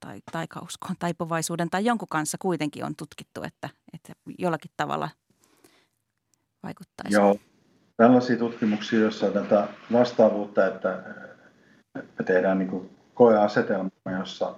tai 0.00 0.20
taikauskoon 0.32 0.94
taipuvaisuuden 0.98 1.70
tai 1.70 1.84
jonkun 1.84 2.08
kanssa 2.08 2.38
kuitenkin 2.40 2.84
on 2.84 2.96
tutkittu, 2.96 3.42
että, 3.42 3.68
että 3.94 4.12
jollakin 4.38 4.70
tavalla 4.76 5.08
vaikuttaisi? 6.62 7.14
Joo, 7.14 7.36
tällaisia 7.96 8.36
tutkimuksia, 8.36 8.98
joissa 9.00 9.26
on 9.26 9.32
tätä 9.32 9.68
vastaavuutta, 9.92 10.66
että 10.66 11.02
me 11.94 12.24
tehdään 12.24 12.58
niin 12.58 12.70
kuin 12.70 12.90
koeasetelma, 13.14 13.90
jossa 14.18 14.54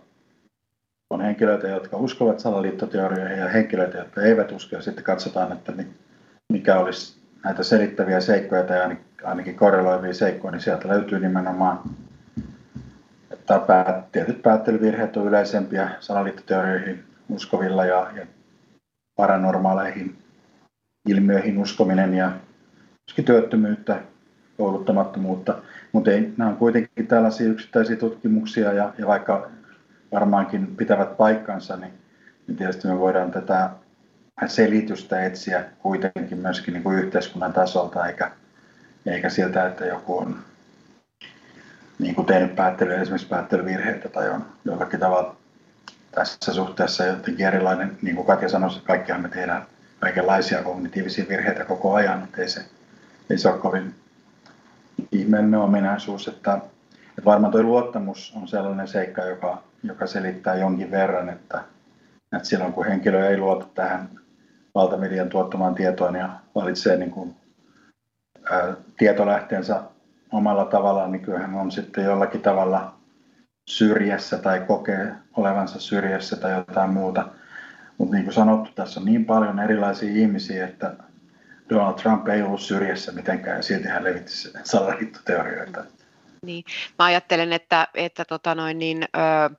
on 1.11 1.21
henkilöitä, 1.21 1.69
jotka 1.69 1.97
uskovat 1.97 2.41
salaliittoteorioihin 2.41 3.39
ja 3.39 3.49
henkilöitä, 3.49 3.99
jotka 3.99 4.23
eivät 4.23 4.53
usko. 4.53 4.77
Ja 4.77 4.83
sitten 4.83 5.05
katsotaan, 5.05 5.53
että 5.53 5.73
mikä 6.53 6.79
olisi 6.79 7.20
näitä 7.45 7.63
selittäviä 7.63 8.21
seikkoja 8.21 8.63
tai 8.63 8.97
ainakin 9.25 9.57
korreloivia 9.57 10.15
seikkoja, 10.15 10.53
niin 10.53 10.61
sieltä 10.61 10.89
löytyy 10.89 11.21
nimenomaan, 11.21 11.81
että 13.31 14.03
tietyt 14.13 14.43
päättelyvirheet 14.43 15.17
on 15.17 15.27
yleisempiä 15.27 15.91
salaliittoteorioihin 16.01 17.05
uskovilla 17.29 17.85
ja, 17.85 18.11
ja 18.17 18.27
paranormaaleihin 19.17 20.19
ilmiöihin 21.09 21.59
uskominen 21.59 22.15
ja 22.15 22.33
myöskin 23.07 23.25
työttömyyttä, 23.25 24.01
kouluttamattomuutta. 24.59 25.59
Mutta 25.93 26.11
nämä 26.37 26.51
on 26.51 26.57
kuitenkin 26.57 27.07
tällaisia 27.07 27.49
yksittäisiä 27.49 27.97
tutkimuksia 27.97 28.73
ja, 28.73 28.93
ja 28.99 29.07
vaikka 29.07 29.51
varmaankin 30.13 30.77
pitävät 30.77 31.17
paikkansa, 31.17 31.77
niin, 31.77 31.93
niin 32.47 32.57
tietysti 32.57 32.89
me 32.89 32.99
voidaan 32.99 33.31
tätä 33.31 33.71
selitystä 34.49 35.25
etsiä 35.25 35.65
kuitenkin 35.79 36.39
myöskin 36.39 36.75
niin 36.75 36.83
kuin 36.83 36.99
yhteiskunnan 36.99 37.53
tasolta, 37.53 38.07
eikä, 38.07 38.31
eikä 39.07 39.29
siltä, 39.29 39.67
että 39.67 39.85
joku 39.85 40.19
on 40.19 40.39
niin 41.99 42.15
kuin 42.15 42.27
tehnyt 42.27 42.57
päättely, 42.57 42.95
esimerkiksi 42.95 43.29
päättelyvirheitä 43.29 44.09
tai 44.09 44.31
on 44.31 44.47
jollakin 44.65 45.01
tavalla 45.01 45.37
tässä 46.13 46.53
suhteessa 46.53 47.05
jotenkin 47.05 47.47
erilainen, 47.47 47.99
niin 48.03 48.17
kuin 48.17 48.27
Katja 48.27 48.49
sanoi, 48.49 48.71
kaikkihan 48.85 49.23
me 49.23 49.29
tehdään 49.29 49.67
kaikenlaisia 50.01 50.63
kognitiivisia 50.63 51.25
virheitä 51.29 51.65
koko 51.65 51.95
ajan, 51.95 52.19
mutta 52.19 52.41
ei 52.41 52.49
se, 52.49 52.65
ei 53.31 53.39
se 53.39 53.49
ole 53.49 53.59
kovin 53.59 53.95
ihmeellinen 55.13 55.61
ominaisuus, 55.61 56.29
että, 56.29 56.59
että 57.09 57.25
varmaan 57.25 57.53
tuo 57.53 57.63
luottamus 57.63 58.33
on 58.37 58.49
sellainen 58.49 58.89
seikka, 58.89 59.25
joka, 59.25 59.63
joka 59.83 60.07
selittää 60.07 60.55
jonkin 60.55 60.91
verran, 60.91 61.29
että, 61.29 61.65
että 62.37 62.49
silloin 62.49 62.73
kun 62.73 62.87
henkilö 62.87 63.29
ei 63.29 63.39
luota 63.39 63.67
tähän 63.75 64.20
valtamedian 64.75 65.29
tuottamaan 65.29 65.75
tietoon 65.75 66.15
ja 66.15 66.29
valitsee 66.55 66.97
niin 66.97 67.11
kuin, 67.11 67.37
ää, 68.51 68.75
tietolähteensä 68.99 69.83
omalla 70.33 70.65
tavallaan, 70.65 71.13
niin 71.13 71.23
kyllähän 71.23 71.55
on 71.55 71.71
sitten 71.71 72.05
jollakin 72.05 72.43
tavalla 72.43 72.95
syrjässä 73.71 74.39
tai 74.39 74.61
kokee 74.61 75.15
olevansa 75.37 75.81
syrjässä 75.81 76.37
tai 76.37 76.53
jotain 76.53 76.91
muuta. 76.91 77.29
Mutta 77.99 78.15
niin 78.15 78.25
kuin 78.25 78.35
sanottu, 78.35 78.71
tässä 78.75 79.01
on 79.01 79.07
niin 79.07 79.25
paljon 79.25 79.59
erilaisia 79.59 80.11
ihmisiä, 80.11 80.67
että 80.67 80.97
Donald 81.71 81.95
Trump 81.95 82.29
ei 82.29 82.43
ollut 82.43 82.61
syrjässä 82.61 83.13
mitenkään 83.13 83.57
ja 83.57 83.63
silti 83.63 83.89
hän 83.89 84.05
levitti 84.05 84.33
salaliittoteorioita. 84.65 85.85
Niin. 86.47 86.65
Mä 86.99 87.05
ajattelen, 87.05 87.53
että, 87.53 87.89
että 87.95 88.25
tota 88.25 88.55
noin, 88.55 88.79
niin, 88.79 89.03
ö, 89.03 89.51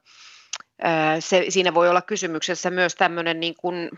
ö, 0.83 0.87
se, 1.19 1.45
siinä 1.49 1.73
voi 1.73 1.89
olla 1.89 2.01
kysymyksessä 2.01 2.69
myös 2.69 2.95
tämmöinen 2.95 3.39
niin 3.39 3.55
kuin 3.57 3.89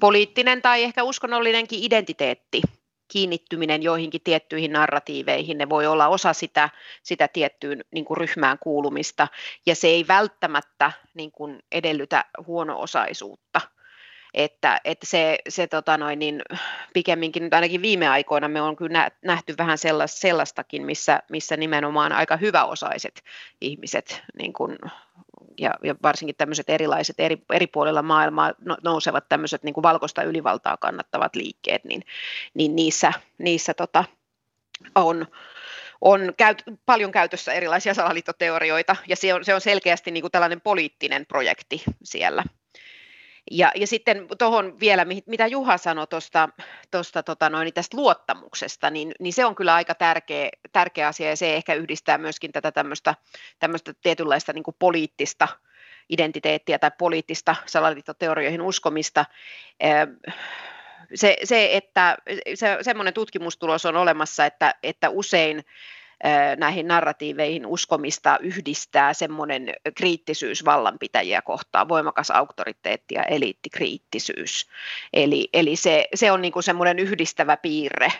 poliittinen 0.00 0.62
tai 0.62 0.82
ehkä 0.82 1.02
uskonnollinenkin 1.02 1.78
identiteetti, 1.82 2.62
kiinnittyminen 3.08 3.82
joihinkin 3.82 4.20
tiettyihin 4.24 4.72
narratiiveihin, 4.72 5.58
ne 5.58 5.68
voi 5.68 5.86
olla 5.86 6.08
osa 6.08 6.32
sitä, 6.32 6.70
sitä 7.02 7.28
tiettyyn 7.28 7.84
niin 7.90 8.04
kuin 8.04 8.16
ryhmään 8.16 8.58
kuulumista, 8.58 9.28
ja 9.66 9.74
se 9.74 9.88
ei 9.88 10.04
välttämättä 10.08 10.92
niin 11.14 11.32
kuin 11.32 11.58
edellytä 11.72 12.24
huono-osaisuutta. 12.46 13.60
Että, 14.34 14.80
että 14.84 15.06
se, 15.06 15.38
se 15.48 15.66
tota 15.66 15.96
noin, 15.96 16.18
niin 16.18 16.42
pikemminkin 16.94 17.42
nyt 17.42 17.54
ainakin 17.54 17.82
viime 17.82 18.08
aikoina 18.08 18.48
me 18.48 18.62
on 18.62 18.76
kyllä 18.76 19.10
nähty 19.22 19.54
vähän 19.58 19.78
sellaistakin, 20.06 20.82
missä, 20.82 21.22
missä 21.30 21.56
nimenomaan 21.56 22.12
aika 22.12 22.36
hyväosaiset 22.36 23.22
ihmiset 23.60 24.22
niin 24.38 24.52
kuin 24.52 24.78
ja, 25.58 25.74
ja 25.82 25.94
varsinkin 26.02 26.36
tämmöiset 26.38 26.70
erilaiset 26.70 27.20
eri, 27.20 27.42
eri 27.52 27.66
puolilla 27.66 28.02
maailmaa 28.02 28.52
no, 28.64 28.76
nousevat 28.84 29.28
tämmöiset 29.28 29.62
niin 29.62 29.74
kuin 29.74 29.82
valkoista 29.82 30.22
ylivaltaa 30.22 30.76
kannattavat 30.76 31.36
liikkeet, 31.36 31.84
niin, 31.84 32.02
niin 32.54 32.76
niissä, 32.76 33.12
niissä 33.38 33.74
tota, 33.74 34.04
on, 34.94 35.26
on 36.00 36.34
käyt, 36.36 36.62
paljon 36.86 37.12
käytössä 37.12 37.52
erilaisia 37.52 37.94
salaliittoteorioita, 37.94 38.96
ja 39.08 39.16
se 39.16 39.34
on, 39.34 39.44
se 39.44 39.54
on 39.54 39.60
selkeästi 39.60 40.10
niin 40.10 40.22
kuin 40.22 40.32
tällainen 40.32 40.60
poliittinen 40.60 41.26
projekti 41.26 41.82
siellä. 42.02 42.44
Ja, 43.50 43.72
ja 43.74 43.86
sitten 43.86 44.26
tuohon 44.38 44.80
vielä, 44.80 45.06
mitä 45.26 45.46
Juha 45.46 45.78
sanoi 45.78 46.06
tuosta, 46.06 46.48
tuosta 46.90 47.22
tota 47.22 47.50
noin, 47.50 47.74
tästä 47.74 47.96
luottamuksesta, 47.96 48.90
niin, 48.90 49.12
niin 49.20 49.32
se 49.32 49.44
on 49.44 49.54
kyllä 49.54 49.74
aika 49.74 49.94
tärkeä, 49.94 50.48
tärkeä 50.72 51.08
asia 51.08 51.28
ja 51.28 51.36
se 51.36 51.56
ehkä 51.56 51.74
yhdistää 51.74 52.18
myöskin 52.18 52.52
tätä 52.52 52.72
tämmöistä, 52.72 53.14
tämmöistä 53.58 53.94
tietynlaista 54.02 54.52
niin 54.52 54.62
kuin 54.62 54.76
poliittista 54.78 55.48
identiteettiä 56.08 56.78
tai 56.78 56.90
poliittista 56.98 57.56
salaliittoteorioihin 57.66 58.62
uskomista. 58.62 59.24
Se, 61.14 61.36
se 61.44 61.68
että 61.72 62.16
se, 62.54 62.78
semmoinen 62.82 63.14
tutkimustulos 63.14 63.86
on 63.86 63.96
olemassa, 63.96 64.46
että, 64.46 64.74
että 64.82 65.10
usein 65.10 65.64
näihin 66.56 66.88
narratiiveihin 66.88 67.66
uskomista 67.66 68.38
yhdistää 68.40 69.14
semmoinen 69.14 69.74
kriittisyys 69.94 70.64
vallanpitäjiä 70.64 71.42
kohtaan, 71.42 71.88
voimakas 71.88 72.30
auktoriteetti 72.30 73.14
ja 73.14 73.22
eliittikriittisyys. 73.22 74.66
Eli, 75.12 75.48
eli 75.52 75.76
se, 75.76 76.08
se 76.14 76.32
on 76.32 76.42
niin 76.42 76.52
kuin 76.52 76.62
semmoinen 76.62 76.98
yhdistävä 76.98 77.56
piirre 77.56 78.12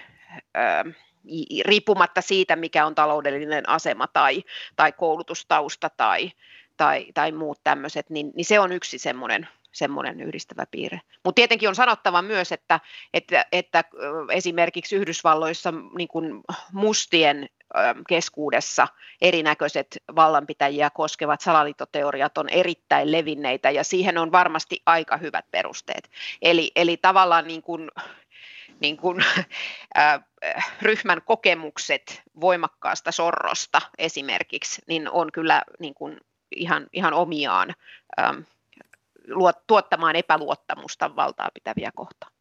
riippumatta 1.64 2.20
siitä, 2.20 2.56
mikä 2.56 2.86
on 2.86 2.94
taloudellinen 2.94 3.68
asema 3.68 4.06
tai, 4.06 4.44
tai 4.76 4.92
koulutustausta 4.92 5.90
tai, 5.96 6.32
tai, 6.76 7.06
tai 7.14 7.32
muut 7.32 7.60
tämmöiset, 7.64 8.10
niin, 8.10 8.32
niin 8.34 8.44
se 8.44 8.60
on 8.60 8.72
yksi 8.72 8.98
semmoinen 8.98 9.48
semmoinen 9.76 10.20
yhdistävä 10.20 10.66
piirre. 10.70 11.00
Mutta 11.24 11.34
tietenkin 11.34 11.68
on 11.68 11.74
sanottava 11.74 12.22
myös, 12.22 12.52
että, 12.52 12.80
että, 13.14 13.46
että 13.52 13.84
esimerkiksi 14.32 14.96
Yhdysvalloissa 14.96 15.74
niin 15.96 16.08
kuin 16.08 16.42
mustien 16.72 17.48
keskuudessa 18.08 18.88
erinäköiset 19.20 19.98
vallanpitäjiä 20.16 20.90
koskevat 20.90 21.40
salaliittoteoriat 21.40 22.38
on 22.38 22.48
erittäin 22.48 23.12
levinneitä 23.12 23.70
ja 23.70 23.84
siihen 23.84 24.18
on 24.18 24.32
varmasti 24.32 24.82
aika 24.86 25.16
hyvät 25.16 25.44
perusteet. 25.50 26.10
Eli, 26.42 26.70
eli 26.76 26.96
tavallaan 26.96 27.46
niin 27.46 27.62
kuin, 27.62 27.90
niin 28.80 28.96
kuin, 28.96 29.24
äh, 29.98 30.22
ryhmän 30.82 31.22
kokemukset 31.22 32.22
voimakkaasta 32.40 33.12
sorrosta 33.12 33.82
esimerkiksi, 33.98 34.82
niin 34.86 35.10
on 35.10 35.32
kyllä 35.32 35.62
niin 35.78 35.94
kuin 35.94 36.20
ihan, 36.56 36.86
ihan 36.92 37.14
omiaan 37.14 37.74
ähm, 38.20 38.38
tuottamaan 39.66 40.16
epäluottamusta 40.16 41.16
valtaa 41.16 41.48
pitäviä 41.54 41.90
kohtaan. 41.94 42.32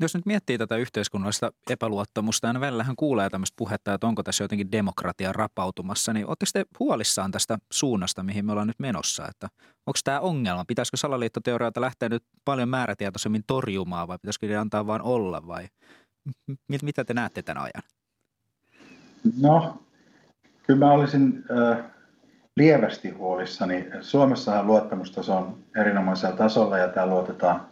Jos 0.00 0.14
nyt 0.14 0.26
miettii 0.26 0.58
tätä 0.58 0.76
yhteiskunnallista 0.76 1.52
epäluottamusta, 1.70 2.48
aina 2.48 2.60
välillähän 2.60 2.96
kuulee 2.96 3.30
tämmöistä 3.30 3.54
puhetta, 3.56 3.94
että 3.94 4.06
onko 4.06 4.22
tässä 4.22 4.44
jotenkin 4.44 4.72
demokratia 4.72 5.32
rapautumassa, 5.32 6.12
niin 6.12 6.26
oletteko 6.26 6.50
te 6.52 6.64
huolissaan 6.78 7.32
tästä 7.32 7.58
suunnasta, 7.72 8.22
mihin 8.22 8.46
me 8.46 8.52
ollaan 8.52 8.66
nyt 8.66 8.78
menossa? 8.78 9.28
Että 9.28 9.48
onko 9.86 9.98
tämä 10.04 10.20
ongelma? 10.20 10.64
Pitäisikö 10.64 10.96
salaliittoteorioita 10.96 11.80
lähteä 11.80 12.08
nyt 12.08 12.24
paljon 12.44 12.68
määrätietoisemmin 12.68 13.42
torjumaan 13.46 14.08
vai 14.08 14.18
pitäisikö 14.18 14.46
ne 14.46 14.56
antaa 14.56 14.86
vain 14.86 15.02
olla 15.02 15.46
vai 15.46 15.68
mitä 16.82 17.04
te 17.04 17.14
näette 17.14 17.42
tämän 17.42 17.62
ajan? 17.62 17.82
No, 19.40 19.82
kyllä 20.62 20.78
mä 20.78 20.92
olisin 20.92 21.44
äh, 21.50 21.84
lievästi 22.56 23.10
huolissani. 23.10 23.88
Suomessahan 24.00 24.66
luottamustaso 24.66 25.36
on 25.36 25.58
erinomaisella 25.76 26.36
tasolla 26.36 26.78
ja 26.78 26.88
täällä 26.88 27.14
luotetaan 27.14 27.66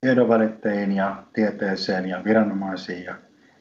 tiedonvälittäjiin 0.00 0.92
ja 0.92 1.22
tieteeseen 1.32 2.08
ja 2.08 2.24
viranomaisiin 2.24 3.04
ja 3.04 3.14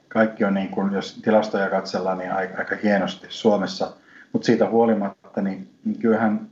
kaikki 0.07 0.43
on 0.43 0.53
niin 0.53 0.69
kuin, 0.69 0.93
jos 0.93 1.21
tilastoja 1.23 1.69
katsellaan, 1.69 2.17
niin 2.17 2.31
aika, 2.31 2.57
aika 2.57 2.75
hienosti 2.83 3.27
Suomessa. 3.29 3.91
Mutta 4.33 4.45
siitä 4.45 4.69
huolimatta, 4.69 5.41
niin, 5.41 5.69
niin 5.85 5.99
kyllähän 5.99 6.49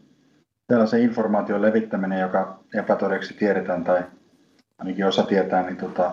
tällaisen 0.68 1.02
informaation 1.02 1.62
levittäminen, 1.62 2.20
joka 2.20 2.60
epätodeksi 2.74 3.34
tiedetään 3.34 3.84
tai 3.84 4.04
ainakin 4.78 5.06
osa 5.06 5.24
tietää, 5.24 5.64
niin 5.64 5.78
tota, 5.78 6.12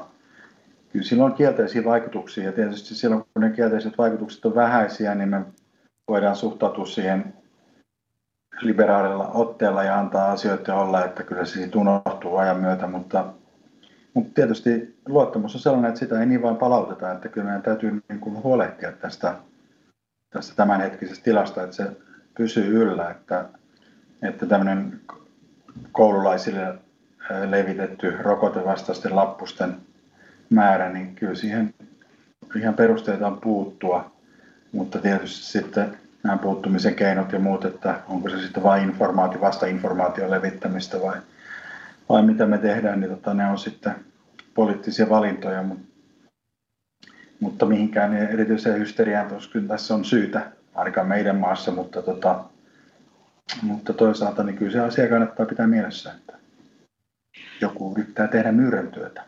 kyllä 0.93 1.05
sillä 1.05 1.25
on 1.25 1.35
kielteisiä 1.35 1.85
vaikutuksia. 1.85 2.45
Ja 2.45 2.53
tietysti 2.53 2.95
silloin, 2.95 3.25
kun 3.35 3.43
ne 3.43 3.51
kielteiset 3.51 3.99
vaikutukset 3.99 4.45
on 4.45 4.55
vähäisiä, 4.55 5.15
niin 5.15 5.29
me 5.29 5.41
voidaan 6.11 6.37
suhtautua 6.37 6.87
siihen 6.87 7.35
liberaalilla 8.61 9.29
otteella 9.29 9.85
ja 9.85 9.99
antaa 9.99 10.33
asioita 10.33 10.75
olla, 10.75 11.05
että 11.05 11.23
kyllä 11.23 11.45
se 11.45 11.53
siitä 11.53 11.79
unohtuu 11.79 12.37
ajan 12.37 12.61
myötä, 12.61 12.87
mutta 12.87 13.27
mutta 14.15 14.31
tietysti 14.35 14.97
luottamus 15.09 15.55
on 15.55 15.61
sellainen, 15.61 15.89
että 15.89 15.99
sitä 15.99 16.21
ei 16.21 16.27
niin 16.27 16.43
vain 16.43 16.57
palauteta, 16.57 17.13
että 17.13 17.29
kyllä 17.29 17.45
meidän 17.45 17.63
täytyy 17.63 18.03
niin 18.09 18.21
kuin 18.21 18.43
huolehtia 18.43 18.93
tästä, 18.93 19.35
tästä 20.31 20.57
tämänhetkisestä 20.57 21.25
tilasta, 21.25 21.63
että 21.63 21.77
se 21.77 21.87
pysyy 22.37 22.83
yllä, 22.83 23.11
että, 23.11 23.49
että 24.23 24.47
tämmöinen 24.47 25.01
koululaisille 25.93 26.75
levitetty 27.49 28.17
rokotevastaisten 28.21 29.17
lappusten 29.17 29.77
määrä, 30.51 30.93
niin 30.93 31.15
kyllä 31.15 31.35
siihen 31.35 31.75
ihan 32.57 32.75
perusteita 32.75 33.27
on 33.27 33.41
puuttua, 33.41 34.20
mutta 34.73 34.99
tietysti 34.99 35.47
sitten 35.47 35.99
nämä 36.23 36.39
puuttumisen 36.39 36.95
keinot 36.95 37.33
ja 37.33 37.39
muut, 37.39 37.65
että 37.65 38.01
onko 38.09 38.29
se 38.31 38.41
sitten 38.41 38.63
vain 38.63 38.83
informaatio, 38.83 39.41
vasta 39.41 39.67
informaation 39.67 40.31
levittämistä 40.31 41.01
vai, 41.01 41.19
vai 42.09 42.23
mitä 42.23 42.47
me 42.47 42.59
tehdään, 42.59 43.01
niin 43.01 43.11
tota, 43.11 43.35
ne 43.35 43.47
on 43.47 43.59
sitten 43.59 43.95
poliittisia 44.55 45.09
valintoja, 45.09 45.63
mutta, 45.63 45.85
mutta 47.41 47.67
mihinkään 47.67 48.17
erityiseen 48.17 48.81
hysteriaan 48.81 49.31
kyllä 49.53 49.69
tässä 49.69 49.95
on 49.95 50.05
syytä, 50.05 50.53
ainakaan 50.75 51.09
meidän 51.09 51.37
maassa, 51.37 51.71
mutta, 51.71 52.03
tota, 52.03 52.45
mutta 53.63 53.93
toisaalta 53.93 54.43
niin 54.43 54.59
kyllä 54.59 54.73
se 54.73 54.81
asia 54.81 55.09
kannattaa 55.09 55.47
pitää 55.47 55.67
mielessä, 55.67 56.13
että 56.13 56.39
joku 57.61 57.95
yrittää 57.97 58.29
tehdä 58.29 58.53
myyräntyötä. 58.53 59.25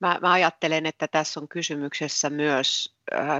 Mä, 0.00 0.18
mä 0.22 0.32
ajattelen, 0.32 0.86
että 0.86 1.08
tässä 1.08 1.40
on 1.40 1.48
kysymyksessä 1.48 2.30
myös 2.30 2.96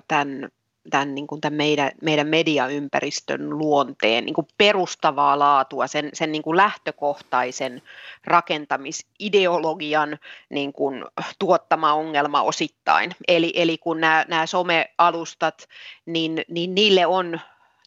tämän 0.08 0.48
tämän, 0.90 1.14
niin 1.14 1.26
kuin 1.26 1.40
tämän 1.40 1.56
meidän, 1.56 1.90
meidän 2.02 2.26
mediaympäristön 2.26 3.58
luonteen 3.58 4.24
niin 4.24 4.34
kuin 4.34 4.46
perustavaa 4.58 5.38
laatua, 5.38 5.86
sen, 5.86 6.10
sen 6.12 6.32
niin 6.32 6.42
kuin 6.42 6.56
lähtökohtaisen 6.56 7.82
rakentamisideologian 8.24 10.18
niin 10.48 10.72
kuin 10.72 11.04
tuottama 11.38 11.92
ongelma 11.92 12.42
osittain. 12.42 13.12
Eli, 13.28 13.52
eli 13.56 13.78
kun 13.78 14.00
nämä, 14.00 14.24
nämä 14.28 14.46
somealustat, 14.46 15.68
niin, 16.06 16.44
niin 16.48 16.74
niille 16.74 17.06
on 17.06 17.40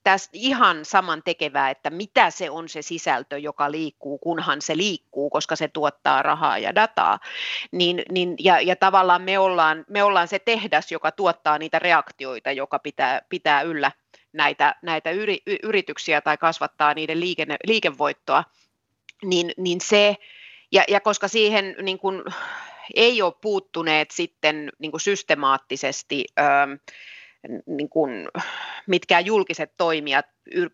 tästä 0.09 0.29
ihan 0.33 0.85
saman 0.85 1.23
tekevää, 1.23 1.69
että 1.69 1.89
mitä 1.89 2.29
se 2.29 2.49
on 2.49 2.69
se 2.69 2.81
sisältö, 2.81 3.37
joka 3.37 3.71
liikkuu, 3.71 4.17
kunhan 4.17 4.61
se 4.61 4.77
liikkuu, 4.77 5.29
koska 5.29 5.55
se 5.55 5.67
tuottaa 5.67 6.21
rahaa 6.21 6.57
ja 6.57 6.75
dataa. 6.75 7.19
Niin, 7.71 8.01
niin, 8.11 8.35
ja, 8.39 8.61
ja 8.61 8.75
tavallaan 8.75 9.21
me 9.21 9.39
ollaan, 9.39 9.85
me 9.89 10.03
ollaan 10.03 10.27
se 10.27 10.39
tehdas, 10.39 10.91
joka 10.91 11.11
tuottaa 11.11 11.57
niitä 11.57 11.79
reaktioita, 11.79 12.51
joka 12.51 12.79
pitää, 12.79 13.21
pitää 13.29 13.61
yllä 13.61 13.91
näitä, 14.33 14.75
näitä 14.81 15.11
yri, 15.11 15.37
yrityksiä 15.63 16.21
tai 16.21 16.37
kasvattaa 16.37 16.93
niiden 16.93 17.19
liikenne, 17.19 17.57
liikevoittoa, 17.67 18.43
niin, 19.23 19.51
niin 19.57 19.81
se, 19.81 20.15
ja, 20.71 20.83
ja 20.87 20.99
koska 20.99 21.27
siihen 21.27 21.75
niin 21.81 21.99
kun, 21.99 22.25
ei 22.95 23.21
ole 23.21 23.33
puuttuneet 23.41 24.11
sitten 24.11 24.71
niin 24.79 24.99
systemaattisesti, 24.99 26.25
öö, 26.39 26.77
niin 27.65 27.89
kuin, 27.89 28.27
mitkään 28.87 29.25
julkiset 29.25 29.71
toimijat 29.77 30.25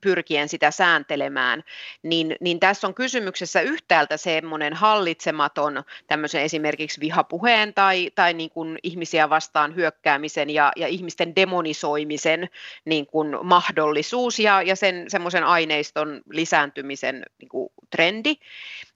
pyrkien 0.02 0.50
sitä 0.50 0.72
sääntelemään, 0.72 1.64
niin, 2.04 2.36
niin 2.40 2.60
tässä 2.60 2.88
on 2.88 2.94
kysymyksessä 2.94 3.62
yhtäältä 3.62 4.18
semmoinen 4.18 4.74
hallitsematon 4.74 5.84
tämmöisen 6.08 6.42
esimerkiksi 6.42 7.02
vihapuheen 7.02 7.74
tai, 7.74 8.12
tai 8.16 8.34
niin 8.34 8.50
kuin 8.50 8.80
ihmisiä 8.84 9.30
vastaan 9.30 9.76
hyökkäämisen 9.76 10.50
ja, 10.50 10.72
ja 10.76 10.88
ihmisten 10.88 11.36
demonisoimisen 11.36 12.50
niin 12.86 13.08
kuin 13.08 13.38
mahdollisuus 13.44 14.40
ja, 14.40 14.62
ja 14.62 14.76
sen 14.76 15.06
semmoisen 15.08 15.44
aineiston 15.44 16.22
lisääntymisen 16.30 17.24
niin 17.40 17.50
kuin 17.50 17.70
trendi. 17.90 18.36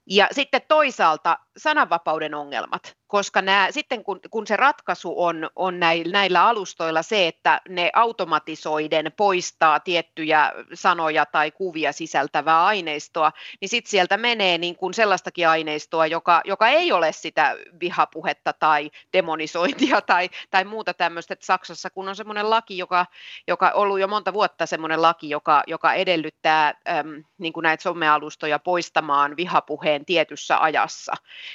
Ja 0.06 0.28
sitten 0.32 0.62
toisaalta 0.68 1.38
sananvapauden 1.60 2.34
ongelmat, 2.34 2.96
koska 3.06 3.42
nämä, 3.42 3.68
sitten 3.70 4.04
kun, 4.04 4.20
kun 4.30 4.46
se 4.46 4.56
ratkaisu 4.56 5.22
on, 5.22 5.50
on 5.56 5.80
näillä, 5.80 6.12
näillä 6.12 6.44
alustoilla 6.46 7.02
se, 7.02 7.28
että 7.28 7.60
ne 7.68 7.90
automatisoiden 7.94 9.12
poistaa 9.16 9.80
tiettyjä 9.80 10.52
sanoja 10.74 11.26
tai 11.26 11.50
kuvia 11.50 11.92
sisältävää 11.92 12.64
aineistoa, 12.64 13.32
niin 13.60 13.68
sitten 13.68 13.90
sieltä 13.90 14.16
menee 14.16 14.58
niin 14.58 14.76
kuin 14.76 14.94
sellaistakin 14.94 15.48
aineistoa, 15.48 16.06
joka, 16.06 16.40
joka 16.44 16.68
ei 16.68 16.92
ole 16.92 17.12
sitä 17.12 17.56
vihapuhetta 17.80 18.52
tai 18.52 18.90
demonisointia 19.12 20.00
tai, 20.12 20.30
tai 20.50 20.64
muuta 20.64 20.94
tämmöistä. 20.94 21.34
Että 21.34 21.46
Saksassa 21.46 21.90
kun 21.90 22.08
on 22.08 22.16
semmoinen 22.16 22.50
laki, 22.50 22.78
joka, 22.78 23.06
joka 23.48 23.70
ollut 23.70 24.00
jo 24.00 24.08
monta 24.08 24.32
vuotta 24.32 24.66
semmoinen 24.66 25.02
laki, 25.02 25.30
joka, 25.30 25.62
joka 25.66 25.94
edellyttää 25.94 26.74
äm, 26.88 27.24
niin 27.38 27.52
kuin 27.52 27.62
näitä 27.62 27.82
somealustoja 27.82 28.58
poistamaan 28.58 29.36
vihapuheen 29.36 30.04
tietyssä 30.04 30.62
ajassa, 30.62 31.12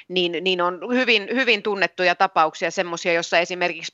niin, 0.07 0.37
niin 0.41 0.61
on 0.61 0.79
hyvin, 0.93 1.27
hyvin 1.33 1.63
tunnettuja 1.63 2.15
tapauksia 2.15 2.71
semmoisia, 2.71 3.13
jossa 3.13 3.39
esimerkiksi 3.39 3.93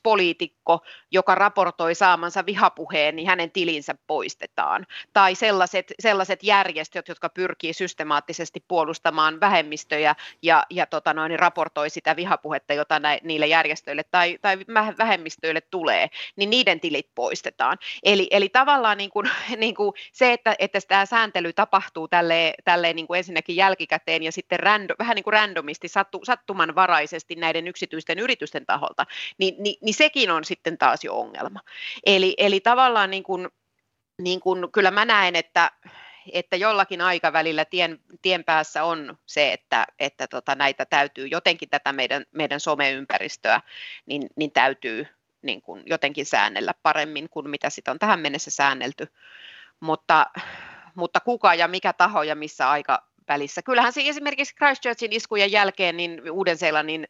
poliitikko, 0.78 1.02
joka 1.10 1.34
raportoi 1.34 1.94
saamansa 1.94 2.46
vihapuheen, 2.46 3.16
niin 3.16 3.28
hänen 3.28 3.50
tilinsä 3.50 3.94
poistetaan 4.06 4.86
tai 5.12 5.34
sellaiset, 5.34 5.92
sellaiset 6.00 6.42
järjestöt, 6.42 7.08
jotka 7.08 7.28
pyrkii 7.28 7.72
systemaattisesti 7.72 8.64
puolustamaan 8.68 9.40
vähemmistöjä 9.40 10.14
ja, 10.42 10.62
ja 10.70 10.86
tota 10.86 11.14
noin, 11.14 11.30
niin 11.30 11.38
raportoi 11.38 11.90
sitä 11.90 12.16
vihapuhetta, 12.16 12.74
jota 12.74 12.98
nä, 12.98 13.18
niille 13.22 13.46
järjestöille 13.46 14.02
tai, 14.10 14.38
tai 14.40 14.58
vähemmistöille 14.98 15.60
tulee, 15.60 16.08
niin 16.36 16.50
niiden 16.50 16.80
tilit 16.80 17.08
poistetaan. 17.14 17.78
Eli, 18.02 18.28
eli 18.30 18.48
tavallaan 18.48 18.98
niin 18.98 19.10
kuin, 19.10 19.30
niin 19.56 19.74
kuin 19.74 19.92
se, 20.12 20.32
että, 20.32 20.54
että 20.58 20.78
tämä 20.88 21.06
sääntely 21.06 21.52
tapahtuu 21.52 22.08
tälleen, 22.08 22.54
tälleen 22.64 22.96
niin 22.96 23.06
kuin 23.06 23.18
ensinnäkin 23.18 23.56
jälkikäteen 23.56 24.22
ja 24.22 24.32
sitten 24.32 24.60
rando, 24.60 24.94
vähän 24.98 25.14
niin 25.14 25.24
kuin 25.24 25.32
randomisti, 25.32 25.88
sattu, 25.88 26.20
sattumanvaraisesti 26.24 27.34
näiden 27.34 27.68
yksityisten 27.68 28.18
yritysten 28.18 28.66
taholta, 28.66 29.06
niin, 29.38 29.54
niin, 29.58 29.76
niin 29.80 29.94
sekin 29.94 30.30
on 30.30 30.44
sitten 30.62 30.78
taas 30.78 31.04
jo 31.04 31.14
ongelma. 31.14 31.60
Eli, 32.06 32.34
eli 32.38 32.60
tavallaan 32.60 33.10
niin 33.10 33.22
kuin, 33.22 33.48
niin 34.18 34.40
kun, 34.40 34.68
kyllä 34.72 34.90
mä 34.90 35.04
näen, 35.04 35.36
että, 35.36 35.70
että 36.32 36.56
jollakin 36.56 37.00
aikavälillä 37.00 37.64
tien, 37.64 37.98
tien 38.22 38.44
päässä 38.44 38.84
on 38.84 39.18
se, 39.26 39.52
että, 39.52 39.86
että 39.98 40.28
tota, 40.28 40.54
näitä 40.54 40.86
täytyy 40.86 41.26
jotenkin 41.26 41.68
tätä 41.68 41.92
meidän, 41.92 42.24
meidän 42.32 42.60
someympäristöä, 42.60 43.60
niin, 44.06 44.26
niin 44.36 44.52
täytyy 44.52 45.06
niin 45.42 45.62
kun 45.62 45.82
jotenkin 45.86 46.26
säännellä 46.26 46.74
paremmin 46.82 47.28
kuin 47.30 47.50
mitä 47.50 47.70
sitä 47.70 47.90
on 47.90 47.98
tähän 47.98 48.20
mennessä 48.20 48.50
säännelty. 48.50 49.06
Mutta, 49.80 50.26
mutta 50.94 51.20
kuka 51.20 51.54
ja 51.54 51.68
mikä 51.68 51.92
taho 51.92 52.22
ja 52.22 52.34
missä 52.34 52.70
aika 52.70 53.02
välissä. 53.28 53.62
Kyllähän 53.62 53.92
se 53.92 54.02
esimerkiksi 54.04 54.54
Christchurchin 54.54 55.12
iskujen 55.12 55.52
jälkeen 55.52 55.96
niin 55.96 56.30
Uuden-Seelannin 56.30 57.08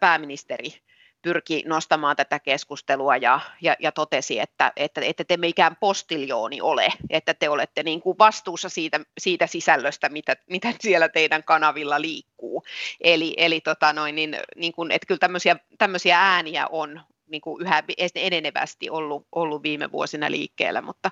pääministeri 0.00 0.87
pyrki 1.28 1.62
nostamaan 1.66 2.16
tätä 2.16 2.38
keskustelua 2.38 3.16
ja, 3.16 3.40
ja, 3.60 3.76
ja 3.78 3.92
totesi, 3.92 4.40
että, 4.40 4.72
että, 4.76 5.00
että 5.00 5.24
te 5.24 5.36
mikään 5.36 5.76
postiljooni 5.80 6.60
ole, 6.60 6.88
että 7.10 7.34
te 7.34 7.48
olette 7.48 7.82
niin 7.82 8.00
kuin 8.00 8.18
vastuussa 8.18 8.68
siitä, 8.68 9.00
siitä 9.18 9.46
sisällöstä, 9.46 10.08
mitä, 10.08 10.36
mitä 10.50 10.72
siellä 10.80 11.08
teidän 11.08 11.44
kanavilla 11.44 12.00
liikkuu. 12.00 12.64
Eli, 13.00 13.34
eli 13.36 13.60
tota 13.60 13.92
noin, 13.92 14.14
niin, 14.14 14.36
niin 14.56 14.72
kuin, 14.72 14.90
että 14.90 15.06
kyllä 15.06 15.18
tämmöisiä, 15.18 15.56
tämmöisiä 15.78 16.20
ääniä 16.20 16.66
on 16.66 17.00
niin 17.26 17.40
kuin 17.40 17.62
yhä 17.62 17.82
enenevästi 18.14 18.90
ollut, 18.90 19.26
ollut 19.32 19.62
viime 19.62 19.92
vuosina 19.92 20.30
liikkeellä, 20.30 20.82
mutta, 20.82 21.10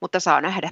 mutta 0.00 0.20
saa 0.20 0.40
nähdä. 0.40 0.70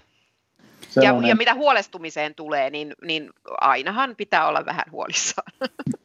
Ja, 0.97 1.29
ja 1.29 1.37
mitä 1.37 1.55
huolestumiseen 1.55 2.35
tulee, 2.35 2.71
niin, 2.71 2.95
niin 3.03 3.31
ainahan 3.61 4.17
pitää 4.17 4.49
olla 4.49 4.67
vähän 4.67 4.85
huolissaan. 4.91 5.53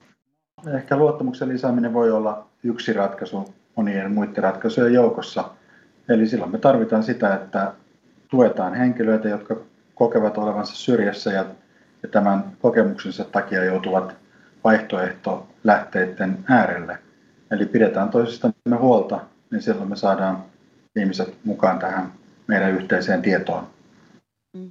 Ehkä 0.67 0.97
luottamuksen 0.97 1.49
lisääminen 1.49 1.93
voi 1.93 2.11
olla 2.11 2.47
yksi 2.63 2.93
ratkaisu 2.93 3.53
monien 3.75 4.11
muiden 4.11 4.43
ratkaisujen 4.43 4.93
joukossa. 4.93 5.49
Eli 6.09 6.27
silloin 6.27 6.51
me 6.51 6.57
tarvitaan 6.57 7.03
sitä, 7.03 7.35
että 7.35 7.73
tuetaan 8.29 8.73
henkilöitä, 8.73 9.29
jotka 9.29 9.57
kokevat 9.95 10.37
olevansa 10.37 10.75
syrjässä 10.75 11.31
ja, 11.31 11.45
ja 12.03 12.09
tämän 12.09 12.43
kokemuksensa 12.61 13.23
takia 13.23 13.63
joutuvat 13.63 14.15
vaihtoehtolähteiden 14.63 16.37
äärelle. 16.49 16.97
Eli 17.51 17.65
pidetään 17.65 18.09
toisistamme 18.09 18.75
huolta, 18.79 19.19
niin 19.51 19.61
silloin 19.61 19.89
me 19.89 19.95
saadaan 19.95 20.43
ihmiset 20.95 21.35
mukaan 21.43 21.79
tähän 21.79 22.11
meidän 22.47 22.71
yhteiseen 22.71 23.21
tietoon. 23.21 23.67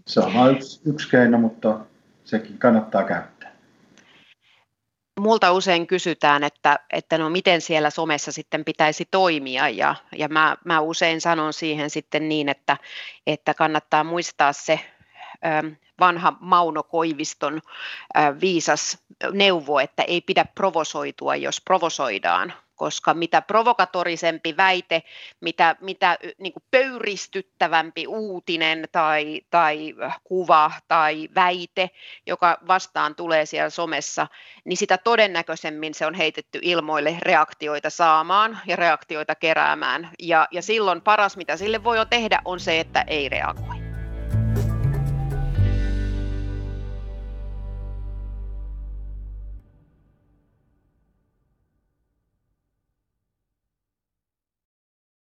Se 0.06 0.20
on 0.20 0.34
vain 0.34 0.56
yksi, 0.56 0.80
yksi 0.84 1.10
keino, 1.10 1.38
mutta 1.38 1.78
sekin 2.24 2.58
kannattaa 2.58 3.04
käyttää 3.04 3.31
multa 5.20 5.52
usein 5.52 5.86
kysytään, 5.86 6.44
että, 6.44 6.78
että 6.90 7.18
no 7.18 7.30
miten 7.30 7.60
siellä 7.60 7.90
somessa 7.90 8.32
sitten 8.32 8.64
pitäisi 8.64 9.08
toimia. 9.10 9.68
Ja, 9.68 9.94
ja 10.16 10.28
mä, 10.28 10.56
mä 10.64 10.80
usein 10.80 11.20
sanon 11.20 11.52
siihen 11.52 11.90
sitten 11.90 12.28
niin, 12.28 12.48
että, 12.48 12.76
että 13.26 13.54
kannattaa 13.54 14.04
muistaa 14.04 14.52
se 14.52 14.80
vanha 16.00 16.36
Mauno 16.40 16.82
Koiviston 16.82 17.60
viisas 18.40 18.98
neuvo, 19.32 19.78
että 19.78 20.02
ei 20.02 20.20
pidä 20.20 20.44
provosoitua, 20.54 21.36
jos 21.36 21.60
provosoidaan, 21.60 22.52
koska 22.82 23.14
mitä 23.14 23.42
provokatorisempi 23.42 24.56
väite, 24.56 25.02
mitä, 25.40 25.76
mitä 25.80 26.18
niin 26.38 26.52
kuin 26.52 26.62
pöyristyttävämpi 26.70 28.06
uutinen 28.06 28.88
tai, 28.92 29.40
tai 29.50 29.94
kuva 30.24 30.72
tai 30.88 31.28
väite, 31.34 31.90
joka 32.26 32.58
vastaan 32.66 33.14
tulee 33.14 33.46
siellä 33.46 33.70
somessa, 33.70 34.26
niin 34.64 34.76
sitä 34.76 34.98
todennäköisemmin 34.98 35.94
se 35.94 36.06
on 36.06 36.14
heitetty 36.14 36.58
ilmoille 36.62 37.16
reaktioita 37.22 37.90
saamaan 37.90 38.58
ja 38.66 38.76
reaktioita 38.76 39.34
keräämään. 39.34 40.10
Ja, 40.18 40.48
ja 40.50 40.62
silloin 40.62 41.00
paras, 41.00 41.36
mitä 41.36 41.56
sille 41.56 41.84
voi 41.84 41.96
jo 41.96 42.04
tehdä, 42.04 42.42
on 42.44 42.60
se, 42.60 42.80
että 42.80 43.04
ei 43.06 43.28
reagoi. 43.28 43.81